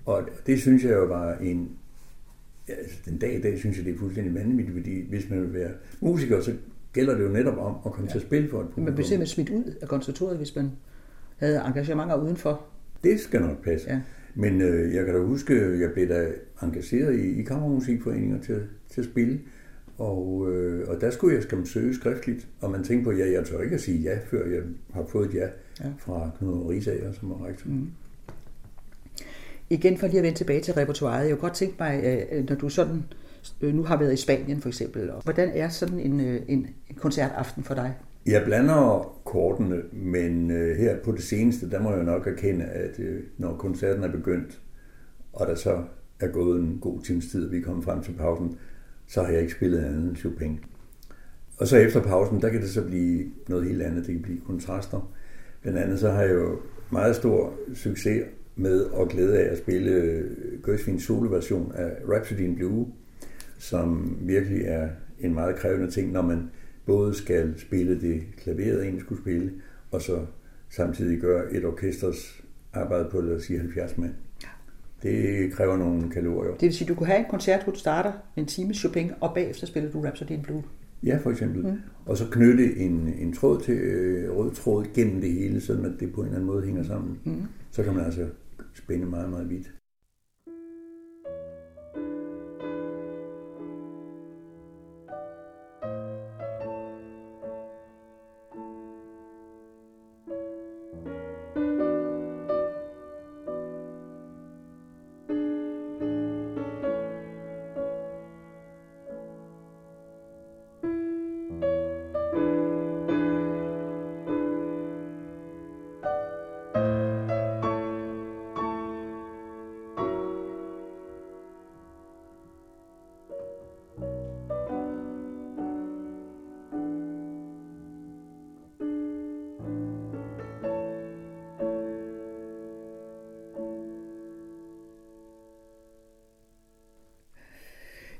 Og 0.06 0.28
det 0.46 0.60
synes 0.60 0.84
jeg 0.84 0.92
jo 0.92 1.04
var 1.04 1.34
en... 1.34 1.70
Ja, 2.68 2.74
altså, 2.74 2.96
den 3.04 3.18
dag 3.18 3.38
i 3.38 3.40
dag 3.40 3.58
synes 3.58 3.76
jeg, 3.76 3.84
det 3.84 3.94
er 3.94 3.98
fuldstændig 3.98 4.34
vanvittigt, 4.34 4.76
fordi 4.76 5.08
hvis 5.08 5.30
man 5.30 5.42
vil 5.42 5.54
være 5.54 5.70
musiker, 6.00 6.40
så 6.40 6.52
gælder 6.92 7.14
det 7.14 7.24
jo 7.24 7.28
netop 7.28 7.58
om 7.58 7.74
at 7.86 7.92
komme 7.92 8.06
ja. 8.06 8.12
til 8.12 8.18
at 8.18 8.22
spille 8.24 8.50
for 8.50 8.60
et 8.60 8.64
publikum. 8.64 8.84
Man 8.84 8.94
blev 8.94 9.06
simpelthen 9.06 9.34
smidt 9.34 9.50
ud 9.50 9.74
af 9.82 9.88
konservatoriet, 9.88 10.36
hvis 10.36 10.56
man 10.56 10.70
havde 11.36 11.62
engagementer 11.66 12.22
udenfor. 12.22 12.66
Det 13.04 13.20
skal 13.20 13.40
nok 13.40 13.64
passe. 13.64 13.90
Ja. 13.90 14.00
Men 14.34 14.60
øh, 14.60 14.94
jeg 14.94 15.04
kan 15.04 15.14
da 15.14 15.20
huske, 15.20 15.80
jeg 15.80 15.90
blev 15.92 16.08
da 16.08 16.28
engageret 16.62 17.18
i, 17.18 17.40
i 17.40 17.42
kammermusikforeninger 17.42 18.40
til, 18.40 18.62
til 18.90 19.00
at 19.00 19.06
spille. 19.06 19.40
Og, 19.98 20.46
øh, 20.52 20.88
og 20.88 21.00
der 21.00 21.10
skulle 21.10 21.34
jeg 21.34 21.42
skal 21.42 21.66
søge 21.66 21.94
skriftligt, 21.94 22.48
og 22.60 22.70
man 22.70 22.84
tænkte 22.84 23.04
på, 23.04 23.12
ja, 23.12 23.32
jeg 23.32 23.44
tør 23.44 23.60
ikke 23.60 23.74
at 23.74 23.80
sige 23.80 23.98
ja, 23.98 24.18
før 24.26 24.46
jeg 24.46 24.62
har 24.92 25.06
fået 25.08 25.28
et 25.28 25.34
ja, 25.34 25.46
ja. 25.84 25.90
fra 25.98 26.30
Knud 26.38 26.68
Risager, 26.68 27.12
som 27.12 27.30
var 27.30 27.46
rektor. 27.46 27.70
Mm. 27.70 27.90
Igen 29.70 29.98
for 29.98 30.06
lige 30.06 30.18
at 30.18 30.22
vende 30.22 30.38
tilbage 30.38 30.60
til 30.60 30.74
repertoireet, 30.74 31.28
jeg 31.28 31.38
kunne 31.38 31.48
godt 31.48 31.54
tænke 31.54 31.76
mig, 31.78 32.24
øh, 32.32 32.48
når 32.48 32.56
du 32.56 32.68
sådan 32.68 33.04
øh, 33.60 33.74
nu 33.74 33.82
har 33.82 33.96
været 33.96 34.12
i 34.12 34.16
Spanien 34.16 34.60
for 34.60 34.68
eksempel, 34.68 35.10
hvordan 35.24 35.50
er 35.54 35.68
sådan 35.68 36.00
en, 36.00 36.20
øh, 36.20 36.42
en, 36.48 36.66
en 36.90 36.96
koncertaften 36.96 37.64
for 37.64 37.74
dig? 37.74 37.94
Jeg 38.26 38.42
blander 38.44 39.16
kortene, 39.24 39.82
men 39.92 40.50
øh, 40.50 40.76
her 40.76 40.96
på 41.04 41.12
det 41.12 41.22
seneste, 41.22 41.70
der 41.70 41.80
må 41.80 41.94
jeg 41.94 42.04
nok 42.04 42.26
erkende, 42.26 42.64
at 42.64 42.98
øh, 42.98 43.20
når 43.38 43.56
koncerten 43.56 44.04
er 44.04 44.12
begyndt, 44.12 44.60
og 45.32 45.46
der 45.46 45.54
så 45.54 45.84
er 46.20 46.28
gået 46.28 46.60
en 46.60 46.78
god 46.80 47.00
times 47.00 47.30
tid, 47.30 47.46
og 47.46 47.52
vi 47.52 47.58
er 47.58 47.62
kommet 47.62 47.84
frem 47.84 48.02
til 48.02 48.12
pausen, 48.12 48.58
så 49.06 49.22
har 49.22 49.32
jeg 49.32 49.40
ikke 49.40 49.52
spillet 49.52 49.78
andet 49.78 50.08
end 50.08 50.16
Chopin. 50.16 50.60
Og 51.58 51.66
så 51.66 51.76
efter 51.76 52.02
pausen, 52.02 52.42
der 52.42 52.48
kan 52.48 52.60
det 52.60 52.70
så 52.70 52.84
blive 52.84 53.24
noget 53.48 53.64
helt 53.64 53.82
andet. 53.82 54.06
Det 54.06 54.14
kan 54.14 54.22
blive 54.22 54.40
kontraster. 54.46 55.12
Blandt 55.62 55.78
andet 55.78 55.98
så 55.98 56.10
har 56.10 56.22
jeg 56.22 56.34
jo 56.34 56.58
meget 56.90 57.16
stor 57.16 57.52
succes 57.74 58.24
med 58.56 58.80
og 58.80 59.08
glæde 59.08 59.38
af 59.38 59.52
at 59.52 59.58
spille 59.58 59.90
øh, 59.90 60.30
Gershwins 60.64 61.02
soloversion 61.02 61.72
af 61.74 61.90
Rhapsody 62.08 62.40
in 62.40 62.56
Blue, 62.56 62.86
som 63.58 64.16
virkelig 64.20 64.62
er 64.64 64.88
en 65.20 65.34
meget 65.34 65.56
krævende 65.56 65.90
ting, 65.90 66.12
når 66.12 66.22
man 66.22 66.50
både 66.90 67.14
skal 67.14 67.54
spille 67.58 68.00
det 68.00 68.22
klaveret, 68.36 68.82
egentlig 68.82 69.00
skulle 69.00 69.20
spille, 69.20 69.52
og 69.90 70.02
så 70.02 70.26
samtidig 70.70 71.20
gøre 71.20 71.52
et 71.52 71.64
orkesters 71.64 72.42
arbejde 72.72 73.08
på, 73.10 73.20
lad 73.20 73.36
os 73.36 73.42
sige, 73.42 73.58
70 73.58 73.98
mand. 73.98 74.14
Det 75.02 75.52
kræver 75.52 75.76
nogle 75.76 76.10
kalorier. 76.10 76.52
Det 76.52 76.62
vil 76.62 76.74
sige, 76.74 76.86
at 76.86 76.88
du 76.88 76.94
kunne 76.94 77.06
have 77.06 77.18
en 77.18 77.30
koncert, 77.30 77.62
hvor 77.64 77.72
du 77.72 77.78
starter 77.78 78.12
en 78.36 78.46
time 78.46 78.74
Chopin, 78.74 79.10
og 79.20 79.34
bagefter 79.34 79.66
spiller 79.66 79.90
du 79.90 80.00
Rhapsody 80.00 80.30
in 80.30 80.42
Blue. 80.42 80.62
Ja, 81.02 81.18
for 81.22 81.30
eksempel. 81.30 81.62
Mm. 81.62 81.78
Og 82.06 82.16
så 82.16 82.26
knytte 82.30 82.76
en, 82.76 83.14
en 83.18 83.32
tråd 83.32 83.60
til 83.60 83.74
øh, 83.74 84.36
rød 84.36 84.50
tråd 84.50 84.84
gennem 84.94 85.20
det 85.20 85.32
hele, 85.32 85.60
så 85.60 85.72
at 85.72 86.00
det 86.00 86.12
på 86.12 86.20
en 86.20 86.26
eller 86.26 86.38
anden 86.38 86.46
måde 86.46 86.64
hænger 86.64 86.82
sammen. 86.82 87.18
Mm. 87.24 87.42
Så 87.70 87.82
kan 87.82 87.94
man 87.94 88.04
altså 88.04 88.26
spænde 88.74 89.06
meget, 89.06 89.30
meget 89.30 89.50
vidt. 89.50 89.72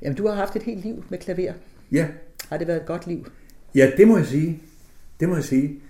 Jamen, 0.02 0.16
du 0.16 0.26
har 0.26 0.34
haft 0.34 0.56
et 0.56 0.62
helt 0.62 0.84
liv 0.84 1.04
med 1.08 1.18
klaver. 1.18 1.52
Ja. 1.92 2.08
Har 2.48 2.58
det 2.58 2.66
været 2.66 2.80
et 2.80 2.86
godt 2.86 3.06
liv? 3.06 3.26
Ja, 3.74 3.90
det 3.96 4.08
må 4.08 4.16
jeg 4.16 4.26
sige. 4.26 4.62
Det 5.20 5.28
må 5.28 5.34
jeg 5.34 5.44
sige. 5.44 5.80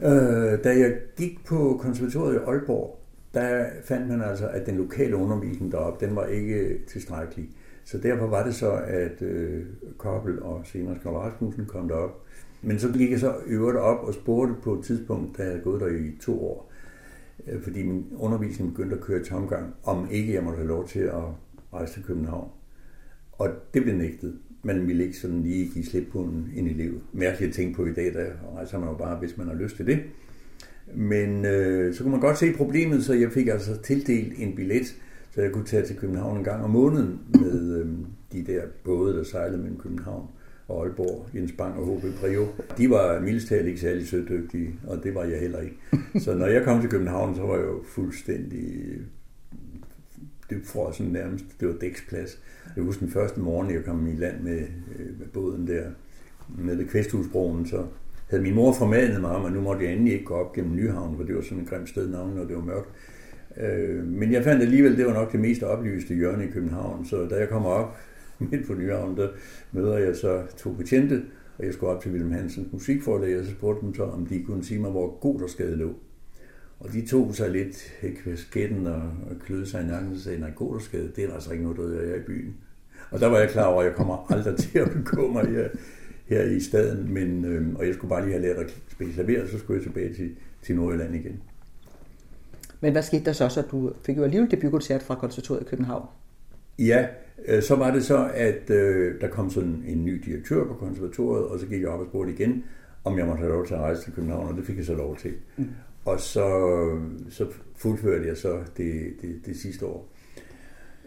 Øh, 0.00 0.64
da 0.64 0.78
jeg 0.78 0.96
gik 1.16 1.44
på 1.44 1.78
konservatoriet 1.82 2.34
i 2.34 2.38
Aalborg, 2.46 2.98
der 3.34 3.66
fandt 3.84 4.08
man 4.08 4.22
altså, 4.22 4.48
at 4.48 4.66
den 4.66 4.76
lokale 4.76 5.16
undervisning 5.16 5.72
deroppe, 5.72 6.06
den 6.06 6.16
var 6.16 6.26
ikke 6.26 6.78
tilstrækkelig. 6.86 7.48
Så 7.84 7.98
derfor 7.98 8.26
var 8.26 8.44
det 8.44 8.54
så, 8.54 8.72
at 8.86 9.22
øh, 9.22 9.64
Koppel 9.98 10.42
og 10.42 10.60
senere 10.64 10.96
Skjold 10.96 11.16
Rasmussen 11.16 11.66
kom 11.66 11.88
derop. 11.88 12.22
Men 12.62 12.78
så 12.78 12.92
gik 12.92 13.10
jeg 13.10 13.20
så 13.20 13.34
øvrigt 13.46 13.78
op 13.78 14.04
og 14.04 14.14
spurgte 14.14 14.54
på 14.62 14.74
et 14.74 14.84
tidspunkt, 14.84 15.38
da 15.38 15.42
jeg 15.42 15.50
havde 15.50 15.64
gået 15.64 15.80
der 15.80 15.86
i 15.86 16.16
to 16.20 16.46
år, 16.46 16.72
øh, 17.46 17.62
fordi 17.62 17.82
min 17.82 18.06
undervisning 18.16 18.70
begyndte 18.70 18.96
at 18.96 19.02
køre 19.02 19.20
i 19.20 19.24
tomgang, 19.24 19.74
om 19.84 20.08
ikke 20.10 20.34
jeg 20.34 20.42
måtte 20.42 20.56
have 20.56 20.68
lov 20.68 20.88
til 20.88 21.00
at 21.00 21.22
rejse 21.72 21.92
til 21.92 22.04
København. 22.04 22.48
Og 23.42 23.48
det 23.74 23.82
blev 23.82 23.96
nægtet. 23.96 24.34
Man 24.62 24.86
ville 24.86 25.04
ikke 25.04 25.18
sådan 25.18 25.42
lige 25.42 25.70
give 25.74 25.84
slip 25.84 26.06
på 26.12 26.18
en, 26.18 26.52
en 26.56 26.66
elev. 26.66 26.92
Mærkeligt 27.12 27.48
at 27.48 27.54
tænke 27.54 27.74
på 27.74 27.86
i 27.86 27.92
dag, 27.92 28.14
der 28.14 28.26
rejser 28.56 28.78
man 28.78 28.88
jo 28.88 28.94
bare, 28.94 29.18
hvis 29.18 29.36
man 29.36 29.46
har 29.46 29.54
lyst 29.54 29.76
til 29.76 29.86
det. 29.86 29.98
Men 30.94 31.44
øh, 31.44 31.94
så 31.94 32.02
kunne 32.02 32.10
man 32.10 32.20
godt 32.20 32.38
se 32.38 32.52
problemet, 32.52 33.04
så 33.04 33.14
jeg 33.14 33.32
fik 33.32 33.48
altså 33.48 33.82
tildelt 33.82 34.32
en 34.38 34.54
billet 34.54 34.96
Så 35.34 35.42
jeg 35.42 35.52
kunne 35.52 35.64
tage 35.64 35.86
til 35.86 35.96
København 35.96 36.38
en 36.38 36.44
gang 36.44 36.64
om 36.64 36.70
måneden 36.70 37.20
med 37.40 37.76
øh, 37.76 37.88
de 38.32 38.52
der 38.52 38.62
både, 38.84 39.16
der 39.16 39.24
sejlede 39.24 39.58
mellem 39.58 39.78
København 39.78 40.26
og 40.68 40.84
Aalborg, 40.84 41.28
Jens 41.34 41.52
Bang 41.52 41.74
og 41.74 41.86
H.B. 41.86 42.04
Prio. 42.20 42.46
De 42.78 42.90
var 42.90 43.20
mildest 43.20 43.50
ikke 43.50 43.80
særlig 43.80 44.08
sødygtige, 44.08 44.74
og 44.86 45.04
det 45.04 45.14
var 45.14 45.24
jeg 45.24 45.40
heller 45.40 45.60
ikke. 45.60 45.76
Så 46.24 46.34
når 46.34 46.46
jeg 46.46 46.64
kom 46.64 46.80
til 46.80 46.90
København, 46.90 47.36
så 47.36 47.42
var 47.42 47.56
jeg 47.56 47.64
jo 47.64 47.82
fuldstændig 47.86 48.98
det 50.54 50.66
får 50.66 50.90
sådan 50.90 51.12
nærmest. 51.12 51.44
Det 51.60 51.68
var 51.68 51.74
dæksplads. 51.74 52.38
Jeg 52.76 52.84
husker 52.84 53.04
den 53.04 53.12
første 53.12 53.40
morgen, 53.40 53.74
jeg 53.74 53.84
kom 53.84 54.06
i 54.06 54.16
land 54.16 54.40
med, 54.40 54.58
øh, 54.98 55.18
med 55.18 55.26
båden 55.32 55.66
der, 55.66 55.84
nede 56.58 56.78
ved 56.78 56.86
Kvæsthusbroen, 56.86 57.66
så 57.66 57.84
havde 58.30 58.42
min 58.42 58.54
mor 58.54 58.72
formanet 58.72 59.20
mig 59.20 59.30
om, 59.30 59.44
at 59.44 59.52
nu 59.52 59.60
måtte 59.60 59.84
jeg 59.84 59.92
endelig 59.92 60.12
ikke 60.12 60.24
gå 60.24 60.34
op 60.34 60.52
gennem 60.52 60.76
Nyhavn, 60.76 61.16
for 61.16 61.24
det 61.24 61.34
var 61.34 61.42
sådan 61.42 61.62
et 61.62 61.68
grimt 61.68 61.88
sted 61.88 62.08
navn, 62.08 62.34
når 62.34 62.44
det 62.44 62.56
var 62.56 62.62
mørkt. 62.62 62.88
Øh, 63.60 64.06
men 64.06 64.32
jeg 64.32 64.44
fandt 64.44 64.62
alligevel, 64.62 64.96
det 64.96 65.06
var 65.06 65.12
nok 65.12 65.32
det 65.32 65.40
mest 65.40 65.62
oplyste 65.62 66.14
hjørne 66.14 66.44
i 66.44 66.50
København, 66.50 67.04
så 67.04 67.26
da 67.30 67.36
jeg 67.36 67.48
kommer 67.48 67.68
op 67.70 67.96
midt 68.50 68.66
på 68.66 68.74
Nyhavn, 68.74 69.16
der 69.16 69.28
møder 69.72 69.98
jeg 69.98 70.16
så 70.16 70.42
to 70.56 70.72
betjente, 70.72 71.22
og 71.58 71.64
jeg 71.64 71.74
skulle 71.74 71.92
op 71.92 72.02
til 72.02 72.10
Wilhelm 72.10 72.32
Hansens 72.32 72.72
musikforlag, 72.72 73.38
og 73.38 73.44
så 73.44 73.50
spurgte 73.50 73.86
dem 73.86 73.94
så, 73.94 74.02
om 74.02 74.26
de 74.26 74.42
kunne 74.42 74.64
sige 74.64 74.80
mig, 74.80 74.90
hvor 74.90 75.18
god 75.20 75.40
der 75.40 75.46
skade 75.46 75.76
lå. 75.76 75.94
Og 76.82 76.92
de 76.92 77.06
tog 77.06 77.34
sig 77.34 77.50
lidt 77.50 77.92
kvæsketten 78.22 78.86
og, 78.86 79.02
og 79.02 79.36
kløede 79.46 79.66
sig 79.66 79.82
i 79.82 79.86
nakken 79.86 80.12
og 80.12 80.18
sagde, 80.18 80.40
nej, 80.40 80.50
god 80.50 80.74
der 80.74 80.80
skade, 80.80 81.12
det 81.16 81.24
er 81.24 81.34
altså 81.34 81.52
ikke 81.52 81.64
noget, 81.64 81.78
der 81.78 82.12
er 82.12 82.16
i 82.16 82.22
byen. 82.26 82.54
Og 83.10 83.20
der 83.20 83.26
var 83.26 83.38
jeg 83.38 83.50
klar 83.50 83.64
over, 83.64 83.80
at 83.80 83.86
jeg 83.86 83.94
kommer 83.94 84.32
aldrig 84.32 84.56
til 84.64 84.78
at 84.78 84.90
begå 84.90 85.28
mig 85.32 85.46
her, 85.46 85.68
her 86.26 86.42
i 86.42 86.60
staden, 86.60 87.14
men, 87.14 87.44
øh, 87.44 87.76
og 87.76 87.86
jeg 87.86 87.94
skulle 87.94 88.08
bare 88.08 88.22
lige 88.22 88.32
have 88.32 88.42
lært 88.42 88.56
at 88.56 88.70
spille 88.88 89.12
klaver, 89.12 89.46
så 89.46 89.58
skulle 89.58 89.76
jeg 89.76 89.82
tilbage 89.82 90.14
til, 90.14 90.30
til 90.62 90.76
Nordjylland 90.76 91.14
igen. 91.14 91.40
Men 92.80 92.92
hvad 92.92 93.02
skete 93.02 93.24
der 93.24 93.32
så, 93.32 93.48
så 93.48 93.62
du 93.62 93.92
fik 94.06 94.16
jo 94.16 94.22
alligevel 94.24 94.50
debutkoncert 94.50 95.02
fra 95.02 95.14
konservatoriet 95.14 95.62
i 95.62 95.64
København? 95.64 96.06
Ja, 96.78 97.06
øh, 97.46 97.62
så 97.62 97.76
var 97.76 97.90
det 97.90 98.04
så, 98.04 98.30
at 98.34 98.70
øh, 98.70 99.20
der 99.20 99.28
kom 99.28 99.50
sådan 99.50 99.84
en 99.86 100.04
ny 100.04 100.22
direktør 100.26 100.64
på 100.64 100.74
konservatoriet, 100.74 101.46
og 101.46 101.60
så 101.60 101.66
gik 101.66 101.80
jeg 101.80 101.88
op 101.88 102.00
og 102.00 102.06
spurgte 102.06 102.32
igen, 102.32 102.64
om 103.04 103.18
jeg 103.18 103.26
måtte 103.26 103.40
have 103.40 103.52
lov 103.52 103.66
til 103.66 103.74
at 103.74 103.80
rejse 103.80 104.02
til 104.02 104.12
København, 104.12 104.48
og 104.48 104.56
det 104.56 104.64
fik 104.64 104.76
jeg 104.76 104.84
så 104.84 104.94
lov 104.94 105.16
til. 105.16 105.34
Mm. 105.56 105.68
Og 106.04 106.20
så, 106.20 106.48
så 107.28 107.46
fuldførte 107.76 108.28
jeg 108.28 108.36
så 108.36 108.58
det, 108.76 109.12
det, 109.22 109.40
det 109.46 109.56
sidste 109.56 109.86
år. 109.86 110.12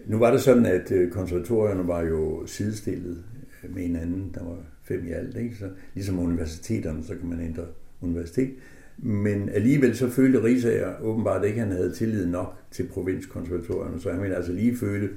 Nu 0.07 0.17
var 0.17 0.31
det 0.31 0.41
sådan, 0.41 0.65
at 0.65 0.91
øh, 0.91 1.11
konservatorierne 1.11 1.87
var 1.87 2.01
jo 2.01 2.45
sidestillet 2.45 3.23
øh, 3.63 3.75
med 3.75 3.81
hinanden. 3.81 4.31
Der 4.33 4.43
var 4.43 4.57
fem 4.83 5.07
i 5.07 5.11
alt, 5.11 5.37
ikke? 5.37 5.55
Så 5.55 5.69
ligesom 5.93 6.19
universiteterne, 6.19 7.03
så 7.03 7.15
kan 7.15 7.29
man 7.29 7.41
ændre 7.41 7.63
universitet. 8.01 8.53
Men 8.97 9.49
alligevel 9.49 9.95
så 9.95 10.09
følte 10.09 10.43
Risager 10.43 11.01
åbenbart 11.01 11.45
ikke, 11.45 11.61
at 11.61 11.67
han 11.67 11.75
havde 11.77 11.91
tillid 11.91 12.25
nok 12.25 12.55
til 12.71 12.87
provinskonservatorierne, 12.87 14.01
så 14.01 14.11
han 14.11 14.21
ville 14.21 14.35
altså 14.35 14.51
lige 14.51 14.77
føle 14.77 15.09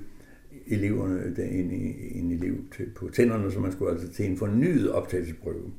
eleverne, 0.66 1.34
en, 1.38 1.70
en 2.14 2.32
elev 2.32 2.54
til, 2.76 2.86
på 2.96 3.08
tænderne, 3.12 3.52
så 3.52 3.60
man 3.60 3.72
skulle 3.72 3.92
altså 3.92 4.08
til 4.08 4.30
en 4.30 4.36
fornyet 4.36 4.90
optagelsesprøve. 4.90 5.72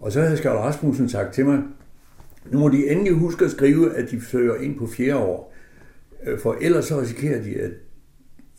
Og 0.00 0.12
så 0.12 0.20
havde 0.20 0.36
Skjold 0.36 0.58
Rasmussen 0.58 1.08
sagt 1.08 1.34
til 1.34 1.44
mig, 1.44 1.62
nu 2.50 2.58
må 2.58 2.68
de 2.68 2.90
endelig 2.90 3.12
huske 3.12 3.44
at 3.44 3.50
skrive, 3.50 3.94
at 3.94 4.10
de 4.10 4.20
søger 4.24 4.54
ind 4.56 4.78
på 4.78 4.86
fjerde 4.86 5.20
år, 5.20 5.54
øh, 6.26 6.38
for 6.38 6.56
ellers 6.60 6.84
så 6.84 7.00
risikerer 7.00 7.42
de, 7.42 7.54
at, 7.54 7.72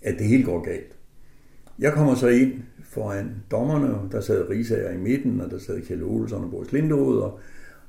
at 0.02 0.16
det 0.20 0.28
hele 0.28 0.44
går 0.44 0.64
galt. 0.64 0.98
Jeg 1.80 1.94
kommer 1.94 2.16
så 2.16 2.28
ind 2.28 2.54
foran 2.84 3.36
dommerne, 3.52 4.12
der 4.12 4.22
sad 4.22 4.50
Risager 4.50 4.92
i 4.92 4.98
midten, 4.98 5.42
og 5.42 5.52
der 5.52 5.60
sad 5.60 5.82
Kjell 5.82 6.04
Olsen 6.04 6.38
og 6.38 6.52
Boris 6.52 6.72
Linderud, 6.72 7.18
og, 7.18 7.40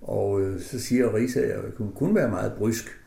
og 0.00 0.42
øh, 0.42 0.60
så 0.60 0.80
siger 0.80 1.14
Risager, 1.14 1.62
at 1.62 1.72
hun 1.78 1.92
kunne 1.94 2.14
være 2.14 2.30
meget 2.30 2.52
brysk. 2.58 3.00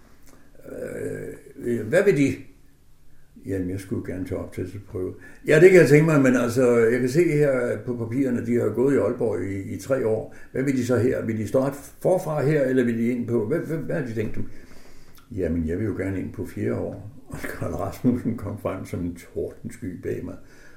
Øh, 1.57 1.88
hvad 1.88 2.03
vil 2.03 2.17
de? 2.17 2.36
Jamen, 3.45 3.69
jeg 3.69 3.79
skulle 3.79 4.13
gerne 4.13 4.25
til 4.25 4.37
optagelsesprøve. 4.37 5.13
Ja, 5.47 5.59
det 5.59 5.71
kan 5.71 5.79
jeg 5.79 5.89
tænke 5.89 6.05
mig, 6.05 6.21
men 6.21 6.35
altså, 6.35 6.77
jeg 6.77 6.99
kan 6.99 7.09
se 7.09 7.23
her 7.23 7.77
på 7.85 7.95
papirerne, 7.95 8.45
de 8.45 8.59
har 8.59 8.69
gået 8.69 8.95
i 8.95 8.97
Aalborg 8.97 9.43
i, 9.43 9.73
i 9.73 9.77
tre 9.77 10.07
år. 10.07 10.35
Hvad 10.51 10.63
vil 10.63 10.77
de 10.77 10.85
så 10.85 10.97
her? 10.97 11.25
Vil 11.25 11.37
de 11.37 11.47
starte 11.47 11.75
forfra 12.01 12.45
her, 12.45 12.61
eller 12.61 12.83
vil 12.83 12.97
de 12.97 13.07
ind 13.07 13.27
på... 13.27 13.47
Hvad, 13.47 13.59
hvad, 13.59 13.77
hvad 13.77 13.95
har 13.95 14.05
de 14.05 14.13
tænkt 14.13 14.35
dem? 14.35 14.45
Jamen, 15.31 15.67
jeg 15.67 15.77
vil 15.77 15.85
jo 15.85 15.95
gerne 15.97 16.19
ind 16.19 16.33
på 16.33 16.45
fire 16.45 16.75
år. 16.75 17.11
Og 17.27 17.37
Karl 17.37 17.73
Rasmussen 17.73 18.37
kom 18.37 18.57
frem 18.61 18.85
som 18.85 18.99
en 18.99 19.15
tordensky 19.15 20.01
bag 20.03 20.21
mig, 20.23 20.35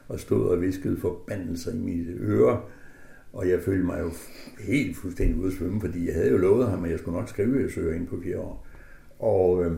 og 0.08 0.20
stod 0.20 0.48
og 0.48 0.60
viskede 0.60 0.96
forbandelser 1.00 1.72
i 1.72 1.78
mine 1.78 2.12
ører. 2.20 2.70
Og 3.32 3.48
jeg 3.48 3.60
følte 3.60 3.86
mig 3.86 4.00
jo 4.00 4.10
helt 4.58 4.96
fuldstændig 4.96 5.36
ude 5.36 5.46
at 5.46 5.52
svømme, 5.52 5.80
fordi 5.80 6.06
jeg 6.06 6.14
havde 6.14 6.30
jo 6.30 6.36
lovet 6.36 6.68
ham, 6.68 6.84
at 6.84 6.90
jeg 6.90 6.98
skulle 6.98 7.18
nok 7.18 7.28
skrive, 7.28 7.56
at 7.56 7.62
jeg 7.62 7.70
søger 7.70 7.94
ind 7.94 8.06
på 8.06 8.20
fire 8.22 8.38
år. 8.38 8.66
Og 9.18 9.64
øh, 9.64 9.72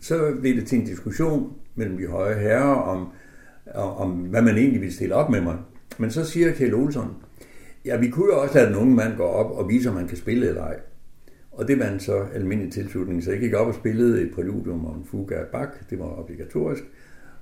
så 0.00 0.36
blev 0.40 0.56
det 0.56 0.66
til 0.66 0.78
en 0.78 0.84
diskussion 0.84 1.52
mellem 1.78 1.96
de 1.96 2.06
høje 2.06 2.34
herrer 2.34 2.74
om, 2.74 3.08
om, 3.74 4.10
hvad 4.10 4.42
man 4.42 4.56
egentlig 4.56 4.80
ville 4.80 4.94
stille 4.94 5.14
op 5.14 5.30
med 5.30 5.40
mig. 5.40 5.56
Men 5.98 6.10
så 6.10 6.24
siger 6.24 6.52
Kjell 6.52 6.74
Olsson, 6.74 7.16
ja, 7.84 7.96
vi 7.96 8.08
kunne 8.08 8.26
jo 8.26 8.40
også 8.40 8.54
lade 8.54 8.66
den 8.66 8.76
unge 8.76 8.94
mand 8.94 9.16
gå 9.16 9.22
op 9.22 9.50
og 9.50 9.68
vise, 9.68 9.88
om 9.88 9.94
man 9.94 10.08
kan 10.08 10.16
spille 10.16 10.48
eller 10.48 10.62
ej. 10.62 10.76
Og 11.52 11.68
det 11.68 11.78
var 11.78 11.86
en 11.86 12.00
så 12.00 12.24
almindelig 12.34 12.72
tilslutning, 12.72 13.24
så 13.24 13.30
jeg 13.30 13.40
gik 13.40 13.54
op 13.54 13.66
og 13.66 13.74
spillede 13.74 14.22
et 14.22 14.34
præludium 14.34 14.86
om 14.86 15.04
Fuga 15.04 15.44
Bach, 15.52 15.72
det 15.90 15.98
var 15.98 16.04
obligatorisk, 16.04 16.82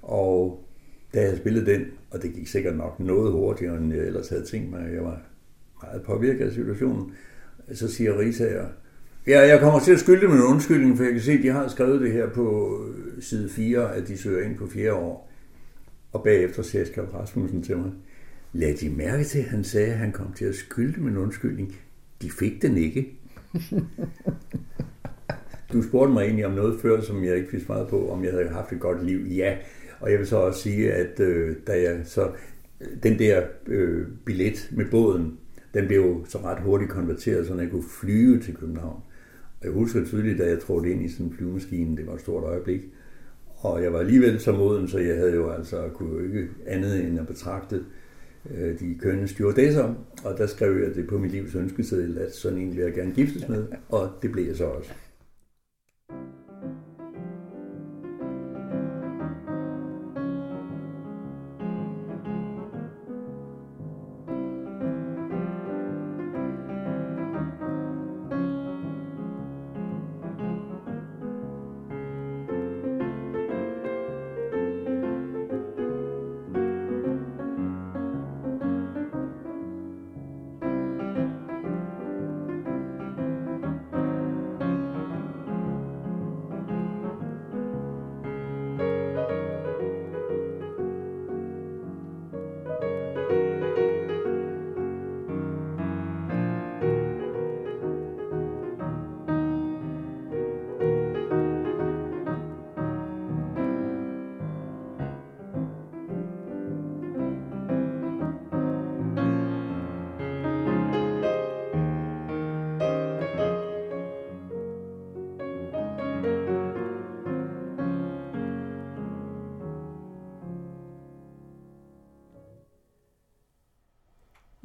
og 0.03 0.65
da 1.15 1.21
jeg 1.21 1.37
spillede 1.37 1.67
den, 1.67 1.85
og 2.11 2.23
det 2.23 2.33
gik 2.35 2.47
sikkert 2.47 2.77
nok 2.77 3.01
noget 3.01 3.33
hurtigere, 3.33 3.77
end 3.77 3.95
jeg 3.95 4.07
ellers 4.07 4.29
havde 4.29 4.45
tænkt 4.45 4.71
mig, 4.71 4.93
jeg 4.95 5.05
var 5.05 5.23
meget 5.83 6.03
påvirket 6.03 6.47
af 6.47 6.53
situationen, 6.53 7.13
så 7.73 7.89
siger 7.89 8.19
Risager, 8.19 8.67
Ja, 9.27 9.41
jeg 9.41 9.61
kommer 9.61 9.81
til 9.81 9.93
at 9.93 10.01
skylde 10.01 10.29
med 10.29 10.37
en 10.37 10.43
undskyldning, 10.43 10.97
for 10.97 11.05
jeg 11.05 11.13
kan 11.13 11.23
se, 11.23 11.33
at 11.33 11.43
de 11.43 11.49
har 11.49 11.69
skrevet 11.69 12.01
det 12.01 12.13
her 12.13 12.31
på 12.31 12.79
øh, 12.89 13.23
side 13.23 13.49
4, 13.49 13.95
at 13.95 14.09
de 14.09 14.19
søger 14.19 14.45
ind 14.45 14.57
på 14.57 14.67
fjerde 14.67 14.93
år. 14.93 15.33
Og 16.13 16.23
bagefter 16.23 16.63
siger 16.63 16.85
Skjold 16.85 17.15
Rasmussen 17.15 17.63
til 17.63 17.77
mig, 17.77 17.91
lad 18.53 18.75
de 18.75 18.91
mærke 18.91 19.25
til, 19.25 19.39
at 19.39 19.45
han 19.45 19.65
sagde, 19.65 19.93
at 19.93 19.99
han 19.99 20.13
kom 20.13 20.33
til 20.33 20.45
at 20.45 20.55
skylde 20.55 21.01
med 21.01 21.11
en 21.11 21.17
undskyldning. 21.17 21.77
De 22.23 22.31
fik 22.31 22.63
den 22.63 22.77
ikke. 22.77 23.19
du 25.73 25.83
spurgte 25.83 26.13
mig 26.13 26.23
egentlig 26.23 26.47
om 26.47 26.53
noget 26.53 26.81
før, 26.81 27.01
som 27.01 27.25
jeg 27.25 27.37
ikke 27.37 27.51
fik 27.51 27.67
svaret 27.67 27.89
på, 27.89 28.11
om 28.11 28.25
jeg 28.25 28.33
havde 28.33 28.49
haft 28.49 28.73
et 28.73 28.81
godt 28.81 29.07
liv. 29.07 29.27
Ja, 29.27 29.57
og 30.01 30.11
jeg 30.11 30.19
vil 30.19 30.27
så 30.27 30.37
også 30.37 30.61
sige, 30.61 30.93
at 30.93 31.21
øh, 31.21 31.57
da 31.67 31.73
jeg 31.73 32.01
så 32.05 32.31
den 33.03 33.19
der 33.19 33.43
øh, 33.67 34.07
billet 34.25 34.69
med 34.73 34.85
båden, 34.91 35.39
den 35.75 35.87
blev 35.87 36.01
jo 36.01 36.25
så 36.29 36.39
ret 36.39 36.63
hurtigt 36.63 36.91
konverteret, 36.91 37.47
så 37.47 37.55
jeg 37.55 37.71
kunne 37.71 37.89
flyve 38.01 38.41
til 38.41 38.57
København. 38.57 39.01
Jeg 39.63 39.71
husker 39.71 40.05
tydeligt, 40.05 40.39
da 40.39 40.49
jeg 40.49 40.61
trådte 40.61 40.91
ind 40.91 41.05
i 41.05 41.09
sådan 41.09 41.27
en 41.27 41.33
flyvemaskine, 41.33 41.97
det 41.97 42.07
var 42.07 42.15
et 42.15 42.21
stort 42.21 42.45
øjeblik. 42.45 42.81
Og 43.57 43.83
jeg 43.83 43.93
var 43.93 43.99
alligevel 43.99 44.41
så 44.41 44.53
moden, 44.53 44.89
så 44.89 44.99
jeg 44.99 45.17
havde 45.17 45.35
jo 45.35 45.51
altså 45.51 45.89
kunne 45.95 46.13
jo 46.13 46.19
ikke 46.19 46.49
andet 46.67 47.05
end 47.05 47.21
at 47.21 47.27
betragte 47.27 47.85
øh, 48.55 48.81
de 48.81 48.95
kønne 48.95 49.29
stewardesser, 49.29 49.95
og 50.25 50.39
der 50.39 50.47
skrev 50.47 50.83
jeg 50.83 50.95
det 50.95 51.07
på 51.07 51.19
mit 51.19 51.33
livs 51.33 51.55
ønskeseddel, 51.55 52.19
at 52.19 52.35
sådan 52.35 52.59
en 52.59 52.71
vil 52.77 52.79
jeg 52.79 52.93
gerne 52.93 53.15
giftes 53.15 53.49
med, 53.49 53.67
og 53.89 54.11
det 54.23 54.33
blev 54.33 54.47
jeg 54.47 54.57
så 54.57 54.65
også. 54.65 54.91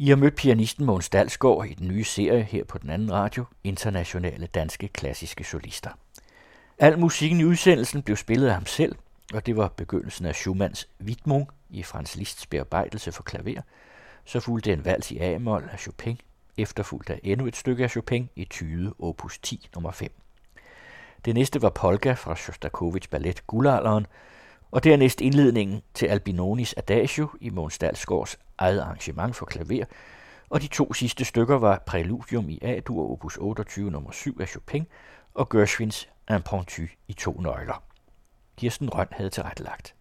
I 0.02 0.10
har 0.10 0.16
mødt 0.16 0.36
pianisten 0.36 0.86
Måns 0.86 1.10
Dalsgaard 1.10 1.66
i 1.70 1.74
den 1.74 1.88
nye 1.88 2.04
serie 2.04 2.44
her 2.44 2.64
på 2.64 2.78
den 2.78 2.90
anden 2.90 3.12
radio, 3.12 3.46
Internationale 3.64 4.48
Danske 4.48 4.88
Klassiske 4.88 5.44
Solister. 5.44 5.90
Al 6.80 7.00
musikken 7.00 7.40
i 7.40 7.44
udsendelsen 7.44 8.02
blev 8.04 8.18
spillet 8.18 8.48
af 8.48 8.54
ham 8.54 8.66
selv, 8.66 8.96
og 9.34 9.46
det 9.46 9.58
var 9.58 9.68
begyndelsen 9.68 10.26
af 10.26 10.36
Schumanns 10.36 10.88
Widmung 11.06 11.50
i 11.70 11.84
Franz 11.84 12.16
Liszts 12.16 12.48
bearbejdelse 12.48 13.12
for 13.12 13.24
klaver. 13.24 13.62
Så 14.26 14.40
fulgte 14.40 14.74
en 14.74 14.86
vals 14.86 15.12
i 15.12 15.18
A-mol 15.18 15.70
af 15.72 15.80
Chopin, 15.80 16.20
efterfulgt 16.58 17.10
af 17.10 17.20
endnu 17.24 17.48
et 17.48 17.56
stykke 17.56 17.84
af 17.84 17.90
Chopin 17.90 18.30
i 18.36 18.46
tyde 18.46 18.94
opus 19.00 19.40
10 19.40 19.70
nummer 19.76 19.92
5. 19.92 20.12
Det 21.26 21.36
næste 21.36 21.62
var 21.62 21.70
Polka 21.70 22.14
fra 22.14 22.36
Shostakovich 22.36 23.10
ballet 23.10 23.48
Guldalderen, 23.48 24.08
og 24.72 24.84
dernæst 24.84 25.22
indledningen 25.22 25.82
til 25.94 26.06
Albinonis 26.06 26.74
Adagio 26.78 27.28
i 27.40 27.50
Måns 27.50 27.78
Dalsgaards 27.78 28.38
eget 28.62 28.80
arrangement 28.80 29.36
for 29.36 29.46
klaver, 29.46 29.86
og 30.50 30.62
de 30.62 30.68
to 30.68 30.94
sidste 30.94 31.26
stykker 31.26 31.58
var 31.60 31.84
Præludium 31.86 32.50
i 32.50 32.60
A-dur 32.62 33.12
opus 33.12 33.38
28 33.38 33.92
nummer 33.92 34.12
7 34.12 34.38
af 34.42 34.48
Chopin 34.48 34.88
og 35.34 35.50
Gershwins 35.50 36.10
Impromptu 36.30 36.82
i 37.08 37.14
to 37.14 37.32
nøgler. 37.42 37.84
Kirsten 38.58 38.90
Røn 38.90 39.08
havde 39.12 39.30
tilrettelagt. 39.30 39.96